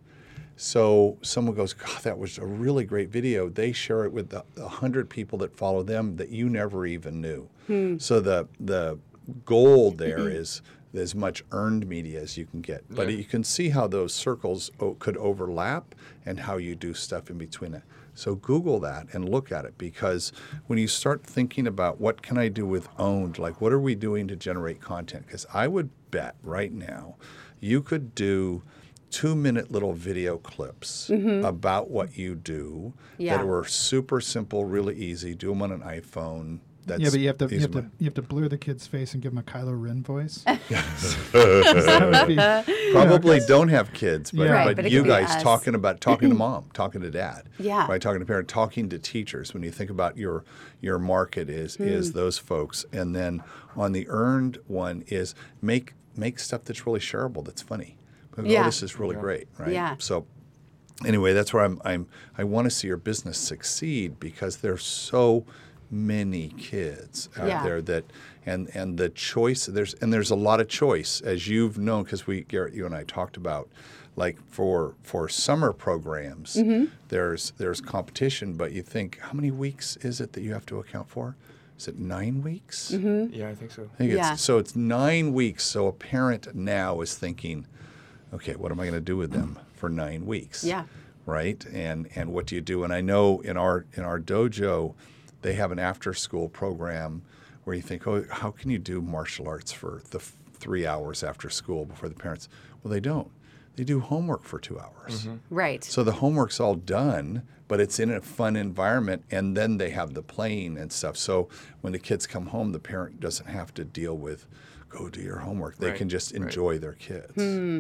So 0.57 1.17
someone 1.21 1.55
goes, 1.55 1.73
God, 1.73 2.03
that 2.03 2.17
was 2.17 2.37
a 2.37 2.45
really 2.45 2.85
great 2.85 3.09
video. 3.09 3.49
They 3.49 3.71
share 3.71 4.05
it 4.05 4.13
with 4.13 4.29
the, 4.29 4.43
the 4.55 4.67
hundred 4.67 5.09
people 5.09 5.37
that 5.39 5.55
follow 5.55 5.83
them 5.83 6.15
that 6.17 6.29
you 6.29 6.49
never 6.49 6.85
even 6.85 7.21
knew. 7.21 7.49
Hmm. 7.67 7.97
So 7.97 8.19
the 8.19 8.47
the 8.59 8.99
goal 9.43 9.91
there 9.91 10.19
mm-hmm. 10.19 10.37
is 10.37 10.61
as 10.93 11.13
much 11.13 11.43
earned 11.51 11.87
media 11.87 12.21
as 12.21 12.37
you 12.37 12.45
can 12.45 12.61
get. 12.61 12.83
But 12.89 13.09
Yeah. 13.09 13.17
you 13.17 13.25
can 13.25 13.43
see 13.43 13.69
how 13.69 13.87
those 13.87 14.13
circles 14.13 14.71
o- 14.79 14.93
could 14.93 15.17
overlap 15.17 15.93
and 16.25 16.39
how 16.39 16.57
you 16.57 16.75
do 16.75 16.93
stuff 16.93 17.29
in 17.29 17.37
between 17.37 17.73
it. 17.73 17.83
So 18.13 18.35
Google 18.35 18.79
that 18.79 19.07
and 19.13 19.27
look 19.27 19.51
at 19.51 19.65
it 19.65 19.77
because 19.77 20.31
when 20.67 20.79
you 20.79 20.87
start 20.87 21.23
thinking 21.23 21.67
about 21.67 21.99
what 21.99 22.21
can 22.21 22.37
I 22.37 22.47
do 22.47 22.65
with 22.65 22.87
owned, 22.97 23.37
like 23.37 23.59
what 23.59 23.73
are 23.73 23.79
we 23.79 23.93
doing 23.93 24.25
to 24.29 24.37
generate 24.37 24.79
content? 24.79 25.25
Because 25.25 25.45
I 25.53 25.67
would 25.67 25.89
bet 26.11 26.35
right 26.41 26.71
now 26.71 27.15
you 27.59 27.81
could 27.81 28.15
do 28.15 28.63
two 29.11 29.35
minute 29.35 29.71
little 29.71 29.93
video 29.93 30.37
clips 30.37 31.09
about 31.09 31.89
what 31.89 32.17
you 32.17 32.35
do 32.35 32.93
Yeah. 33.17 33.37
that 33.37 33.47
were 33.47 33.65
super 33.65 34.19
simple, 34.21 34.65
really 34.65 34.95
easy. 34.95 35.33
Do 35.35 35.49
them 35.49 35.61
on 35.61 35.71
an 35.71 35.81
iPhone. 35.81 36.59
That's 36.87 37.01
yeah, 37.01 37.09
but 37.09 37.19
you 37.19 37.27
have 37.27 37.37
to 37.39 37.47
you 37.49 37.61
have 37.61 37.71
to 37.71 37.89
you 37.97 38.05
have 38.05 38.13
to 38.13 38.21
blur 38.21 38.47
the 38.47 38.59
kid's 38.59 38.85
face 38.85 39.13
and 39.15 39.23
give 39.23 39.31
him 39.31 39.39
a 39.39 39.43
Kylo 39.43 39.73
Ren 39.81 40.03
voice. 40.03 40.43
be, 42.27 42.35
Probably 42.91 43.39
don't 43.47 43.69
have 43.69 43.91
kids, 43.93 44.31
but, 44.31 44.43
Yeah. 44.43 44.51
Right, 44.51 44.75
but, 44.75 44.83
but 44.83 44.91
you 44.91 45.03
guys 45.03 45.29
us. 45.31 45.43
talking 45.43 45.75
about 45.75 46.01
talking 46.01 46.29
to 46.29 46.35
mom, 46.45 46.65
talking 46.73 47.01
to 47.01 47.09
dad, 47.11 47.49
Yeah. 47.57 47.87
right? 47.87 48.01
Talking 48.01 48.19
to 48.19 48.25
parent, 48.25 48.47
talking 48.47 48.89
to 48.89 48.99
teachers. 48.99 49.53
When 49.53 49.63
you 49.63 49.71
think 49.71 49.89
about 49.89 50.17
your 50.17 50.43
your 50.81 50.99
market 50.99 51.49
is 51.49 51.75
Hmm. 51.75 51.83
is 51.87 52.13
those 52.13 52.37
folks, 52.37 52.85
and 52.91 53.15
then 53.15 53.41
on 53.75 53.91
the 53.91 54.07
earned 54.09 54.59
one 54.67 55.03
is 55.07 55.35
make 55.61 55.93
make 56.15 56.39
stuff 56.39 56.63
that's 56.65 56.85
really 56.85 56.99
shareable, 56.99 57.43
that's 57.43 57.61
funny. 57.61 57.97
Because, 58.35 58.51
Yeah. 58.51 58.61
Oh, 58.61 58.65
this 58.65 58.83
is 58.83 58.99
really 58.99 59.15
Yeah. 59.15 59.21
great, 59.21 59.47
right? 59.57 59.71
Yeah. 59.71 59.95
So 59.99 60.25
anyway, 61.05 61.33
that's 61.33 61.53
where 61.53 61.63
I'm. 61.63 61.79
I'm. 61.85 62.07
I 62.37 62.43
want 62.43 62.65
to 62.65 62.71
see 62.71 62.87
your 62.87 62.97
business 62.97 63.37
succeed 63.37 64.19
because 64.19 64.57
there's 64.57 64.83
so 64.83 65.45
many 65.91 66.49
kids 66.57 67.29
out 67.37 67.47
Yeah. 67.47 67.63
there 67.63 67.81
that, 67.83 68.05
and 68.45 68.69
and 68.75 68.97
the 68.97 69.09
choice 69.09 69.65
there's 69.67 69.93
and 69.95 70.11
there's 70.11 70.31
a 70.31 70.35
lot 70.35 70.59
of 70.59 70.67
choice 70.67 71.21
as 71.21 71.47
you've 71.47 71.77
known 71.77 72.03
because 72.03 72.27
we 72.27 72.41
Garrett, 72.41 72.73
you 72.73 72.85
and 72.85 72.95
I 72.95 73.03
talked 73.03 73.37
about. 73.37 73.69
Like 74.17 74.37
for 74.49 74.95
for 75.03 75.27
summer 75.27 75.73
programs, 75.73 76.55
Mm-hmm. 76.55 76.85
there's 77.09 77.51
there's 77.57 77.81
competition, 77.81 78.53
but 78.53 78.71
you 78.71 78.81
think 78.81 79.19
how 79.19 79.33
many 79.33 79.51
weeks 79.51 79.97
is 79.97 80.21
it 80.21 80.31
that 80.33 80.41
you 80.41 80.53
have 80.53 80.65
to 80.67 80.79
account 80.79 81.09
for? 81.09 81.35
Is 81.77 81.89
it 81.89 81.99
nine 81.99 82.41
weeks? 82.41 82.91
Yeah, 82.91 83.49
I 83.49 83.55
think 83.55 83.71
so. 83.71 83.83
I 83.83 83.97
think 83.97 84.11
Mm-hmm. 84.11 84.17
Yeah. 84.17 84.33
it's, 84.33 84.41
so 84.41 84.57
it's 84.57 84.73
nine 84.73 85.33
weeks. 85.33 85.65
So 85.65 85.87
a 85.87 85.91
parent 85.91 86.55
now 86.55 87.01
is 87.01 87.13
thinking, 87.15 87.67
okay, 88.33 88.55
what 88.55 88.71
am 88.71 88.79
I 88.79 88.83
going 88.83 88.93
to 88.95 89.01
do 89.01 89.17
with 89.17 89.31
them 89.31 89.57
for 89.75 89.89
nine 89.89 90.25
weeks? 90.25 90.63
Yeah. 90.63 90.85
Right. 91.25 91.65
And 91.73 92.07
and 92.15 92.31
what 92.33 92.45
do 92.45 92.55
you 92.55 92.61
do? 92.61 92.83
And 92.83 92.93
I 92.93 93.01
know 93.01 93.39
in 93.41 93.57
our 93.57 93.85
in 93.93 94.03
our 94.03 94.19
dojo, 94.19 94.93
they 95.41 95.53
have 95.53 95.71
an 95.71 95.79
after 95.79 96.13
school 96.13 96.49
program 96.49 97.23
where 97.63 97.75
you 97.75 97.81
think, 97.81 98.05
oh, 98.07 98.25
how 98.29 98.51
can 98.51 98.69
you 98.69 98.77
do 98.77 99.01
martial 99.01 99.47
arts 99.47 99.71
for 99.71 100.01
the 100.11 100.19
f- 100.19 100.35
three 100.53 100.85
hours 100.85 101.23
after 101.23 101.49
school 101.49 101.85
before 101.85 102.09
the 102.09 102.15
parents? 102.15 102.47
Well, 102.83 102.91
they 102.91 102.99
don't. 102.99 103.31
They 103.75 103.83
do 103.83 103.99
homework 103.99 104.43
for 104.43 104.59
two 104.59 104.79
hours. 104.79 105.27
Right. 105.49 105.83
So 105.83 106.03
the 106.03 106.13
homework's 106.13 106.59
all 106.61 106.75
done, 106.75 107.41
but 107.67 107.81
it's 107.81 107.99
in 107.99 108.09
a 108.11 108.21
fun 108.21 108.55
environment, 108.55 109.25
and 109.31 109.57
then 109.57 109.77
they 109.79 109.89
have 109.89 110.13
the 110.13 110.21
playing 110.21 110.77
and 110.77 110.93
stuff. 110.93 111.17
So 111.17 111.49
when 111.81 111.91
the 111.91 111.99
kids 111.99 112.25
come 112.27 112.45
home, 112.47 112.71
the 112.71 112.79
parent 112.79 113.19
doesn't 113.19 113.47
have 113.47 113.73
to 113.73 113.83
deal 113.83 114.15
with 114.15 114.45
go 114.89 115.09
do 115.09 115.19
your 115.19 115.39
homework. 115.39 115.77
They 115.77 115.87
Right, 115.89 115.97
can 115.97 116.07
just 116.07 116.31
right. 116.33 116.43
enjoy 116.43 116.77
their 116.77 116.93
kids, 116.93 117.33
Hmm. 117.33 117.79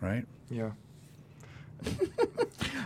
Right? 0.00 0.24
Yeah. 0.50 0.70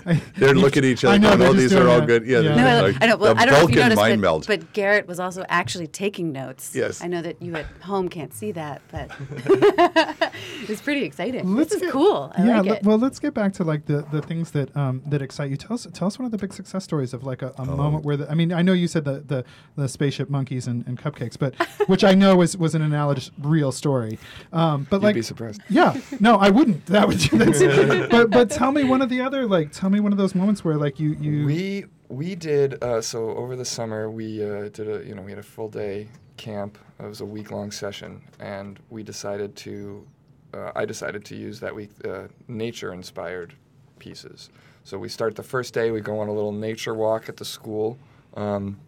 They 0.37 0.53
look 0.55 0.77
at 0.77 0.85
each 0.85 1.05
other. 1.05 1.15
I 1.15 1.19
know, 1.19 1.37
going, 1.37 1.51
oh, 1.51 1.53
these 1.53 1.73
are 1.75 1.89
all 1.89 2.01
that. 2.01 2.07
good. 2.07 2.27
Yeah, 2.27 2.41
Yeah. 2.41 2.55
they're 2.55 2.57
No, 2.57 2.67
I, 2.67 2.81
like 2.81 2.97
I 3.03 3.07
know. 3.07 3.17
Well, 3.17 3.35
the 3.35 3.41
I 3.41 3.45
don't 3.47 3.55
know 3.55 3.61
if 3.65 3.71
you 3.71 3.77
Vulcan 3.77 3.83
noticed, 3.83 3.97
mind 4.01 4.21
but, 4.23 4.27
meld. 4.27 4.47
but 4.47 4.73
Garrett 4.73 5.07
was 5.07 5.21
also 5.21 5.45
actually 5.49 5.87
taking 5.87 6.33
notes. 6.33 6.75
Yes. 6.75 7.03
I 7.03 7.07
know 7.07 7.23
that 7.23 7.41
you 7.41 7.55
at 7.57 7.67
home 7.83 8.09
can't 8.09 8.33
see 8.35 8.53
that, 8.53 8.83
but 8.91 9.11
it's 10.69 10.81
pretty 10.83 11.05
exciting. 11.05 11.55
Let's 11.55 11.73
this 11.73 11.83
is 11.83 11.91
cool. 11.93 12.33
I 12.37 12.45
yeah, 12.45 12.57
like 12.61 12.67
le- 12.71 12.77
it. 12.77 12.83
well, 12.85 12.99
let's 12.99 13.19
get 13.19 13.35
back 13.35 13.53
to 13.55 13.65
like 13.65 13.87
the, 13.87 14.05
the 14.11 14.23
things 14.23 14.51
that 14.53 14.75
um, 14.77 15.03
that 15.07 15.23
excite 15.23 15.51
you. 15.51 15.57
Tell 15.57 15.75
us 15.75 15.87
tell 15.93 16.07
us 16.09 16.19
one 16.19 16.27
of 16.27 16.33
the 16.33 16.39
big 16.39 16.53
success 16.53 16.85
stories 16.85 17.15
of 17.15 17.25
like 17.25 17.43
a, 17.43 17.53
Oh. 17.59 17.65
moment 17.65 18.05
where 18.05 18.17
the, 18.17 18.31
I 18.31 18.35
mean 18.35 18.53
I 18.53 18.63
know 18.63 18.73
you 18.73 18.89
said 18.89 19.05
the 19.05 19.21
the, 19.21 19.45
the 19.77 19.89
spaceship 19.89 20.29
monkeys 20.31 20.67
and, 20.67 20.87
and 20.87 20.99
cupcakes, 20.99 21.39
but 21.39 21.55
which 21.89 22.03
I 22.05 22.15
know 22.15 22.37
was 22.37 22.57
was 22.57 22.75
an 22.75 22.83
analogous 22.83 23.31
real 23.41 23.71
story. 23.73 24.19
Um, 24.53 24.87
but 24.91 24.97
You'd 24.97 25.03
like 25.05 25.15
be 25.15 25.23
surprised. 25.23 25.61
yeah, 25.69 25.99
no, 26.21 26.37
I 26.37 26.51
wouldn't. 26.51 26.87
That 26.87 27.07
would. 27.09 27.19
That's, 27.19 28.09
but 28.11 28.31
but 28.31 28.51
tell 28.51 28.73
me 28.73 28.85
one 28.85 29.01
of 29.03 29.09
the 29.09 29.21
other 29.21 29.47
like 29.47 29.71
tell 29.83 29.91
me 29.91 29.99
one 29.99 30.13
of 30.13 30.19
those 30.19 30.37
moments 30.37 30.65
where 30.65 30.77
like 30.77 31.01
you 31.01 31.17
you 31.21 31.45
We 31.45 31.87
we 32.09 32.37
did 32.37 32.81
uh, 32.85 33.01
so 33.01 33.31
over 33.31 33.57
the 33.57 33.65
summer 33.65 34.09
we 34.09 34.41
uh, 34.41 34.69
did 34.69 34.89
a 34.89 35.05
you 35.05 35.13
know 35.17 35.23
we 35.23 35.33
had 35.33 35.41
a 35.41 35.43
full 35.57 35.69
day 35.69 36.07
camp. 36.37 36.79
It 37.01 37.09
was 37.09 37.21
a 37.21 37.25
week 37.25 37.51
long 37.51 37.73
session, 37.73 38.23
and 38.39 38.79
we 38.91 39.03
decided 39.03 39.57
to 39.57 40.07
uh, 40.55 40.71
I 40.77 40.85
decided 40.85 41.25
to 41.25 41.35
use 41.35 41.59
that 41.59 41.75
week 41.75 41.91
uh, 42.05 42.29
nature 42.47 42.95
inspired 42.95 43.55
pieces. 43.99 44.51
So 44.85 44.99
we 44.99 45.09
start 45.09 45.35
the 45.35 45.43
first 45.43 45.75
day. 45.75 45.91
We 45.91 46.01
go 46.01 46.21
on 46.21 46.29
a 46.29 46.33
little 46.33 46.53
nature 46.53 46.95
walk 46.95 47.29
at 47.29 47.37
the 47.37 47.45
school. 47.45 47.99
Um, 48.35 48.79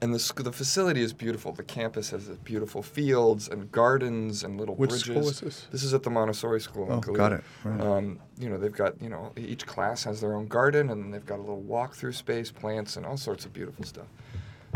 and 0.00 0.14
the, 0.14 0.18
sc- 0.18 0.42
the 0.42 0.52
facility 0.52 1.02
is 1.02 1.12
beautiful. 1.12 1.52
The 1.52 1.62
campus 1.62 2.10
has 2.10 2.28
beautiful 2.44 2.82
fields 2.82 3.48
and 3.48 3.70
gardens 3.72 4.42
and 4.44 4.58
little 4.58 4.74
Which 4.74 4.90
bridges. 4.90 5.04
school 5.06 5.28
is 5.28 5.40
this? 5.40 5.66
This 5.70 5.82
is 5.84 5.92
at 5.94 6.02
the 6.02 6.10
Montessori 6.10 6.60
School. 6.60 6.86
in 6.86 6.92
Oh, 6.92 7.00
got 7.00 7.32
it. 7.32 7.44
Right. 7.64 7.80
Um, 7.80 8.18
you 8.38 8.48
know, 8.48 8.56
they've 8.58 8.72
got, 8.72 9.00
you 9.02 9.08
know, 9.08 9.32
each 9.36 9.66
class 9.66 10.04
has 10.04 10.20
their 10.20 10.34
own 10.34 10.46
garden 10.46 10.90
and 10.90 11.12
they've 11.12 11.26
got 11.26 11.38
a 11.38 11.42
little 11.42 11.60
walk 11.60 11.94
through 11.94 12.12
space, 12.12 12.50
plants, 12.50 12.96
and 12.96 13.04
all 13.04 13.16
sorts 13.16 13.44
of 13.44 13.52
beautiful 13.52 13.84
stuff. 13.84 14.06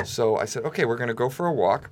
So 0.05 0.37
I 0.37 0.45
said, 0.45 0.65
okay, 0.65 0.85
we're 0.85 0.97
going 0.99 1.09
to 1.09 1.15
go 1.15 1.31
for 1.31 1.47
a 1.47 1.53
walk. 1.53 1.91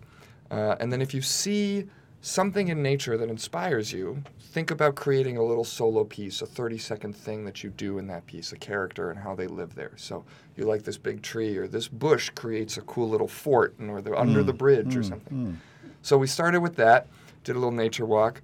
Uh, 0.51 0.77
and 0.79 0.93
then 0.93 1.01
if 1.01 1.15
you 1.15 1.23
see 1.23 1.87
something 2.25 2.69
in 2.69 2.83
nature 2.83 3.19
that 3.19 3.29
inspires 3.29 3.93
you, 3.93 4.23
think 4.41 4.71
about 4.71 4.95
creating 4.95 5.37
a 5.37 5.43
little 5.43 5.63
solo 5.63 6.05
piece, 6.05 6.41
a 6.41 6.47
30 6.47 6.79
second 6.79 7.15
thing 7.15 7.45
that 7.45 7.63
you 7.63 7.69
do 7.69 7.99
in 7.99 8.07
that 8.07 8.25
piece, 8.25 8.51
a 8.53 8.57
character 8.57 9.11
and 9.11 9.21
how 9.21 9.35
they 9.35 9.47
live 9.47 9.75
there. 9.75 9.93
So 9.97 10.25
you 10.57 10.65
like 10.65 10.85
this 10.85 10.97
big 10.97 11.21
tree 11.21 11.55
or 11.59 11.69
this 11.69 11.87
bush 11.87 12.31
creates 12.31 12.79
a 12.79 12.81
cool 12.81 13.11
little 13.11 13.29
fort 13.29 13.75
and, 13.79 13.91
or 13.91 14.01
they're 14.01 14.19
under 14.19 14.43
the 14.43 14.55
mm, 14.55 14.59
bridge 14.59 14.97
or 14.97 15.01
mm, 15.01 15.09
something. 15.09 15.37
Mm. 15.37 15.57
So 16.01 16.17
we 16.17 16.27
started 16.27 16.61
with 16.61 16.77
that, 16.77 17.09
did 17.45 17.57
a 17.57 17.59
little 17.59 17.71
nature 17.71 18.07
walk. 18.07 18.41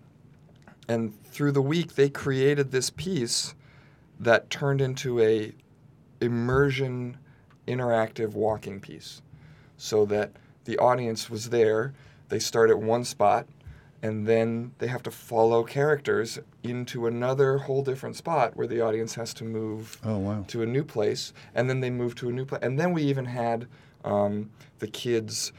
And 0.87 1.19
through 1.25 1.53
the 1.53 1.63
week, 1.63 1.95
they 1.95 2.11
created 2.11 2.73
this 2.73 2.91
piece 2.91 3.55
that 4.19 4.51
turned 4.51 4.83
into 4.83 5.21
a 5.21 5.55
immersion 6.21 7.17
interactive 7.67 8.35
walking 8.35 8.79
piece 8.79 9.23
so 9.79 10.05
that 10.05 10.33
the 10.67 10.77
audience 10.77 11.31
was 11.31 11.49
there 11.49 11.95
they 12.29 12.39
start 12.39 12.69
at 12.69 12.79
one 12.79 13.05
spot 13.05 13.47
and 14.03 14.27
then 14.27 14.73
they 14.79 14.87
have 14.87 15.03
to 15.03 15.11
follow 15.11 15.63
characters 15.63 16.39
into 16.63 17.07
another 17.07 17.59
whole 17.59 17.83
different 17.83 18.17
spot 18.17 18.57
where 18.57 18.67
the 18.67 18.81
audience 18.81 19.15
has 19.15 19.35
to 19.35 19.45
move 19.45 19.99
Oh, 20.05 20.19
wow. 20.19 20.45
to 20.49 20.63
a 20.63 20.67
new 20.67 20.85
place 20.85 21.33
and 21.55 21.69
then 21.69 21.81
they 21.81 21.91
move 21.91 22.15
to 22.17 22.29
a 22.29 22.33
new 22.33 22.45
place 22.47 22.63
and 22.63 22.79
then 22.79 22.93
we 22.93 23.03
even 23.03 23.27
had 23.27 23.67
um, 24.05 24.51
the 24.79 24.87
kids 24.87 25.53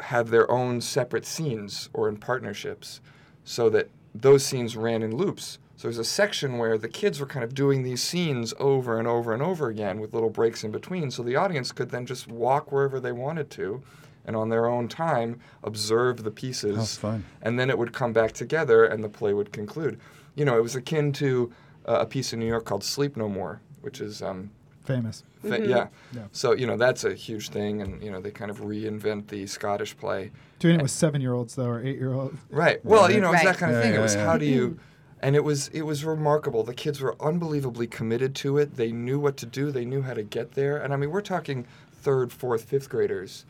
have 0.00 0.30
their 0.30 0.50
own 0.50 0.80
separate 0.80 1.24
scenes 1.26 1.88
or 1.92 2.08
in 2.08 2.16
partnerships 2.18 3.00
so 3.44 3.68
that 3.70 3.88
those 4.14 4.44
scenes 4.44 4.76
ran 4.76 5.02
in 5.02 5.16
loops 5.16 5.58
so 5.76 5.86
there's 5.86 5.98
a 5.98 6.04
section 6.04 6.58
where 6.58 6.76
the 6.76 6.88
kids 6.88 7.20
were 7.20 7.26
kind 7.26 7.44
of 7.44 7.54
doing 7.54 7.82
these 7.84 8.02
scenes 8.02 8.52
over 8.58 8.98
and 8.98 9.06
over 9.08 9.32
and 9.32 9.42
over 9.42 9.68
again 9.68 10.00
with 10.00 10.12
little 10.12 10.28
breaks 10.30 10.62
in 10.64 10.70
between 10.70 11.10
so 11.10 11.22
the 11.22 11.36
audience 11.36 11.72
could 11.72 11.90
then 11.90 12.04
just 12.04 12.28
walk 12.28 12.70
wherever 12.70 13.00
they 13.00 13.12
wanted 13.12 13.48
to 13.50 13.82
and 14.28 14.36
on 14.36 14.50
their 14.50 14.66
own 14.66 14.86
time 14.86 15.40
observe 15.64 16.22
the 16.22 16.30
pieces 16.30 16.76
How 16.76 16.84
fun. 16.84 17.24
and 17.42 17.58
then 17.58 17.70
it 17.70 17.78
would 17.78 17.92
come 17.92 18.12
back 18.12 18.32
together 18.32 18.84
and 18.84 19.02
the 19.02 19.08
play 19.08 19.32
would 19.32 19.50
conclude 19.52 19.98
you 20.36 20.44
know 20.44 20.56
it 20.56 20.62
was 20.62 20.76
akin 20.76 21.12
to 21.14 21.50
uh, 21.88 22.00
a 22.00 22.06
piece 22.06 22.32
in 22.32 22.38
new 22.38 22.46
york 22.46 22.64
called 22.66 22.84
sleep 22.84 23.16
no 23.16 23.28
more 23.28 23.60
which 23.80 24.00
is 24.00 24.22
um, 24.22 24.50
Famous. 24.84 25.24
fa- 25.42 25.66
yeah. 25.66 25.86
Yeah. 26.12 26.24
so 26.32 26.52
you 26.52 26.66
know 26.66 26.76
that's 26.76 27.04
a 27.04 27.14
huge 27.14 27.48
thing 27.48 27.80
and 27.82 28.02
you 28.02 28.10
know 28.12 28.20
they 28.20 28.30
kind 28.30 28.50
of 28.50 28.58
reinvent 28.60 29.28
the 29.28 29.46
scottish 29.46 29.96
play 29.96 30.30
Doing 30.58 30.80
it 30.80 30.82
with 30.82 30.90
seven 30.90 31.20
year 31.20 31.32
olds 31.34 31.54
though, 31.54 31.66
or 31.68 31.80
eight 31.80 31.96
year 31.98 32.12
olds. 32.14 32.36
Right. 32.50 32.84
Well, 32.84 33.08
you 33.12 33.20
know, 33.20 33.32
it's 33.32 33.44
Right. 33.44 33.52
that 33.52 33.58
kind 33.58 33.70
of 33.72 33.78
Yeah, 33.78 33.82
thing. 33.84 33.92
yeah, 33.92 33.98
it 34.00 34.02
was 34.02 34.14
yeah. 34.16 34.24
how 34.26 34.36
do 34.36 34.44
you, 34.44 34.76
and 35.22 35.36
it 35.36 35.44
was 35.44 35.68
it 35.68 35.82
was 35.82 36.04
remarkable. 36.04 36.64
The 36.64 36.74
kids 36.74 37.00
were 37.00 37.14
unbelievably 37.22 37.86
committed 37.86 38.34
to 38.42 38.58
it. 38.58 38.74
They 38.74 38.90
knew 38.90 39.20
what 39.20 39.36
to 39.36 39.46
do. 39.46 39.70
They 39.70 39.84
knew 39.84 40.02
how 40.02 40.14
to 40.14 40.24
get 40.24 40.54
there. 40.54 40.76
And 40.76 40.92
I 40.92 40.96
mean, 40.96 41.12
we're 41.12 41.20
talking 41.20 41.64
third, 41.92 42.32
fourth, 42.32 42.64
fifth 42.64 42.88
graders, 42.88 43.44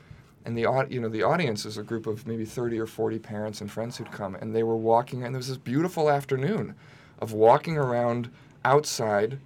and 0.49 0.57
the 0.57 0.63
you 0.89 0.99
know 0.99 1.11
the 1.11 1.23
audience 1.23 1.67
is 1.67 1.77
a 1.77 1.83
group 1.83 2.07
of 2.07 2.27
maybe 2.27 2.47
thirty 2.47 2.79
or 2.79 2.87
forty 2.87 3.19
parents 3.19 3.61
and 3.61 3.71
friends 3.71 3.99
who'd 3.99 4.11
come, 4.11 4.35
and 4.35 4.57
they 4.57 4.63
were 4.63 4.77
walking, 4.79 5.23
and 5.23 5.35
there 5.35 5.39
was 5.39 5.49
this 5.49 5.59
beautiful 5.59 6.11
afternoon 6.11 6.75
of 7.19 7.35
walking 7.35 7.77
around 7.77 8.31
outside. 8.65 9.39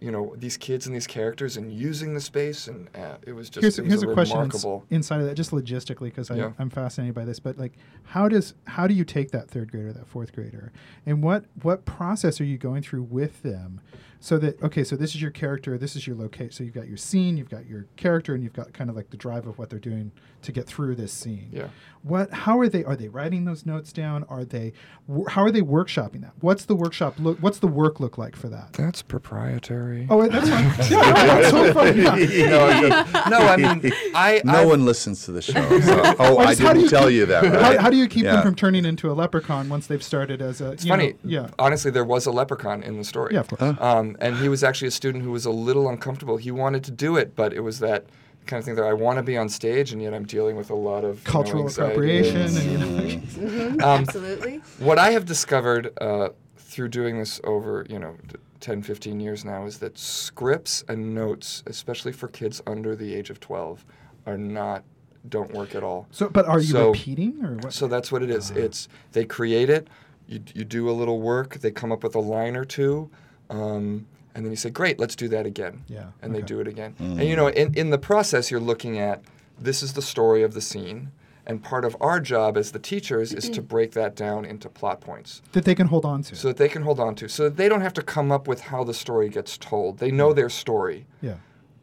You 0.00 0.10
know 0.10 0.34
these 0.36 0.56
kids 0.58 0.86
and 0.86 0.94
these 0.94 1.06
characters, 1.06 1.56
and 1.56 1.72
using 1.72 2.12
the 2.14 2.20
space, 2.20 2.68
and 2.68 2.88
uh, 2.94 3.16
it 3.26 3.32
was 3.32 3.48
just 3.50 3.62
here's 3.62 3.78
it 3.78 3.82
was 3.82 3.90
here's 3.90 4.02
a 4.04 4.08
a 4.10 4.12
question 4.14 4.38
ins- 4.42 4.64
inside 4.90 5.20
of 5.20 5.26
that, 5.26 5.34
just 5.34 5.50
logistically, 5.50 6.04
because 6.04 6.28
Yeah. 6.30 6.52
I'm 6.58 6.68
fascinated 6.70 7.14
by 7.14 7.24
this. 7.24 7.40
But 7.40 7.58
like, 7.58 7.72
how 8.04 8.28
does 8.28 8.54
how 8.66 8.86
do 8.86 8.92
you 8.94 9.04
take 9.04 9.30
that 9.32 9.48
third 9.48 9.72
grader, 9.72 9.92
that 9.94 10.06
fourth 10.06 10.34
grader, 10.34 10.72
and 11.06 11.22
what 11.22 11.46
what 11.62 11.84
process 11.86 12.38
are 12.40 12.44
you 12.44 12.58
going 12.58 12.82
through 12.82 13.04
with 13.04 13.42
them, 13.42 13.80
so 14.24 14.38
that 14.38 14.62
okay, 14.62 14.84
so 14.84 14.96
this 14.96 15.14
is 15.14 15.20
your 15.20 15.30
character, 15.30 15.76
this 15.76 15.94
is 15.94 16.06
your 16.06 16.16
location. 16.16 16.50
So 16.50 16.64
you've 16.64 16.72
got 16.72 16.88
your 16.88 16.96
scene, 16.96 17.36
you've 17.36 17.50
got 17.50 17.66
your 17.66 17.84
character, 17.96 18.32
and 18.34 18.42
you've 18.42 18.54
got 18.54 18.72
kind 18.72 18.88
of 18.88 18.96
like 18.96 19.10
the 19.10 19.18
drive 19.18 19.46
of 19.46 19.58
what 19.58 19.68
they're 19.68 19.78
doing 19.78 20.12
to 20.40 20.50
get 20.52 20.66
through 20.66 20.94
this 20.94 21.12
scene. 21.12 21.50
Yeah. 21.52 21.68
What? 22.02 22.32
How 22.32 22.58
are 22.58 22.68
they? 22.70 22.84
Are 22.84 22.96
they 22.96 23.08
writing 23.08 23.44
those 23.44 23.66
notes 23.66 23.92
down? 23.92 24.24
Are 24.30 24.44
they? 24.46 24.72
wh- 25.14 25.28
How 25.28 25.42
are 25.42 25.50
they 25.50 25.60
workshopping 25.60 26.22
that? 26.22 26.32
What's 26.40 26.64
the 26.64 26.74
workshop 26.74 27.16
look? 27.18 27.36
What's 27.40 27.58
the 27.58 27.66
work 27.66 28.00
look 28.00 28.16
like 28.16 28.34
for 28.34 28.48
that? 28.48 28.72
That's 28.72 29.02
proprietary. 29.02 30.06
Oh, 30.08 30.26
that's 30.26 30.48
fine. 30.48 30.64
yeah, 30.90 31.12
that's 31.12 31.50
so 31.50 31.72
funny. 31.74 32.02
Yeah. 32.02 32.48
no, 32.48 32.66
I'm 32.66 32.90
just- 32.90 33.30
no, 33.30 33.38
I 33.38 33.56
mean, 33.56 33.92
I 34.14 34.40
No 34.44 34.52
I've- 34.54 34.68
one 34.70 34.84
listens 34.86 35.24
to 35.26 35.32
the 35.32 35.42
show. 35.42 35.80
So, 35.80 36.14
oh, 36.18 36.38
I 36.38 36.46
just 36.48 36.60
how 36.62 36.68
didn't 36.72 36.84
you 36.84 36.88
tell 36.90 37.04
keep- 37.08 37.12
you 37.16 37.26
that. 37.26 37.44
How, 37.44 37.60
Right? 37.60 37.80
how 37.80 37.90
do 37.90 37.96
you 37.96 38.08
keep 38.08 38.24
Yeah. 38.24 38.34
them 38.36 38.42
from 38.42 38.54
turning 38.54 38.84
into 38.86 39.10
a 39.10 39.14
leprechaun 39.14 39.68
once 39.68 39.86
they've 39.86 40.02
started 40.02 40.40
as 40.42 40.60
a? 40.60 40.72
It's 40.72 40.84
you 40.84 40.90
know- 40.90 40.96
funny. 40.96 41.14
yeah. 41.24 41.48
Honestly, 41.58 41.90
there 41.90 42.04
was 42.04 42.26
a 42.26 42.30
leprechaun 42.30 42.82
in 42.82 42.96
the 42.98 43.04
story. 43.04 43.34
Yeah, 43.34 43.40
of 43.40 43.48
course. 43.48 43.76
Um, 43.80 44.13
and 44.20 44.36
he 44.36 44.48
was 44.48 44.62
actually 44.64 44.88
a 44.88 44.92
student 44.92 45.24
who 45.24 45.30
was 45.30 45.44
a 45.44 45.50
little 45.50 45.88
uncomfortable. 45.88 46.36
He 46.36 46.50
wanted 46.50 46.84
to 46.84 46.90
do 46.90 47.16
it, 47.16 47.34
but 47.36 47.52
it 47.52 47.60
was 47.60 47.78
that 47.80 48.06
kind 48.46 48.58
of 48.58 48.64
thing 48.66 48.74
that 48.74 48.84
I 48.84 48.92
want 48.92 49.16
to 49.18 49.22
be 49.22 49.36
on 49.38 49.48
stage, 49.48 49.92
and 49.92 50.02
yet 50.02 50.12
I'm 50.12 50.26
dealing 50.26 50.56
with 50.56 50.68
a 50.70 50.74
lot 50.74 51.02
of 51.04 51.18
you 51.20 51.24
know, 51.24 51.30
Cultural 51.32 51.62
anxiety 51.64 51.92
appropriation, 51.92 52.40
and- 52.42 52.56
and 52.58 52.70
you 52.72 52.78
know. 52.78 53.50
Mhm, 53.50 53.72
Um, 53.82 54.00
absolutely. 54.02 54.60
What 54.78 54.98
I 54.98 55.12
have 55.12 55.24
discovered 55.24 55.92
uh, 56.00 56.28
through 56.58 56.88
doing 56.88 57.18
this 57.18 57.40
over, 57.44 57.86
you 57.88 57.98
know, 57.98 58.16
t- 58.28 58.36
10, 58.60 58.82
15 58.82 59.18
years 59.20 59.44
now 59.44 59.64
is 59.64 59.78
that 59.78 59.98
scripts 59.98 60.84
and 60.88 61.14
notes, 61.14 61.62
especially 61.66 62.12
for 62.12 62.28
kids 62.28 62.60
under 62.66 62.94
the 62.96 63.14
age 63.14 63.30
of 63.30 63.40
12, 63.40 63.84
are 64.26 64.36
not, 64.38 64.84
don't 65.28 65.52
work 65.54 65.74
at 65.74 65.82
all. 65.82 66.06
So, 66.10 66.28
but 66.28 66.46
are 66.46 66.58
you 66.60 66.66
So- 66.72 66.88
repeating 66.88 67.42
or 67.44 67.54
what? 67.56 67.72
So 67.72 67.86
that's 67.88 68.12
what 68.12 68.22
it 68.22 68.30
is. 68.30 68.50
It's 68.50 68.88
they 69.12 69.24
create 69.24 69.70
it, 69.70 69.88
you, 70.26 70.40
you 70.54 70.64
do 70.64 70.88
a 70.90 70.92
little 70.92 71.20
work, 71.20 71.60
they 71.60 71.70
come 71.70 71.92
up 71.92 72.02
with 72.02 72.14
a 72.14 72.20
line 72.20 72.56
or 72.56 72.64
two, 72.64 73.10
um, 73.50 74.06
and 74.34 74.44
then 74.44 74.50
you 74.50 74.56
say, 74.56 74.70
"Great, 74.70 74.98
let's 74.98 75.14
do 75.16 75.28
that 75.28 75.46
again." 75.46 75.84
Yeah, 75.88 76.06
And 76.22 76.34
they 76.34 76.42
do 76.42 76.60
it 76.60 76.66
again. 76.68 76.94
And 76.98 77.22
you 77.24 77.36
know, 77.36 77.48
in 77.48 77.74
in 77.74 77.90
the 77.90 77.98
process, 77.98 78.50
you're 78.50 78.60
looking 78.60 78.98
at 78.98 79.22
this 79.58 79.82
is 79.82 79.92
the 79.92 80.02
story 80.02 80.42
of 80.42 80.54
the 80.54 80.60
scene, 80.60 81.12
and 81.46 81.62
part 81.62 81.84
of 81.84 81.96
our 82.00 82.18
job 82.20 82.56
as 82.56 82.72
the 82.72 82.78
teachers 82.80 83.32
is 83.32 83.48
to 83.50 83.62
break 83.62 83.92
that 83.92 84.16
down 84.16 84.44
into 84.44 84.68
plot 84.68 85.00
points 85.00 85.40
that 85.52 85.64
they 85.64 85.74
can 85.76 85.86
hold 85.86 86.04
on 86.04 86.22
to. 86.24 86.34
so 86.34 86.48
that 86.48 86.56
they 86.56 86.68
can 86.68 86.82
hold 86.82 86.98
on 86.98 87.14
to, 87.14 87.28
so 87.28 87.44
that 87.44 87.56
they 87.56 87.68
don't 87.68 87.82
have 87.82 87.92
to 87.94 88.02
come 88.02 88.32
up 88.32 88.48
with 88.48 88.60
how 88.62 88.82
the 88.82 88.94
story 88.94 89.28
gets 89.28 89.56
told. 89.56 89.98
They 89.98 90.10
know 90.10 90.32
their 90.32 90.48
story. 90.50 91.06
yeah. 91.20 91.36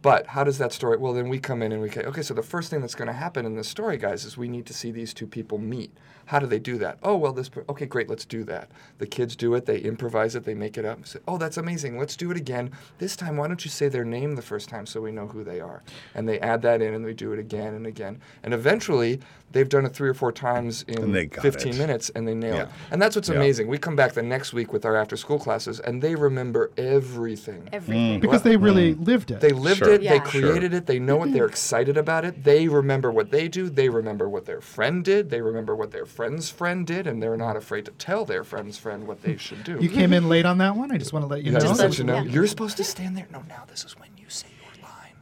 But 0.03 0.25
how 0.25 0.43
does 0.43 0.57
that 0.57 0.73
story? 0.73 0.97
Well, 0.97 1.13
then 1.13 1.29
we 1.29 1.37
come 1.37 1.61
in 1.61 1.71
and 1.71 1.79
we 1.79 1.87
say, 1.87 2.01
okay, 2.05 2.23
so 2.23 2.33
the 2.33 2.41
first 2.41 2.71
thing 2.71 2.81
that's 2.81 2.95
going 2.95 3.07
to 3.07 3.13
happen 3.13 3.45
in 3.45 3.55
this 3.55 3.67
story, 3.67 3.97
guys, 3.97 4.25
is 4.25 4.35
we 4.35 4.47
need 4.47 4.65
to 4.65 4.73
see 4.73 4.91
these 4.91 5.13
two 5.13 5.27
people 5.27 5.59
meet. 5.59 5.95
How 6.31 6.39
do 6.39 6.47
they 6.47 6.59
do 6.59 6.77
that? 6.77 6.97
Oh, 7.03 7.17
well, 7.17 7.33
this. 7.33 7.49
Per- 7.49 7.65
okay, 7.67 7.85
great, 7.85 8.09
let's 8.09 8.23
do 8.23 8.45
that. 8.45 8.71
The 8.99 9.05
kids 9.05 9.35
do 9.35 9.53
it. 9.55 9.65
They 9.65 9.79
improvise 9.79 10.33
it. 10.33 10.45
They 10.45 10.53
make 10.53 10.77
it 10.77 10.85
up. 10.85 11.05
Say, 11.05 11.19
oh, 11.27 11.37
that's 11.37 11.57
amazing. 11.57 11.99
Let's 11.99 12.15
do 12.15 12.31
it 12.31 12.37
again. 12.37 12.71
This 12.99 13.17
time, 13.17 13.35
why 13.35 13.49
don't 13.49 13.65
you 13.65 13.69
say 13.69 13.89
their 13.89 14.05
name 14.05 14.37
the 14.37 14.41
first 14.41 14.69
time 14.69 14.85
so 14.85 15.01
we 15.01 15.11
know 15.11 15.27
who 15.27 15.43
they 15.43 15.59
are? 15.59 15.83
And 16.15 16.29
they 16.29 16.39
add 16.39 16.61
that 16.61 16.81
in, 16.81 16.93
and 16.93 17.03
we 17.03 17.13
do 17.13 17.33
it 17.33 17.39
again 17.39 17.73
and 17.73 17.85
again. 17.85 18.21
And 18.43 18.53
eventually, 18.53 19.19
they've 19.51 19.67
done 19.67 19.85
it 19.85 19.93
three 19.93 20.07
or 20.07 20.13
four 20.13 20.31
times 20.31 20.83
in 20.87 21.03
And 21.03 21.13
they 21.13 21.25
got 21.25 21.41
15 21.41 21.73
it. 21.73 21.77
minutes, 21.77 22.09
and 22.11 22.25
they 22.25 22.33
nail 22.33 22.59
it. 22.61 22.69
And 22.91 23.01
that's 23.01 23.17
what's 23.17 23.27
Yeah. 23.27 23.35
amazing. 23.35 23.67
We 23.67 23.77
come 23.77 23.97
back 23.97 24.13
the 24.13 24.23
next 24.23 24.53
week 24.53 24.71
with 24.71 24.85
our 24.85 24.95
after-school 24.95 25.39
classes, 25.39 25.81
and 25.81 26.01
they 26.01 26.15
remember 26.15 26.71
everything. 26.77 27.67
Everything. 27.73 28.19
Mm. 28.19 28.21
Because 28.21 28.43
they 28.43 28.55
mm. 28.55 28.63
really 28.63 28.93
lived 28.93 29.31
it. 29.31 29.41
They 29.41 29.51
lived 29.51 29.79
Sure. 29.79 29.95
it. 29.95 30.01
Yeah. 30.01 30.13
They 30.13 30.19
created 30.19 30.73
it. 30.73 30.85
They 30.85 30.99
know 30.99 31.17
what 31.17 31.33
they're 31.33 31.45
excited 31.57 31.97
about 31.97 32.23
it. 32.23 32.45
They 32.45 32.69
remember 32.69 33.11
what 33.11 33.31
they 33.31 33.49
do. 33.49 33.69
They 33.69 33.89
remember 33.89 34.29
what 34.29 34.45
their 34.45 34.61
friend 34.61 35.03
did. 35.03 35.29
They 35.29 35.41
remember 35.41 35.75
what 35.75 35.91
their 35.91 36.05
friend's 36.21 36.49
friend 36.51 36.85
did, 36.85 37.07
and 37.07 37.21
they're 37.21 37.35
not 37.35 37.55
afraid 37.57 37.83
to 37.85 37.91
tell 37.93 38.25
their 38.25 38.43
friend's 38.43 38.77
friend 38.77 39.07
what 39.07 39.23
they 39.23 39.37
should 39.37 39.63
do. 39.63 39.79
you 39.81 39.89
came 39.89 40.13
in 40.13 40.29
late 40.29 40.45
on 40.45 40.59
that 40.59 40.75
one. 40.75 40.91
I 40.91 40.97
just 40.99 41.13
want 41.13 41.23
to 41.23 41.27
let 41.27 41.39
you 41.43 41.51
Yeah, 41.51 41.57
know. 41.57 41.65
just 41.65 41.79
let 41.79 41.89
let 41.89 41.97
you 41.97 42.03
know. 42.03 42.15
yeah. 42.21 42.31
You're 42.31 42.45
supposed 42.45 42.77
to 42.77 42.83
stand 42.83 43.17
there. 43.17 43.25
No, 43.31 43.41
now 43.49 43.63
this 43.67 43.83
is 43.83 43.97
when 43.97 44.09
you 44.17 44.25
say 44.29 44.47
your 44.63 44.83
line. 44.83 45.15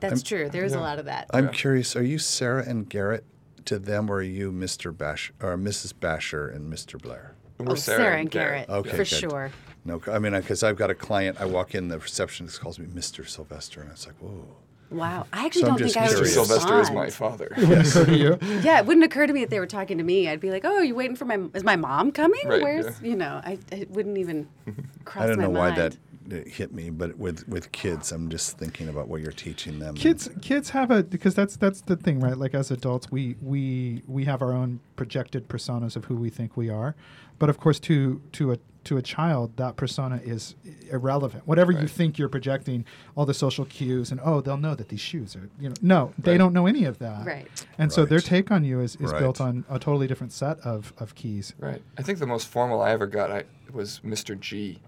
That's 0.00 0.22
true. 0.22 0.48
There 0.48 0.64
is 0.64 0.72
a 0.72 0.80
lot 0.80 0.98
of 0.98 1.04
that. 1.04 1.26
I'm 1.34 1.46
Yeah. 1.46 1.50
curious. 1.50 1.94
Are 1.94 2.02
you 2.02 2.18
Sarah 2.18 2.64
and 2.66 2.88
Garrett 2.88 3.24
to 3.66 3.78
them, 3.78 4.08
or 4.10 4.16
are 4.16 4.22
you 4.22 4.50
Mr. 4.50 4.96
Bash 4.96 5.30
or 5.42 5.58
Mrs. 5.58 5.92
Basher 5.98 6.48
and 6.48 6.72
Mr. 6.72 6.98
Blair? 7.00 7.34
We're 7.58 7.72
oh, 7.72 7.74
Sarah, 7.74 8.18
and 8.18 8.30
Garrett, 8.30 8.68
Okay, 8.70 8.90
for 8.90 8.96
good. 8.98 9.06
sure. 9.06 9.50
No, 9.84 10.00
I 10.10 10.18
mean, 10.18 10.32
because 10.32 10.62
I've 10.62 10.76
got 10.76 10.90
a 10.90 10.94
client. 10.94 11.38
I 11.38 11.44
walk 11.44 11.74
in, 11.74 11.88
the 11.88 11.98
receptionist 11.98 12.60
calls 12.60 12.78
me 12.78 12.86
Mr. 12.86 13.28
Sylvester, 13.28 13.82
and 13.82 13.90
it's 13.90 14.06
like, 14.06 14.16
whoa. 14.20 14.56
Wow. 14.90 15.26
I 15.32 15.44
actually 15.46 15.62
So 15.62 15.66
don't 15.68 15.78
just 15.78 15.94
think 15.94 16.06
I 16.06 16.08
would 16.08 16.12
Mr. 16.12 16.16
curious. 16.16 16.34
Sylvester 16.34 16.80
is 16.80 16.90
my 16.90 17.10
father. 17.10 17.52
Wouldn't 17.56 17.88
occur 17.88 18.04
to 18.06 18.16
you. 18.16 18.38
Yeah, 18.62 18.78
it 18.78 18.86
wouldn't 18.86 19.04
occur 19.04 19.26
to 19.26 19.32
me 19.32 19.42
if 19.42 19.50
they 19.50 19.58
were 19.60 19.66
talking 19.66 19.98
to 19.98 20.04
me. 20.04 20.28
I'd 20.28 20.40
be 20.40 20.50
like, 20.50 20.64
"Oh, 20.64 20.80
you 20.80 20.94
waiting 20.94 21.16
for 21.16 21.24
my? 21.24 21.38
Is 21.54 21.64
my 21.64 21.76
mom 21.76 22.12
coming? 22.12 22.40
Right, 22.46 22.62
Where's 22.62 23.00
you 23.02 23.16
know? 23.16 23.40
I 23.44 23.58
it 23.72 23.90
wouldn't 23.90 24.18
even 24.18 24.48
cross 25.04 25.24
I 25.24 25.26
don't 25.28 25.38
my 25.38 25.42
know 25.44 25.50
why 25.50 25.68
mind. 25.70 25.76
that 25.78 25.96
that 26.28 26.48
hit 26.48 26.72
me, 26.72 26.90
but 26.90 27.16
with 27.18 27.46
with 27.48 27.70
kids, 27.72 28.10
I'm 28.12 28.28
just 28.28 28.58
thinking 28.58 28.88
about 28.88 29.08
what 29.08 29.20
you're 29.20 29.30
teaching 29.32 29.78
them. 29.78 29.94
kids 29.94 30.28
kids 30.40 30.70
have 30.70 30.90
a 30.90 31.02
because 31.02 31.34
that's 31.34 31.56
that's 31.56 31.80
the 31.82 31.96
thing 31.96 32.18
right 32.20 32.36
like 32.36 32.54
as 32.54 32.70
adults 32.70 33.10
we 33.12 33.36
we 33.40 34.02
we 34.08 34.24
have 34.24 34.42
our 34.42 34.52
own 34.52 34.80
projected 34.96 35.48
personas 35.48 35.94
of 35.96 36.04
who 36.06 36.16
we 36.16 36.28
think 36.30 36.56
we 36.56 36.68
are 36.68 36.94
but 37.38 37.48
of 37.48 37.58
course 37.58 37.78
to 37.80 38.20
to 38.32 38.50
a 38.52 38.58
to 38.86 38.96
a 38.96 39.02
child 39.02 39.56
that 39.56 39.76
persona 39.76 40.20
is 40.24 40.54
irrelevant 40.90 41.46
whatever 41.46 41.70
you 41.72 41.86
think 41.86 42.18
you're 42.18 42.28
projecting 42.28 42.84
all 43.14 43.26
the 43.26 43.34
social 43.34 43.64
cues 43.66 44.10
and 44.10 44.20
oh 44.24 44.40
they'll 44.40 44.56
know 44.56 44.74
that 44.74 44.88
these 44.88 45.00
shoes 45.00 45.36
are 45.36 45.48
you 45.60 45.68
know 45.68 45.74
no 45.82 46.12
they 46.18 46.32
Right. 46.32 46.38
don't 46.38 46.52
know 46.52 46.66
any 46.66 46.84
of 46.84 46.98
that 46.98 47.26
Right. 47.26 47.48
and 47.78 47.92
so 47.92 48.04
their 48.04 48.20
take 48.20 48.50
on 48.50 48.64
you 48.64 48.80
is, 48.80 48.96
is 48.96 49.12
built 49.12 49.40
on 49.40 49.64
a 49.68 49.78
totally 49.78 50.06
different 50.06 50.32
set 50.32 50.58
of, 50.60 50.92
of 50.98 51.14
keys 51.14 51.52
Right. 51.58 51.82
I 51.98 52.02
think 52.02 52.18
the 52.18 52.26
most 52.26 52.48
formal 52.48 52.80
I 52.80 52.90
ever 52.90 53.06
got 53.06 53.30
I, 53.30 53.44
was 53.72 54.00
Mr. 54.04 54.38
G. 54.38 54.78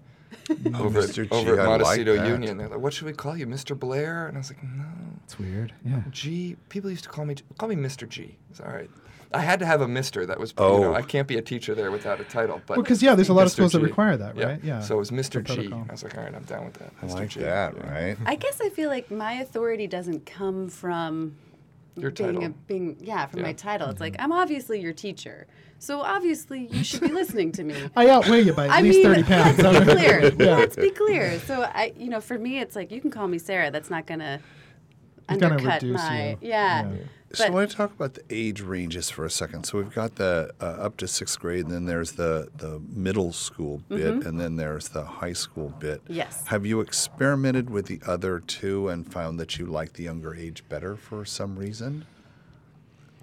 Mm-hmm. 0.47 0.75
over 0.75 1.01
Mr. 1.01 1.23
at, 1.25 1.29
G, 1.31 1.35
over 1.35 1.53
at 1.59 1.65
I 1.65 1.69
like 1.71 1.79
Montecito. 1.79 2.27
Union. 2.27 2.57
They're 2.57 2.67
like, 2.69 2.79
"What 2.79 2.93
should 2.93 3.05
we 3.07 3.13
call 3.13 3.35
you, 3.35 3.47
Mr. 3.47 3.77
Blair?" 3.77 4.27
And 4.27 4.37
I 4.37 4.39
was 4.39 4.49
like, 4.51 4.61
"No, 4.63 4.85
it's 5.23 5.39
weird 5.39 5.73
yeah 5.83 6.01
G. 6.11 6.55
People 6.69 6.89
used 6.91 7.03
to 7.05 7.09
call 7.09 7.25
me 7.25 7.35
call 7.57 7.67
me 7.69 7.75
Mr. 7.75 8.07
G. 8.07 8.37
It's 8.51 8.59
all 8.61 8.71
right. 8.71 8.89
I 9.31 9.41
had 9.41 9.59
to 9.59 9.65
have 9.65 9.81
a 9.81 9.87
Mister. 9.87 10.25
That 10.25 10.39
was 10.39 10.51
you 10.51 10.55
Oh. 10.65 10.81
know 10.81 10.93
I 10.95 11.01
can't 11.03 11.27
be 11.27 11.37
a 11.37 11.41
teacher 11.41 11.75
there 11.75 11.91
without 11.91 12.19
a 12.19 12.23
title. 12.23 12.61
But 12.65 12.77
well 12.77 12.83
because 12.83 13.03
yeah 13.03 13.13
there's 13.15 13.29
a 13.29 13.33
lot 13.33 13.43
of 13.43 13.49
Mr. 13.49 13.53
schools 13.53 13.71
that 13.73 13.81
require 13.81 14.17
that 14.17 14.35
right 14.35 14.59
yeah 14.63 14.79
So 14.81 14.95
it 14.95 14.99
was 14.99 15.11
Mr. 15.11 15.33
The 15.33 15.41
G. 15.43 15.53
protocol. 15.55 15.85
I 15.87 15.91
was 15.91 16.03
like, 16.03 16.17
all 16.17 16.23
right, 16.23 16.33
I'm 16.35 16.43
down 16.43 16.65
with 16.65 16.73
that. 16.75 16.91
I 17.01 17.05
Mr. 17.05 17.13
like 17.13 17.29
G. 17.29 17.39
that, 17.41 17.75
Yeah. 17.77 17.91
right? 17.93 18.17
I 18.25 18.35
guess 18.35 18.59
I 18.61 18.69
feel 18.69 18.89
like 18.89 19.11
my 19.11 19.33
authority 19.33 19.85
doesn't 19.87 20.25
come 20.25 20.67
from 20.69 21.35
Your 21.95 22.11
being 22.11 22.33
title. 22.35 22.45
a 22.45 22.49
being 22.49 22.97
yeah 23.01 23.25
from 23.27 23.41
my 23.41 23.53
title. 23.53 23.87
It's 23.89 23.95
Mm-hmm. 23.95 24.03
like 24.03 24.15
I'm 24.19 24.31
obviously 24.31 24.79
your 24.81 24.93
teacher, 24.93 25.45
so 25.77 26.01
obviously 26.01 26.67
you 26.71 26.83
should 26.83 27.01
be 27.01 27.09
listening 27.11 27.51
to 27.53 27.63
me. 27.63 27.75
I 27.95 28.09
outweigh 28.09 28.41
you 28.41 28.53
by 28.53 28.65
at 28.65 28.71
I 28.71 28.81
least 28.81 28.97
mean, 28.97 29.05
thirty 29.05 29.23
pounds. 29.23 29.59
let's 29.59 29.79
be 29.85 29.91
clear. 29.93 30.33
yeah. 30.39 30.55
Let's 30.57 30.75
be 30.75 30.89
clear. 30.91 31.39
So 31.41 31.61
I, 31.63 31.93
you 31.97 32.09
know, 32.09 32.21
for 32.21 32.37
me, 32.39 32.59
it's 32.59 32.75
like 32.75 32.91
you 32.91 32.99
can 33.01 33.11
call 33.11 33.27
me 33.27 33.37
Sarah. 33.37 33.69
That's 33.69 33.89
not 33.91 34.07
gonna 34.07 34.39
undercut 35.31 35.81
reduce 35.81 35.97
my 35.97 36.29
you. 36.31 36.37
yeah. 36.41 36.89
Yeah. 36.91 36.97
So 37.31 37.43
I 37.43 37.47
But- 37.47 37.53
want 37.53 37.69
to 37.69 37.75
talk 37.77 37.93
about 37.93 38.15
the 38.15 38.23
age 38.31 38.61
ranges 38.61 39.11
for 39.11 39.23
a 39.23 39.29
second. 39.29 39.63
So 39.65 39.77
we've 39.77 39.93
got 39.93 40.15
the 40.15 40.51
uh, 40.59 40.63
up 40.65 40.97
to 40.97 41.07
sixth 41.07 41.39
grade, 41.39 41.65
and 41.65 41.71
then 41.73 41.85
there's 41.85 42.13
the 42.13 42.49
the 42.57 42.81
middle 42.91 43.31
school 43.33 43.83
bit, 43.87 44.25
and 44.25 44.39
then 44.39 44.55
there's 44.55 44.89
the 44.89 45.03
high 45.03 45.33
school 45.33 45.69
bit. 45.79 46.03
Mm-hmm. 46.05 46.13
Yes. 46.13 46.43
Have 46.47 46.65
you 46.65 46.81
experimented 46.81 47.69
with 47.69 47.85
the 47.85 48.01
other 48.07 48.39
two 48.39 48.89
and 48.89 49.11
found 49.11 49.39
that 49.39 49.59
you 49.59 49.67
like 49.67 49.93
the 49.93 50.03
younger 50.03 50.33
age 50.33 50.63
better 50.69 50.95
for 50.95 51.23
some 51.23 51.55
reason? 51.55 52.05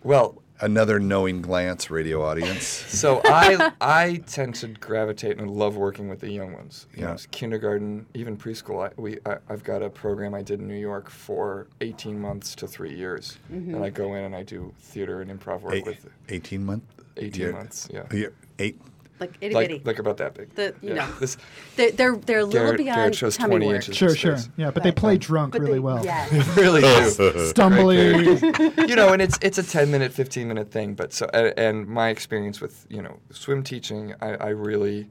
Well, 0.05 0.41
Another 0.61 0.99
knowing 0.99 1.43
glance, 1.43 1.91
radio 1.91 2.23
audience. 2.25 2.65
so 2.67 3.21
I 3.25 3.73
I 3.81 4.23
tend 4.27 4.55
to 4.57 4.69
gravitate 4.69 5.39
and 5.39 5.51
love 5.51 5.77
working 5.77 6.09
with 6.09 6.21
the 6.21 6.31
young 6.31 6.53
ones. 6.55 6.87
You 6.95 7.03
Yeah. 7.03 7.11
know, 7.13 7.17
kindergarten, 7.31 8.07
even 8.15 8.37
preschool. 8.37 8.89
I, 8.89 8.93
we 9.01 9.19
I, 9.27 9.37
I've 9.51 9.65
got 9.65 9.83
a 9.83 9.91
program 9.91 10.35
I 10.35 10.43
did 10.43 10.61
in 10.61 10.69
New 10.69 10.75
York 10.79 11.11
for 11.11 11.67
18 11.83 12.19
months 12.19 12.55
to 12.57 12.67
three 12.67 12.95
years, 12.95 13.37
mm-hmm. 13.53 13.75
and 13.75 13.85
I 13.85 13.91
go 13.91 14.15
in 14.15 14.25
and 14.25 14.35
I 14.35 14.43
do 14.45 14.73
theater 14.81 15.21
and 15.21 15.31
improv 15.31 15.61
work 15.61 15.75
Eight, 15.75 15.85
with 15.87 16.09
18 16.29 16.65
month? 16.65 16.85
18 17.19 17.41
year- 17.43 17.53
months. 17.53 17.89
Yeah, 17.93 18.05
year- 18.13 18.33
eight. 18.59 18.81
Like 19.19 19.33
itty 19.41 19.55
like 19.55 19.69
bitty. 19.69 19.83
like 19.85 19.99
about 19.99 20.19
that 20.19 20.35
big. 20.35 20.55
The- 20.55 20.75
you 20.83 20.91
yeah. 20.91 20.95
know. 21.07 21.13
This 21.21 21.37
they're 21.77 21.91
they're 21.93 22.17
they're 22.17 22.39
a 22.41 22.45
little 22.45 22.61
Garrett- 22.67 22.77
beyond 22.79 22.97
Garrett 22.97 23.15
shows 23.15 23.37
tummy 23.37 23.51
20 23.57 23.67
work. 23.67 23.77
inches. 23.77 23.97
Sure, 23.97 24.15
sure. 24.15 24.37
Yeah, 24.57 24.71
but 24.71 24.83
they 24.83 24.93
play 24.93 25.15
um, 25.15 25.19
drunk 25.19 25.53
But 25.53 25.63
really 25.63 25.75
they- 25.75 25.79
well. 25.81 26.05
Yeah. 26.05 26.27
really 26.57 26.83
do. 26.83 26.87
Stumbly. 27.53 28.89
you 28.89 28.97
know, 28.97 29.13
and 29.13 29.23
it's 29.23 29.39
it's 29.43 29.59
a 29.59 29.63
10 29.63 29.91
minute, 29.91 30.13
15 30.13 30.49
minute 30.49 30.71
thing. 30.71 30.95
But 30.95 31.13
so, 31.13 31.29
and, 31.33 31.55
and 31.59 31.87
my 31.87 32.09
experience 32.11 32.61
with 32.61 32.87
you 32.91 33.03
know 33.03 33.19
swim 33.31 33.63
teaching, 33.63 34.15
I, 34.21 34.35
I 34.35 34.49
really 34.49 35.09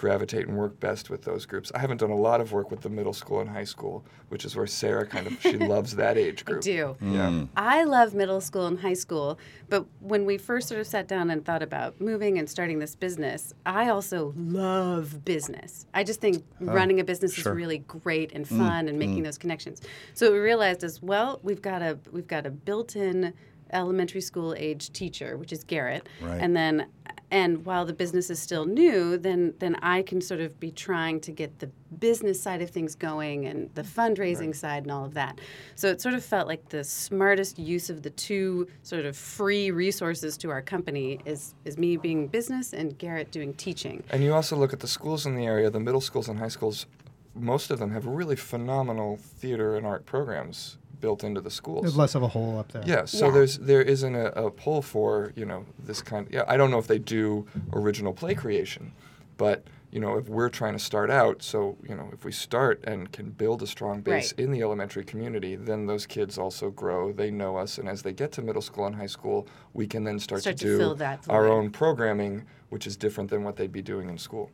gravitate 0.00 0.48
and 0.48 0.56
work 0.56 0.80
best 0.80 1.10
with 1.10 1.24
those 1.24 1.44
groups. 1.44 1.70
I 1.74 1.78
haven't 1.78 1.98
done 1.98 2.10
a 2.10 2.16
lot 2.16 2.40
of 2.40 2.52
work 2.52 2.70
with 2.70 2.80
the 2.80 2.88
middle 2.88 3.12
school 3.12 3.40
and 3.40 3.50
high 3.50 3.64
school, 3.64 4.02
which 4.30 4.46
is 4.46 4.56
where 4.56 4.66
Sarah 4.66 5.06
kind 5.06 5.26
of 5.26 5.38
she 5.42 5.58
loves 5.58 5.94
that 5.96 6.16
age 6.16 6.46
group. 6.46 6.60
I 6.60 6.62
do. 6.62 6.96
Yeah. 7.02 7.28
Hmm. 7.28 7.44
I 7.54 7.84
love 7.84 8.14
middle 8.14 8.40
school 8.40 8.66
and 8.66 8.80
high 8.80 8.94
school, 8.94 9.38
but 9.68 9.84
when 10.00 10.24
we 10.24 10.38
first 10.38 10.68
sort 10.68 10.80
of 10.80 10.86
sat 10.86 11.06
down 11.06 11.28
and 11.28 11.44
thought 11.44 11.62
about 11.62 12.00
moving 12.00 12.38
and 12.38 12.48
starting 12.48 12.78
this 12.78 12.96
business, 12.96 13.52
I 13.66 13.90
also 13.90 14.32
love 14.38 15.22
business. 15.22 15.86
I 15.92 16.02
just 16.02 16.22
think 16.22 16.42
oh, 16.62 16.64
running 16.64 16.98
a 17.00 17.04
business 17.04 17.34
sure. 17.34 17.52
is 17.52 17.56
really 17.56 17.78
great 17.80 18.32
and 18.32 18.46
hmm. 18.46 18.58
fun 18.58 18.88
and 18.88 18.92
hmm. 18.92 18.98
making 18.98 19.22
those 19.22 19.36
connections. 19.36 19.82
So 20.14 20.28
what 20.28 20.32
we 20.32 20.38
realized 20.38 20.82
as 20.82 21.02
well, 21.02 21.40
we've 21.42 21.60
got 21.60 21.82
a 21.82 21.98
we've 22.10 22.26
got 22.26 22.46
a 22.46 22.50
built-in 22.50 23.34
elementary 23.72 24.20
school 24.20 24.54
age 24.56 24.92
teacher, 24.92 25.36
which 25.36 25.52
is 25.52 25.64
Garrett, 25.64 26.08
Right. 26.20 26.40
and 26.40 26.56
then 26.56 26.86
and 27.32 27.64
while 27.64 27.84
the 27.86 27.92
business 27.92 28.28
is 28.28 28.40
still 28.40 28.64
new, 28.64 29.16
then 29.16 29.54
then 29.60 29.76
I 29.82 30.02
can 30.02 30.20
sort 30.20 30.40
of 30.40 30.58
be 30.58 30.70
trying 30.72 31.20
to 31.20 31.32
get 31.32 31.60
the 31.60 31.70
business 31.98 32.40
side 32.42 32.60
of 32.62 32.70
things 32.70 32.94
going 32.94 33.46
and 33.46 33.70
the 33.74 33.82
fundraising 33.82 34.54
side 34.54 34.82
and 34.84 34.92
all 34.92 35.04
of 35.04 35.14
that. 35.14 35.40
So 35.76 35.88
it 35.88 36.00
sort 36.00 36.14
of 36.14 36.24
felt 36.24 36.48
like 36.48 36.68
the 36.70 36.82
smartest 36.82 37.58
use 37.58 37.90
of 37.90 38.02
the 38.02 38.10
two 38.10 38.66
sort 38.82 39.04
of 39.04 39.16
free 39.16 39.70
resources 39.70 40.36
to 40.38 40.50
our 40.50 40.62
company 40.62 41.20
is 41.24 41.54
is 41.64 41.78
me 41.78 41.96
being 41.96 42.26
business 42.26 42.72
and 42.72 42.98
Garrett 42.98 43.30
doing 43.30 43.54
teaching. 43.54 44.02
And 44.10 44.24
you 44.24 44.34
also 44.34 44.56
look 44.56 44.72
at 44.72 44.80
the 44.80 44.88
schools 44.88 45.24
in 45.26 45.36
the 45.36 45.46
area, 45.46 45.70
the 45.70 45.80
middle 45.80 46.00
schools 46.00 46.28
and 46.28 46.38
high 46.38 46.48
schools. 46.48 46.86
Most 47.34 47.70
of 47.70 47.78
them 47.78 47.92
have 47.92 48.06
really 48.06 48.34
phenomenal 48.34 49.16
theater 49.16 49.76
and 49.76 49.86
art 49.86 50.04
programs 50.04 50.78
built 51.00 51.24
into 51.24 51.40
the 51.40 51.50
schools. 51.50 51.82
There's 51.82 51.96
less 51.96 52.14
of 52.14 52.22
a 52.22 52.28
hole 52.28 52.58
up 52.58 52.72
there. 52.72 52.82
Yeah, 52.86 53.04
so 53.04 53.26
Yeah. 53.26 53.32
there's 53.32 53.58
there 53.58 53.82
isn't 53.82 54.14
a, 54.14 54.26
a 54.46 54.50
pull 54.50 54.82
for 54.82 55.32
you 55.36 55.44
know 55.44 55.64
this 55.78 56.02
kind. 56.02 56.26
yeah, 56.30 56.44
I 56.46 56.56
don't 56.56 56.70
know 56.70 56.78
if 56.78 56.86
they 56.86 56.98
do 56.98 57.46
original 57.72 58.12
play 58.12 58.34
creation, 58.34 58.92
but 59.36 59.64
you 59.90 59.98
know 60.00 60.16
if 60.18 60.28
we're 60.28 60.48
trying 60.50 60.74
to 60.74 60.78
start 60.78 61.10
out, 61.10 61.42
so 61.42 61.76
you 61.88 61.94
know 61.96 62.08
if 62.12 62.24
we 62.24 62.32
start 62.32 62.80
and 62.84 63.10
can 63.12 63.30
build 63.30 63.62
a 63.62 63.66
strong 63.66 64.00
base 64.02 64.32
Right. 64.32 64.44
in 64.44 64.50
the 64.52 64.62
elementary 64.62 65.04
community, 65.04 65.56
then 65.56 65.86
those 65.86 66.06
kids 66.06 66.38
also 66.38 66.70
grow. 66.70 67.12
They 67.12 67.30
know 67.30 67.56
us, 67.56 67.78
and 67.78 67.88
as 67.88 68.02
they 68.02 68.12
get 68.12 68.30
to 68.32 68.42
middle 68.42 68.62
school 68.62 68.86
and 68.86 68.94
high 68.96 69.06
school, 69.18 69.46
we 69.74 69.86
can 69.86 70.04
then 70.04 70.18
start, 70.20 70.42
Start 70.42 70.58
to 70.58 70.64
to 70.66 70.78
do 70.78 70.94
that 70.96 71.26
our 71.28 71.44
void. 71.46 71.52
own 71.52 71.70
programming, 71.70 72.44
which 72.68 72.86
is 72.86 72.96
different 72.96 73.30
than 73.30 73.42
what 73.42 73.56
they'd 73.56 73.72
be 73.72 73.82
doing 73.82 74.08
in 74.08 74.18
school. 74.18 74.50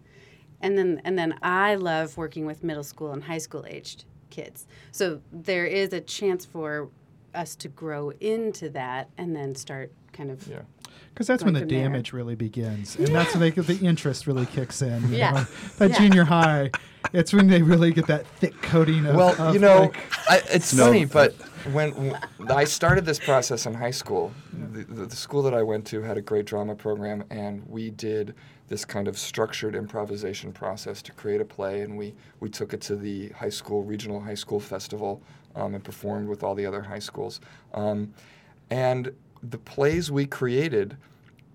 And 0.63 0.79
then 0.79 1.03
and 1.05 1.19
then 1.19 1.35
I 1.43 1.75
love 1.75 2.17
working 2.17 2.47
with 2.47 2.65
middle 2.65 2.85
school 2.85 3.13
and 3.13 3.23
high 3.25 3.37
school 3.47 3.65
aged 3.69 4.05
kids. 4.37 4.67
So 4.93 5.21
there 5.33 5.65
is 5.67 5.93
a 5.93 6.01
chance 6.01 6.45
for 6.45 6.89
us 7.35 7.55
to 7.57 7.69
grow 7.69 8.11
into 8.21 8.69
that 8.71 9.09
and 9.19 9.35
then 9.35 9.55
start 9.55 9.91
kind 10.13 10.31
of 10.31 10.47
Yeah. 10.47 10.61
Because 11.13 11.27
that's 11.27 11.43
when 11.43 11.55
the 11.55 11.61
from 11.61 11.69
there. 11.71 11.83
damage 11.83 12.13
really 12.13 12.35
begins, 12.35 12.97
and 12.97 13.09
that's 13.09 13.35
when 13.35 13.41
they, 13.41 13.51
the 13.51 13.79
interest 13.87 14.27
really 14.27 14.45
kicks 14.47 14.83
in. 14.83 15.03
you 15.11 15.17
Yeah. 15.17 15.31
know? 15.33 15.45
that 15.79 15.91
Yeah. 15.91 15.99
junior 15.99 16.25
high, 16.25 16.71
it's 17.15 17.33
when 17.33 17.47
they 17.49 17.63
really 17.63 17.91
get 17.93 18.07
that 18.09 18.27
thick 18.27 18.61
coating 18.63 19.07
of. 19.07 19.17
Well, 19.17 19.35
of, 19.41 19.55
you 19.55 19.61
know, 19.61 19.81
like- 19.83 19.97
I, 20.29 20.43
it's 20.53 20.75
No. 20.75 20.87
funny, 20.87 21.07
but 21.07 21.35
when 21.73 22.15
I 22.49 22.65
started 22.65 23.07
this 23.07 23.19
process 23.19 23.65
in 23.65 23.73
high 23.75 23.91
school, 23.93 24.33
the, 24.71 25.07
the, 25.07 25.17
school 25.17 25.43
that 25.43 25.55
I 25.55 25.63
went 25.63 25.87
to 25.89 26.03
had 26.03 26.17
a 26.17 26.21
great 26.21 26.47
drama 26.47 26.75
program, 26.75 27.25
and 27.31 27.67
we 27.69 27.91
did 27.91 28.35
this 28.69 28.85
kind 28.85 29.09
of 29.09 29.19
structured 29.19 29.75
improvisation 29.75 30.53
process 30.53 31.03
to 31.03 31.13
create 31.13 31.41
a 31.41 31.45
play, 31.45 31.83
and 31.83 31.97
we, 31.97 32.15
we 32.41 32.49
took 32.49 32.75
it 32.75 32.81
to 32.83 32.97
the 32.97 33.29
high 33.31 33.49
school, 33.49 33.83
regional 33.83 34.21
high 34.21 34.35
school 34.35 34.61
festival, 34.61 35.23
um, 35.55 35.75
and 35.75 35.83
performed 35.83 36.29
with 36.29 36.43
all 36.43 36.55
the 36.55 36.67
other 36.67 36.83
high 36.83 36.99
schools. 36.99 37.41
Um, 37.75 38.13
and 38.71 39.13
the 39.43 39.59
plays 39.59 40.11
we 40.11 40.27
created 40.27 40.97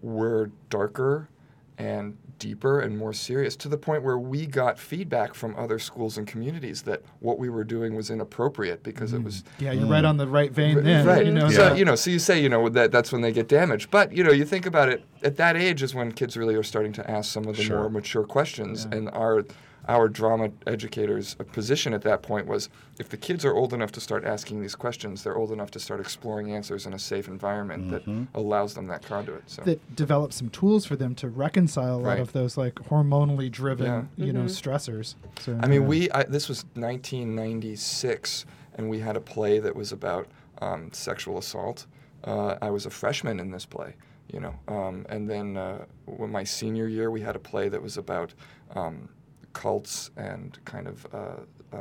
were 0.01 0.51
darker 0.69 1.29
and 1.77 2.17
deeper 2.41 2.79
and 2.79 2.97
more 2.97 3.13
serious 3.13 3.55
to 3.55 3.69
the 3.69 3.77
point 3.77 4.01
where 4.01 4.17
we 4.17 4.47
got 4.47 4.79
feedback 4.79 5.35
from 5.35 5.55
other 5.55 5.77
schools 5.77 6.17
and 6.17 6.25
communities 6.25 6.81
that 6.81 7.03
what 7.19 7.37
we 7.37 7.49
were 7.49 7.63
doing 7.63 7.95
was 7.95 8.09
inappropriate 8.09 8.81
because 8.81 9.13
it 9.13 9.23
was 9.23 9.43
mm. 9.43 9.45
yeah, 9.59 9.71
you're 9.71 9.85
right 9.85 10.03
on 10.03 10.17
the 10.17 10.27
right 10.27 10.51
vein 10.51 10.83
then. 10.83 11.05
right. 11.05 11.23
You 11.23 11.31
know, 11.31 11.49
so 11.51 11.75
you 11.75 11.85
know, 11.85 11.93
so 11.93 12.09
you 12.09 12.17
say 12.17 12.41
you 12.41 12.49
know 12.49 12.67
that 12.69 12.91
that's 12.91 13.11
when 13.11 13.21
they 13.21 13.31
get 13.31 13.47
damaged, 13.47 13.91
but 13.91 14.11
you 14.11 14.23
know, 14.23 14.31
you 14.31 14.43
think 14.43 14.65
about 14.65 14.89
it. 14.89 15.03
At 15.23 15.37
that 15.37 15.55
age 15.55 15.83
is 15.83 15.93
when 15.93 16.11
kids 16.11 16.35
really 16.35 16.55
are 16.55 16.63
starting 16.63 16.93
to 16.93 17.09
ask 17.09 17.31
some 17.31 17.45
of 17.45 17.55
the 17.55 17.61
Sure. 17.63 17.77
more 17.77 17.89
mature 17.91 18.23
questions, 18.23 18.87
Yeah. 18.89 18.97
and 18.97 19.09
our 19.11 19.45
our 19.87 20.07
drama 20.07 20.49
educators' 20.67 21.35
position 21.53 21.93
at 21.93 22.01
that 22.03 22.21
point 22.21 22.45
was 22.47 22.69
if 22.99 23.09
the 23.09 23.17
kids 23.17 23.43
are 23.45 23.53
old 23.55 23.73
enough 23.73 23.91
to 23.93 23.99
start 23.99 24.23
asking 24.25 24.61
these 24.61 24.75
questions, 24.75 25.23
they're 25.23 25.35
old 25.37 25.51
enough 25.51 25.71
to 25.71 25.79
start 25.79 25.99
exploring 25.99 26.53
answers 26.53 26.85
in 26.85 26.93
a 26.93 26.99
safe 26.99 27.27
environment 27.27 27.89
that 27.89 28.27
allows 28.35 28.73
them 28.75 28.87
that 28.87 29.01
conduit. 29.03 29.43
So 29.49 29.63
that 29.63 29.95
develops 29.95 30.35
some 30.35 30.49
tools 30.49 30.85
for 30.85 30.95
them 30.95 31.15
to 31.15 31.29
reconcile 31.29 31.95
a 31.95 31.97
lot 31.97 32.07
Right. 32.11 32.19
of 32.19 32.31
those 32.33 32.57
like 32.57 32.75
hormonally 32.75 33.49
driven, 33.51 34.09
Yeah. 34.17 34.25
you 34.25 34.33
know, 34.33 34.41
stressors. 34.45 35.15
So, 35.39 35.57
I 35.61 35.67
mean, 35.67 35.81
yeah. 35.81 35.87
we 35.87 36.11
I, 36.11 36.23
this 36.23 36.47
was 36.47 36.65
1996, 36.75 38.45
and 38.75 38.89
we 38.89 38.99
had 38.99 39.15
a 39.15 39.21
play 39.21 39.59
that 39.59 39.75
was 39.75 39.91
about 39.91 40.27
um, 40.61 40.89
sexual 40.91 41.37
assault. 41.37 41.87
Uh, 42.23 42.55
I 42.61 42.69
was 42.69 42.85
a 42.85 42.89
freshman 42.89 43.39
in 43.39 43.49
this 43.51 43.65
play, 43.65 43.95
you 44.31 44.39
know, 44.39 44.53
um, 44.67 45.05
and 45.09 45.29
then 45.29 45.57
uh, 45.57 45.85
when 46.05 46.31
my 46.31 46.43
senior 46.43 46.87
year, 46.87 47.09
we 47.09 47.21
had 47.21 47.35
a 47.35 47.39
play 47.39 47.67
that 47.69 47.81
was 47.81 47.97
about 47.97 48.33
um, 48.75 49.09
cults 49.53 50.11
and 50.17 50.57
kind 50.65 50.87
of. 50.87 51.07
Uh, 51.13 51.75
uh, 51.75 51.77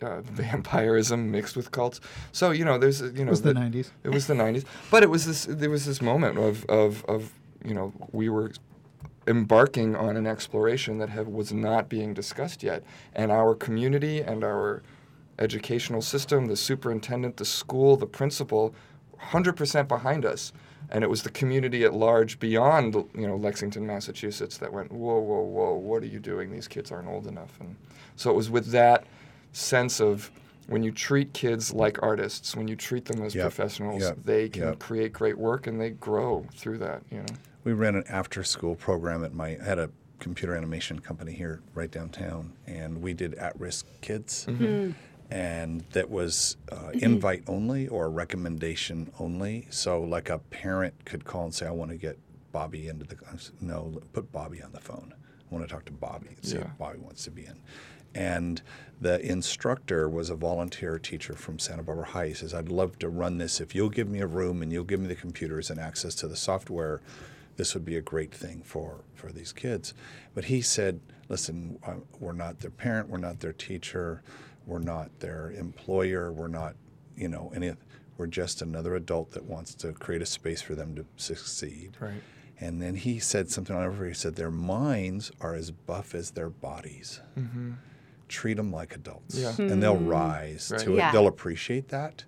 uh, 0.00 0.20
vampirism 0.24 1.28
mixed 1.30 1.56
with 1.56 1.72
cults. 1.72 2.00
So 2.30 2.52
you 2.52 2.64
know, 2.64 2.78
there's 2.78 3.00
you 3.00 3.24
know 3.24 3.26
it 3.26 3.30
was 3.30 3.42
the 3.42 3.52
the- 3.52 3.60
90s. 3.60 3.90
it 4.04 4.10
was 4.10 4.28
the 4.28 4.34
90s, 4.34 4.64
but 4.92 5.02
it 5.02 5.10
was 5.10 5.26
this. 5.26 5.46
There 5.48 5.70
was 5.70 5.86
this 5.86 6.00
moment 6.00 6.38
of 6.38 6.64
of, 6.66 7.04
of 7.06 7.32
you 7.64 7.74
know 7.74 7.92
we 8.12 8.28
were 8.28 8.52
embarking 9.26 9.94
on 9.94 10.16
an 10.16 10.26
exploration 10.26 10.98
that 10.98 11.08
have, 11.10 11.26
was 11.28 11.52
not 11.52 11.88
being 11.88 12.14
discussed 12.14 12.62
yet, 12.62 12.82
and 13.12 13.30
our 13.30 13.54
community 13.54 14.20
and 14.20 14.42
our 14.44 14.82
educational 15.38 16.00
system, 16.00 16.46
the 16.46 16.56
superintendent, 16.56 17.36
the 17.36 17.44
school, 17.44 17.96
the 17.96 18.06
principal, 18.06 18.74
100% 19.20 19.86
behind 19.86 20.24
us. 20.24 20.52
And 20.90 21.04
it 21.04 21.10
was 21.10 21.22
the 21.22 21.30
community 21.30 21.84
at 21.84 21.92
large 21.92 22.38
beyond, 22.38 22.94
you 23.14 23.26
know, 23.26 23.36
Lexington, 23.36 23.86
Massachusetts 23.86 24.56
that 24.58 24.72
went, 24.72 24.90
whoa, 24.90 25.18
whoa, 25.18 25.42
whoa, 25.42 25.74
what 25.74 26.02
are 26.02 26.06
you 26.06 26.18
doing? 26.18 26.50
These 26.50 26.68
kids 26.68 26.90
aren't 26.90 27.08
old 27.08 27.26
enough. 27.26 27.60
And 27.60 27.76
so 28.16 28.30
it 28.30 28.34
was 28.34 28.48
with 28.48 28.70
that 28.72 29.04
sense 29.52 30.00
of 30.00 30.30
when 30.66 30.82
you 30.82 30.92
treat 30.92 31.32
kids 31.32 31.72
like 31.72 32.02
artists, 32.02 32.54
when 32.54 32.68
you 32.68 32.76
treat 32.76 33.04
them 33.06 33.22
as 33.22 33.34
Yep, 33.34 33.42
professionals, 33.42 34.02
yep, 34.02 34.18
they 34.24 34.48
can 34.48 34.62
yep. 34.62 34.78
create 34.78 35.12
great 35.12 35.36
work 35.36 35.66
and 35.66 35.80
they 35.80 35.90
grow 35.90 36.46
through 36.54 36.78
that, 36.78 37.02
you 37.10 37.18
know. 37.18 37.34
We 37.64 37.72
ran 37.72 37.94
an 37.94 38.04
after-school 38.08 38.76
program 38.76 39.24
at 39.24 39.34
my. 39.34 39.58
I 39.60 39.62
had 39.62 39.78
a 39.78 39.90
computer 40.20 40.54
animation 40.54 40.98
company 40.98 41.32
here 41.32 41.60
right 41.74 41.90
downtown, 41.90 42.52
and 42.66 43.00
we 43.02 43.14
did 43.14 43.34
at-risk 43.34 43.86
kids, 44.00 44.46
mm-hmm. 44.48 44.64
hmm. 44.64 44.90
And 45.30 45.82
that 45.92 46.10
was 46.10 46.56
uh, 46.72 46.90
invite 46.94 47.42
only 47.46 47.88
or 47.88 48.10
recommendation 48.10 49.12
only. 49.18 49.66
So, 49.70 50.00
like 50.00 50.30
a 50.30 50.38
parent 50.38 51.04
could 51.04 51.24
call 51.24 51.44
and 51.44 51.54
say, 51.54 51.66
"I 51.66 51.70
want 51.70 51.90
to 51.90 51.96
get 51.96 52.18
Bobby 52.52 52.88
into 52.88 53.04
the." 53.04 53.16
No, 53.60 54.00
put 54.12 54.32
Bobby 54.32 54.62
on 54.62 54.72
the 54.72 54.80
phone. 54.80 55.12
I 55.50 55.54
want 55.54 55.66
to 55.66 55.72
talk 55.72 55.84
to 55.86 55.92
Bobby 55.92 56.28
and 56.36 56.44
see 56.44 56.56
Yeah. 56.56 56.64
if 56.64 56.78
Bobby 56.78 56.98
wants 56.98 57.24
to 57.24 57.30
be 57.30 57.44
in. 57.44 57.56
And 58.14 58.62
the 59.00 59.20
instructor 59.24 60.08
was 60.08 60.30
a 60.30 60.34
volunteer 60.34 60.98
teacher 60.98 61.34
from 61.34 61.58
Santa 61.58 61.82
Barbara 61.82 62.06
High. 62.06 62.28
He 62.28 62.34
says, 62.34 62.52
I'd 62.54 62.68
love 62.70 62.98
to 63.00 63.08
run 63.08 63.38
this. 63.38 63.60
If 63.60 63.74
you'll 63.74 63.90
give 63.90 64.08
me 64.08 64.20
a 64.20 64.26
room 64.26 64.62
and 64.62 64.72
you'll 64.72 64.84
give 64.84 64.98
me 65.00 65.06
the 65.06 65.14
computers 65.14 65.70
and 65.70 65.78
access 65.78 66.14
to 66.16 66.26
the 66.28 66.36
software, 66.36 67.00
this 67.56 67.74
would 67.74 67.84
be 67.84 67.96
a 67.96 68.00
great 68.00 68.34
thing 68.34 68.62
for, 68.64 69.02
for 69.14 69.30
these 69.30 69.52
kids. 69.52 69.94
But 70.34 70.46
he 70.46 70.62
said, 70.62 71.00
listen, 71.28 71.78
uh, 71.86 71.94
we're 72.18 72.32
not 72.32 72.60
their 72.60 72.70
parent, 72.70 73.08
we're 73.08 73.18
not 73.18 73.40
their 73.40 73.52
teacher, 73.52 74.22
we're 74.68 74.78
not 74.78 75.18
their 75.18 75.50
employer, 75.52 76.30
we're 76.30 76.46
not, 76.48 76.76
you 77.16 77.26
know, 77.28 77.50
any. 77.56 77.72
We're 78.18 78.26
just 78.26 78.62
another 78.62 78.96
adult 78.96 79.30
that 79.32 79.44
wants 79.44 79.74
to 79.76 79.92
create 79.92 80.22
a 80.22 80.26
space 80.26 80.60
for 80.60 80.74
them 80.74 80.96
to 80.96 81.06
succeed. 81.16 81.96
Right. 82.00 82.20
And 82.60 82.82
then 82.82 82.96
he 82.96 83.20
said 83.20 83.48
something 83.48 83.74
on 83.74 83.84
over. 83.84 84.06
He 84.06 84.12
said 84.14 84.34
their 84.34 84.50
minds 84.50 85.30
are 85.40 85.54
as 85.54 85.70
buff 85.70 86.16
as 86.16 86.32
their 86.32 86.50
bodies. 86.50 87.20
Mm-hmm. 87.38 87.74
Treat 88.26 88.54
them 88.56 88.72
like 88.72 88.96
adults, 88.96 89.36
Yeah. 89.36 89.54
and 89.56 89.80
they'll 89.80 89.94
hmm. 89.96 90.08
rise 90.08 90.70
Right. 90.72 90.80
to 90.80 90.94
Yeah. 90.96 91.08
it. 91.08 91.12
They'll 91.12 91.28
appreciate 91.28 91.88
that, 91.90 92.24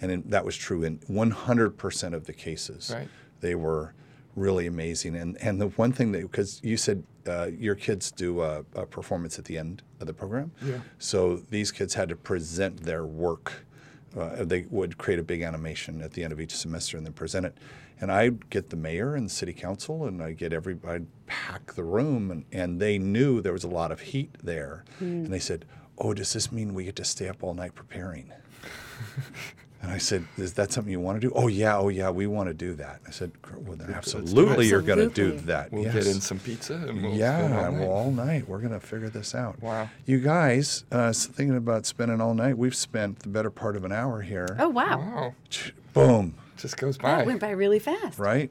and 0.00 0.10
in, 0.10 0.24
that 0.26 0.44
was 0.44 0.56
true 0.56 0.82
in 0.82 0.98
100% 1.08 2.14
of 2.14 2.24
the 2.26 2.32
cases. 2.32 2.90
Right. 2.92 3.08
They 3.40 3.54
were 3.54 3.94
really 4.38 4.66
amazing. 4.66 5.16
And 5.16 5.36
and 5.42 5.60
the 5.60 5.68
one 5.68 5.92
thing 5.92 6.12
that 6.12 6.22
because 6.22 6.60
you 6.62 6.76
said 6.76 7.02
uh, 7.26 7.48
your 7.58 7.74
kids 7.74 8.10
do 8.10 8.40
a, 8.42 8.64
a 8.74 8.86
performance 8.86 9.38
at 9.38 9.44
the 9.44 9.58
end 9.58 9.82
of 10.00 10.06
the 10.06 10.14
program, 10.14 10.52
Yeah. 10.64 10.78
so 10.98 11.36
these 11.50 11.70
kids 11.72 11.94
had 11.94 12.08
to 12.08 12.16
present 12.16 12.82
their 12.84 13.04
work. 13.04 13.64
Uh, 14.16 14.44
they 14.44 14.64
would 14.70 14.96
create 14.96 15.20
a 15.20 15.22
big 15.22 15.42
animation 15.42 16.00
at 16.00 16.12
the 16.12 16.24
end 16.24 16.32
of 16.32 16.40
each 16.40 16.56
semester 16.56 16.96
and 16.96 17.04
then 17.04 17.12
present 17.12 17.44
it. 17.44 17.54
And 18.00 18.10
I'd 18.10 18.48
get 18.48 18.70
the 18.70 18.76
mayor 18.76 19.14
and 19.16 19.26
the 19.26 19.30
city 19.30 19.52
council, 19.52 20.06
and 20.06 20.22
I'd 20.22 20.38
get 20.38 20.52
every, 20.52 20.78
I'd 20.86 21.06
pack 21.26 21.74
the 21.74 21.82
room, 21.84 22.30
and, 22.30 22.44
and 22.52 22.80
they 22.80 22.96
knew 22.98 23.40
there 23.42 23.52
was 23.52 23.64
a 23.64 23.68
lot 23.68 23.90
of 23.92 24.00
heat 24.00 24.30
there. 24.42 24.84
And 25.00 25.26
they 25.26 25.40
said, 25.40 25.64
"Oh, 25.98 26.14
does 26.14 26.32
this 26.32 26.50
mean 26.52 26.72
we 26.74 26.84
get 26.84 26.96
to 26.96 27.04
stay 27.04 27.28
up 27.28 27.42
all 27.42 27.54
night 27.54 27.74
preparing?" 27.74 28.32
And 29.80 29.92
I 29.92 29.98
said, 29.98 30.24
"Is 30.36 30.54
that 30.54 30.72
something 30.72 30.90
you 30.90 30.98
want 30.98 31.20
to 31.20 31.28
do?" 31.28 31.32
"Oh 31.36 31.46
yeah, 31.46 31.76
oh 31.78 31.88
yeah, 31.88 32.10
we 32.10 32.26
want 32.26 32.48
to 32.48 32.54
do 32.54 32.74
that." 32.74 33.00
I 33.06 33.10
said, 33.10 33.30
"Well, 33.52 33.76
then 33.76 33.92
let's 33.92 34.10
do 34.12 34.18
it." 34.18 34.22
absolutely, 34.22 34.66
you're 34.66 34.82
going 34.82 34.98
to 34.98 35.08
do 35.08 35.32
that." 35.46 35.70
We'll 35.70 35.84
yes. 35.84 35.94
get 35.94 36.06
in 36.08 36.20
some 36.20 36.40
pizza 36.40 36.74
and 36.74 37.02
we'll 37.02 37.14
yeah, 37.14 37.38
spend 37.38 37.54
all 37.54 37.60
well, 37.60 37.70
night. 37.72 37.86
all 37.86 38.10
night. 38.10 38.48
We're 38.48 38.58
going 38.58 38.72
to 38.72 38.80
figure 38.80 39.08
this 39.08 39.34
out. 39.36 39.62
Wow. 39.62 39.88
You 40.04 40.18
guys, 40.18 40.84
uh, 40.90 41.12
thinking 41.12 41.56
about 41.56 41.86
spending 41.86 42.20
all 42.20 42.34
night, 42.34 42.58
we've 42.58 42.74
spent 42.74 43.20
the 43.20 43.28
better 43.28 43.50
part 43.50 43.76
of 43.76 43.84
an 43.84 43.92
hour 43.92 44.20
here. 44.22 44.56
Oh 44.58 44.68
wow, 44.68 44.98
Wow. 44.98 45.34
Boom. 45.94 46.34
Just 46.56 46.76
goes 46.76 46.98
that 46.98 47.02
by. 47.02 47.22
went 47.24 47.40
by 47.40 47.50
really 47.50 47.78
fast. 47.78 48.18
Right? 48.18 48.50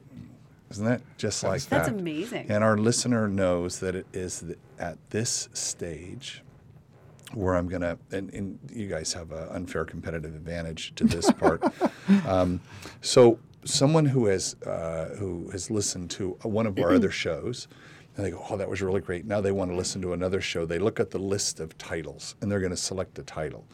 Isn't 0.70 0.84
that 0.86 1.02
just 1.18 1.42
like 1.44 1.60
that? 1.62 1.70
That's 1.70 1.88
amazing. 1.88 2.46
And 2.50 2.62
our 2.62 2.76
listener 2.76 3.28
knows 3.28 3.80
that 3.80 3.94
it 3.94 4.06
is 4.12 4.40
th- 4.40 4.58
at 4.78 4.98
this 5.10 5.48
stage 5.52 6.42
where 7.34 7.54
I'm 7.54 7.68
going 7.68 7.82
to, 7.82 7.98
and, 8.10 8.32
and 8.32 8.58
you 8.72 8.88
guys 8.88 9.12
have 9.12 9.32
an 9.32 9.48
unfair 9.50 9.84
competitive 9.84 10.34
advantage 10.34 10.94
to 10.96 11.04
this 11.04 11.30
part. 11.38 11.62
um, 12.26 12.60
so, 13.00 13.38
someone 13.64 14.06
who 14.06 14.26
has 14.26 14.56
uh, 14.66 15.14
who 15.18 15.50
has 15.50 15.70
listened 15.70 16.10
to 16.12 16.30
one 16.42 16.66
of 16.66 16.78
our 16.78 16.94
other 16.94 17.10
shows, 17.24 17.68
and 18.16 18.24
they 18.24 18.30
go, 18.30 18.44
"Oh, 18.48 18.56
that 18.56 18.68
was 18.68 18.80
really 18.80 19.00
great." 19.00 19.26
Now 19.26 19.40
they 19.40 19.52
want 19.52 19.70
to 19.70 19.76
listen 19.76 20.00
to 20.02 20.12
another 20.12 20.40
show. 20.40 20.64
They 20.64 20.78
look 20.78 21.00
at 21.00 21.10
the 21.10 21.18
list 21.18 21.60
of 21.60 21.76
titles, 21.78 22.34
and 22.40 22.50
they're 22.50 22.60
going 22.60 22.70
to 22.70 22.76
select 22.76 23.18
a 23.18 23.22
title. 23.22 23.66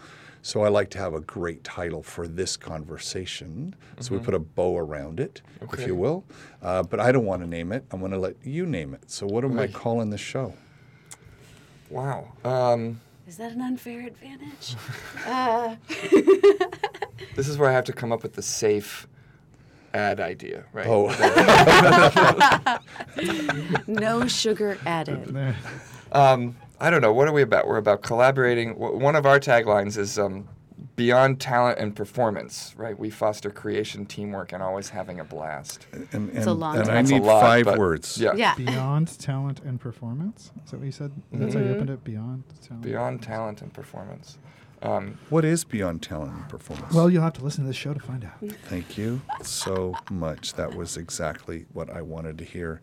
So 0.42 0.62
I 0.62 0.68
like 0.68 0.90
to 0.90 0.98
have 0.98 1.14
a 1.14 1.20
great 1.20 1.64
title 1.64 2.02
for 2.02 2.28
this 2.28 2.54
conversation. 2.54 3.74
So 4.00 4.14
we 4.14 4.20
put 4.20 4.34
a 4.34 4.38
bow 4.38 4.76
around 4.76 5.18
it, 5.18 5.40
if 5.72 5.86
you 5.86 5.94
will. 5.94 6.22
Uh, 6.62 6.82
but 6.82 7.00
I 7.00 7.12
don't 7.12 7.24
want 7.24 7.40
to 7.40 7.48
name 7.48 7.72
it. 7.72 7.82
I'm 7.90 8.00
going 8.00 8.12
to 8.12 8.18
let 8.18 8.36
you 8.44 8.66
name 8.66 8.92
it. 8.92 9.10
So 9.10 9.26
what 9.26 9.42
am 9.42 9.58
I 9.58 9.68
calling 9.68 10.10
the 10.10 10.18
show? 10.18 10.52
Wow. 11.88 12.32
Um, 12.44 13.00
Is 13.26 13.38
that 13.38 13.52
an 13.52 13.62
unfair 13.62 14.06
advantage? 14.06 14.76
uh, 15.26 15.76
this 17.34 17.48
is 17.48 17.56
where 17.56 17.70
I 17.70 17.72
have 17.72 17.84
to 17.84 17.92
come 17.92 18.12
up 18.12 18.22
with 18.22 18.34
the 18.34 18.42
safe 18.42 19.08
ad 19.94 20.20
idea, 20.20 20.64
right? 20.72 20.86
Oh, 20.86 21.08
no 23.86 24.26
sugar 24.26 24.76
added. 24.84 25.54
Um, 26.12 26.56
I 26.80 26.90
don't 26.90 27.00
know. 27.00 27.12
What 27.12 27.28
are 27.28 27.32
we 27.32 27.42
about? 27.42 27.66
We're 27.66 27.78
about 27.78 28.02
collaborating. 28.02 28.78
One 28.78 29.16
of 29.16 29.24
our 29.24 29.40
taglines 29.40 29.96
is 29.96 30.18
um, 30.18 30.48
beyond 30.96 31.40
talent 31.40 31.78
and 31.78 31.94
performance, 31.94 32.74
right? 32.76 32.98
We 32.98 33.10
foster 33.10 33.50
creation, 33.50 34.06
teamwork, 34.06 34.52
and 34.52 34.62
always 34.62 34.90
having 34.90 35.20
a 35.20 35.24
blast. 35.24 35.86
and, 35.92 36.30
It's 36.30 36.46
a 36.46 36.50
and- 36.50 36.60
long 36.60 36.76
and 36.76 36.82
I 36.82 36.84
title. 36.84 36.94
That's 36.94 37.10
a 37.10 37.14
need 37.14 37.22
lot, 37.22 37.40
five 37.40 37.64
but- 37.64 37.78
words. 37.78 38.18
Yeah. 38.18 38.34
Yeah. 38.36 38.54
Beyond 38.54 39.18
talent 39.18 39.60
and 39.60 39.80
performance. 39.80 40.52
Is 40.64 40.70
that 40.70 40.78
what 40.78 40.86
you 40.86 40.92
said? 40.92 41.12
That's 41.32 41.54
how 41.54 41.60
you 41.60 41.66
mm-hmm. 41.66 41.74
opened 41.74 41.90
it. 41.90 42.04
Beyond 42.04 42.44
talent. 42.62 42.82
Beyond 42.84 43.22
talent 43.22 43.62
and 43.62 43.72
performance. 43.72 44.38
Um, 44.84 45.18
What 45.30 45.44
is 45.46 45.64
beyond 45.64 46.02
talent 46.02 46.34
and 46.34 46.48
performance? 46.48 46.92
Well, 46.92 47.08
you'll 47.08 47.22
have 47.22 47.32
to 47.34 47.44
listen 47.44 47.64
to 47.64 47.68
this 47.68 47.76
show 47.76 47.94
to 47.94 48.00
find 48.00 48.22
out. 48.24 48.38
Thank 48.68 48.98
you 48.98 49.22
so 49.42 49.94
much. 50.10 50.54
That 50.54 50.74
was 50.76 50.96
exactly 50.98 51.64
what 51.72 51.88
I 51.90 52.02
wanted 52.02 52.36
to 52.38 52.44
hear. 52.44 52.82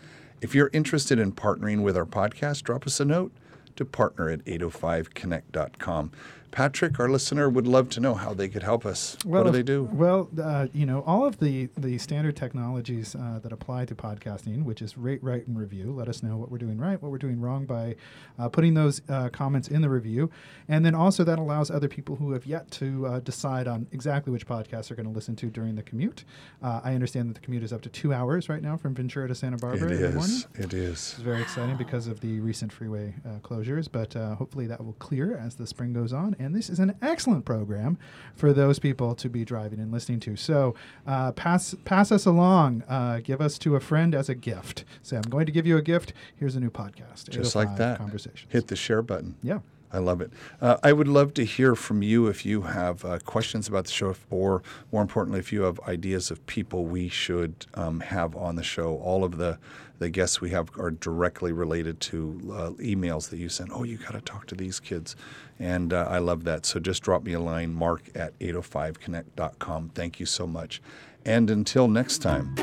If 0.40 0.54
you're 0.54 0.70
interested 0.72 1.18
in 1.18 1.32
partnering 1.32 1.82
with 1.82 1.96
our 1.96 2.04
podcast, 2.04 2.62
drop 2.64 2.86
us 2.86 2.98
a 3.00 3.04
note 3.04 3.32
to 3.76 3.84
partner 3.84 4.28
at 4.28 4.44
805connect.com. 4.44 6.10
Patrick, 6.56 7.00
our 7.00 7.08
listener, 7.08 7.48
would 7.48 7.66
love 7.66 7.88
to 7.88 7.98
know 8.00 8.12
how 8.14 8.34
they 8.34 8.46
could 8.46 8.62
help 8.62 8.84
us. 8.84 9.16
what 9.24 9.42
do 9.44 9.48
if- 9.48 9.54
they 9.54 9.62
do? 9.62 9.84
Well, 9.90 10.28
uh, 10.40 10.66
you 10.74 10.84
know, 10.84 11.02
all 11.06 11.24
of 11.26 11.38
the 11.38 11.68
the 11.78 11.96
standard 11.96 12.36
technologies 12.36 13.14
uh, 13.14 13.40
that 13.42 13.52
apply 13.52 13.86
to 13.86 13.94
podcasting, 13.94 14.62
which 14.62 14.82
is 14.82 14.98
rate, 14.98 15.22
write, 15.24 15.46
and 15.46 15.58
review. 15.58 15.90
Let 15.92 16.08
us 16.08 16.22
know 16.22 16.36
what 16.36 16.50
we're 16.50 16.58
doing 16.58 16.76
right, 16.78 17.00
what 17.02 17.10
we're 17.10 17.16
doing 17.18 17.40
wrong 17.40 17.64
by 17.64 17.96
uh, 18.38 18.50
putting 18.50 18.74
those 18.74 19.00
uh, 19.08 19.30
comments 19.30 19.68
in 19.68 19.80
the 19.80 19.88
review, 19.88 20.30
and 20.68 20.84
then 20.84 20.94
also 20.94 21.24
that 21.24 21.38
allows 21.38 21.70
other 21.70 21.88
people 21.88 22.16
who 22.16 22.32
have 22.32 22.44
yet 22.44 22.70
to 22.72 23.06
uh, 23.06 23.20
decide 23.20 23.66
on 23.66 23.86
exactly 23.90 24.30
which 24.30 24.46
podcasts 24.46 24.88
they're 24.88 24.96
going 24.96 25.08
to 25.08 25.14
listen 25.14 25.34
to 25.36 25.46
during 25.46 25.74
the 25.74 25.82
commute. 25.82 26.24
Uh, 26.62 26.82
I 26.84 26.94
understand 26.94 27.30
that 27.30 27.34
the 27.34 27.40
commute 27.40 27.62
is 27.62 27.72
up 27.72 27.80
to 27.82 27.88
two 27.88 28.12
hours 28.12 28.50
right 28.50 28.62
now 28.62 28.76
from 28.76 28.94
Ventura 28.94 29.26
to 29.26 29.34
Santa 29.34 29.56
Barbara 29.56 29.88
It 29.88 29.92
in 29.92 30.02
the 30.02 30.10
morning. 30.12 30.36
is. 30.36 30.46
It 30.54 30.74
is. 30.74 30.92
It's 31.14 31.14
very 31.22 31.40
exciting 31.40 31.78
because 31.78 32.06
of 32.08 32.20
the 32.20 32.40
recent 32.40 32.70
freeway 32.70 33.14
uh, 33.24 33.38
closures, 33.38 33.88
but 33.90 34.14
uh, 34.16 34.34
hopefully 34.34 34.66
that 34.66 34.84
will 34.84 34.92
clear 34.94 35.38
as 35.38 35.54
the 35.54 35.66
spring 35.66 35.94
goes 35.94 36.12
on. 36.12 36.36
And 36.42 36.54
this 36.54 36.68
is 36.68 36.78
an 36.78 36.94
excellent 37.00 37.44
program 37.44 37.98
for 38.34 38.52
those 38.52 38.78
people 38.78 39.14
to 39.16 39.28
be 39.28 39.44
driving 39.44 39.80
and 39.80 39.92
listening 39.92 40.20
to. 40.20 40.36
So 40.36 40.74
uh, 41.06 41.32
pass 41.32 41.74
pass 41.84 42.12
us 42.12 42.26
along. 42.26 42.82
Uh, 42.88 43.20
give 43.22 43.40
us 43.40 43.58
to 43.58 43.76
a 43.76 43.80
friend 43.80 44.14
as 44.14 44.28
a 44.28 44.34
gift. 44.34 44.84
Say, 45.02 45.16
I'm 45.16 45.22
going 45.22 45.46
to 45.46 45.52
give 45.52 45.66
you 45.66 45.76
a 45.76 45.82
gift. 45.82 46.12
Here's 46.36 46.56
a 46.56 46.60
new 46.60 46.70
podcast. 46.70 47.28
Just 47.28 47.54
like 47.54 47.76
that. 47.76 47.98
Conversations. 47.98 48.46
Hit 48.50 48.68
the 48.68 48.76
share 48.76 49.02
button. 49.02 49.36
Yeah. 49.42 49.60
I 49.92 49.98
love 49.98 50.22
it. 50.22 50.32
Uh, 50.60 50.78
I 50.82 50.94
would 50.94 51.08
love 51.08 51.34
to 51.34 51.44
hear 51.44 51.74
from 51.74 52.02
you 52.02 52.26
if 52.26 52.46
you 52.46 52.62
have 52.62 53.04
uh, 53.04 53.18
questions 53.26 53.68
about 53.68 53.84
the 53.84 53.92
show, 53.92 54.16
or 54.30 54.62
more 54.90 55.02
importantly, 55.02 55.38
if 55.38 55.52
you 55.52 55.62
have 55.62 55.78
ideas 55.80 56.30
of 56.30 56.44
people 56.46 56.86
we 56.86 57.08
should 57.08 57.66
um, 57.74 58.00
have 58.00 58.34
on 58.34 58.56
the 58.56 58.62
show. 58.62 58.96
All 58.96 59.22
of 59.22 59.36
the 59.36 59.58
the 59.98 60.08
guests 60.10 60.40
we 60.40 60.50
have 60.50 60.70
are 60.78 60.90
directly 60.90 61.52
related 61.52 62.00
to 62.00 62.40
uh, 62.52 62.70
emails 62.82 63.30
that 63.30 63.38
you 63.38 63.48
send. 63.48 63.70
Oh, 63.72 63.84
you 63.84 63.98
got 63.98 64.12
to 64.12 64.20
talk 64.20 64.46
to 64.48 64.54
these 64.54 64.80
kids, 64.80 65.16
and 65.58 65.92
uh, 65.92 66.06
I 66.08 66.18
love 66.18 66.44
that. 66.44 66.66
So 66.66 66.80
just 66.80 67.02
drop 67.02 67.24
me 67.24 67.32
a 67.32 67.40
line, 67.40 67.72
mark 67.72 68.02
at 68.14 68.38
805connect.com. 68.38 69.90
Thank 69.94 70.20
you 70.20 70.26
so 70.26 70.46
much. 70.46 70.82
And 71.24 71.50
until 71.50 71.88
next 71.88 72.18
time, 72.18 72.54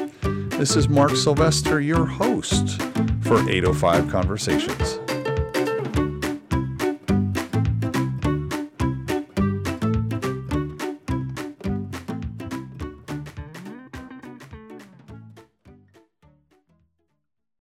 this 0.50 0.76
is 0.76 0.90
Mark 0.90 1.16
Sylvester, 1.16 1.80
your 1.80 2.06
host 2.06 2.82
for 3.22 3.40
805 3.50 4.10
Conversations. 4.10 5.00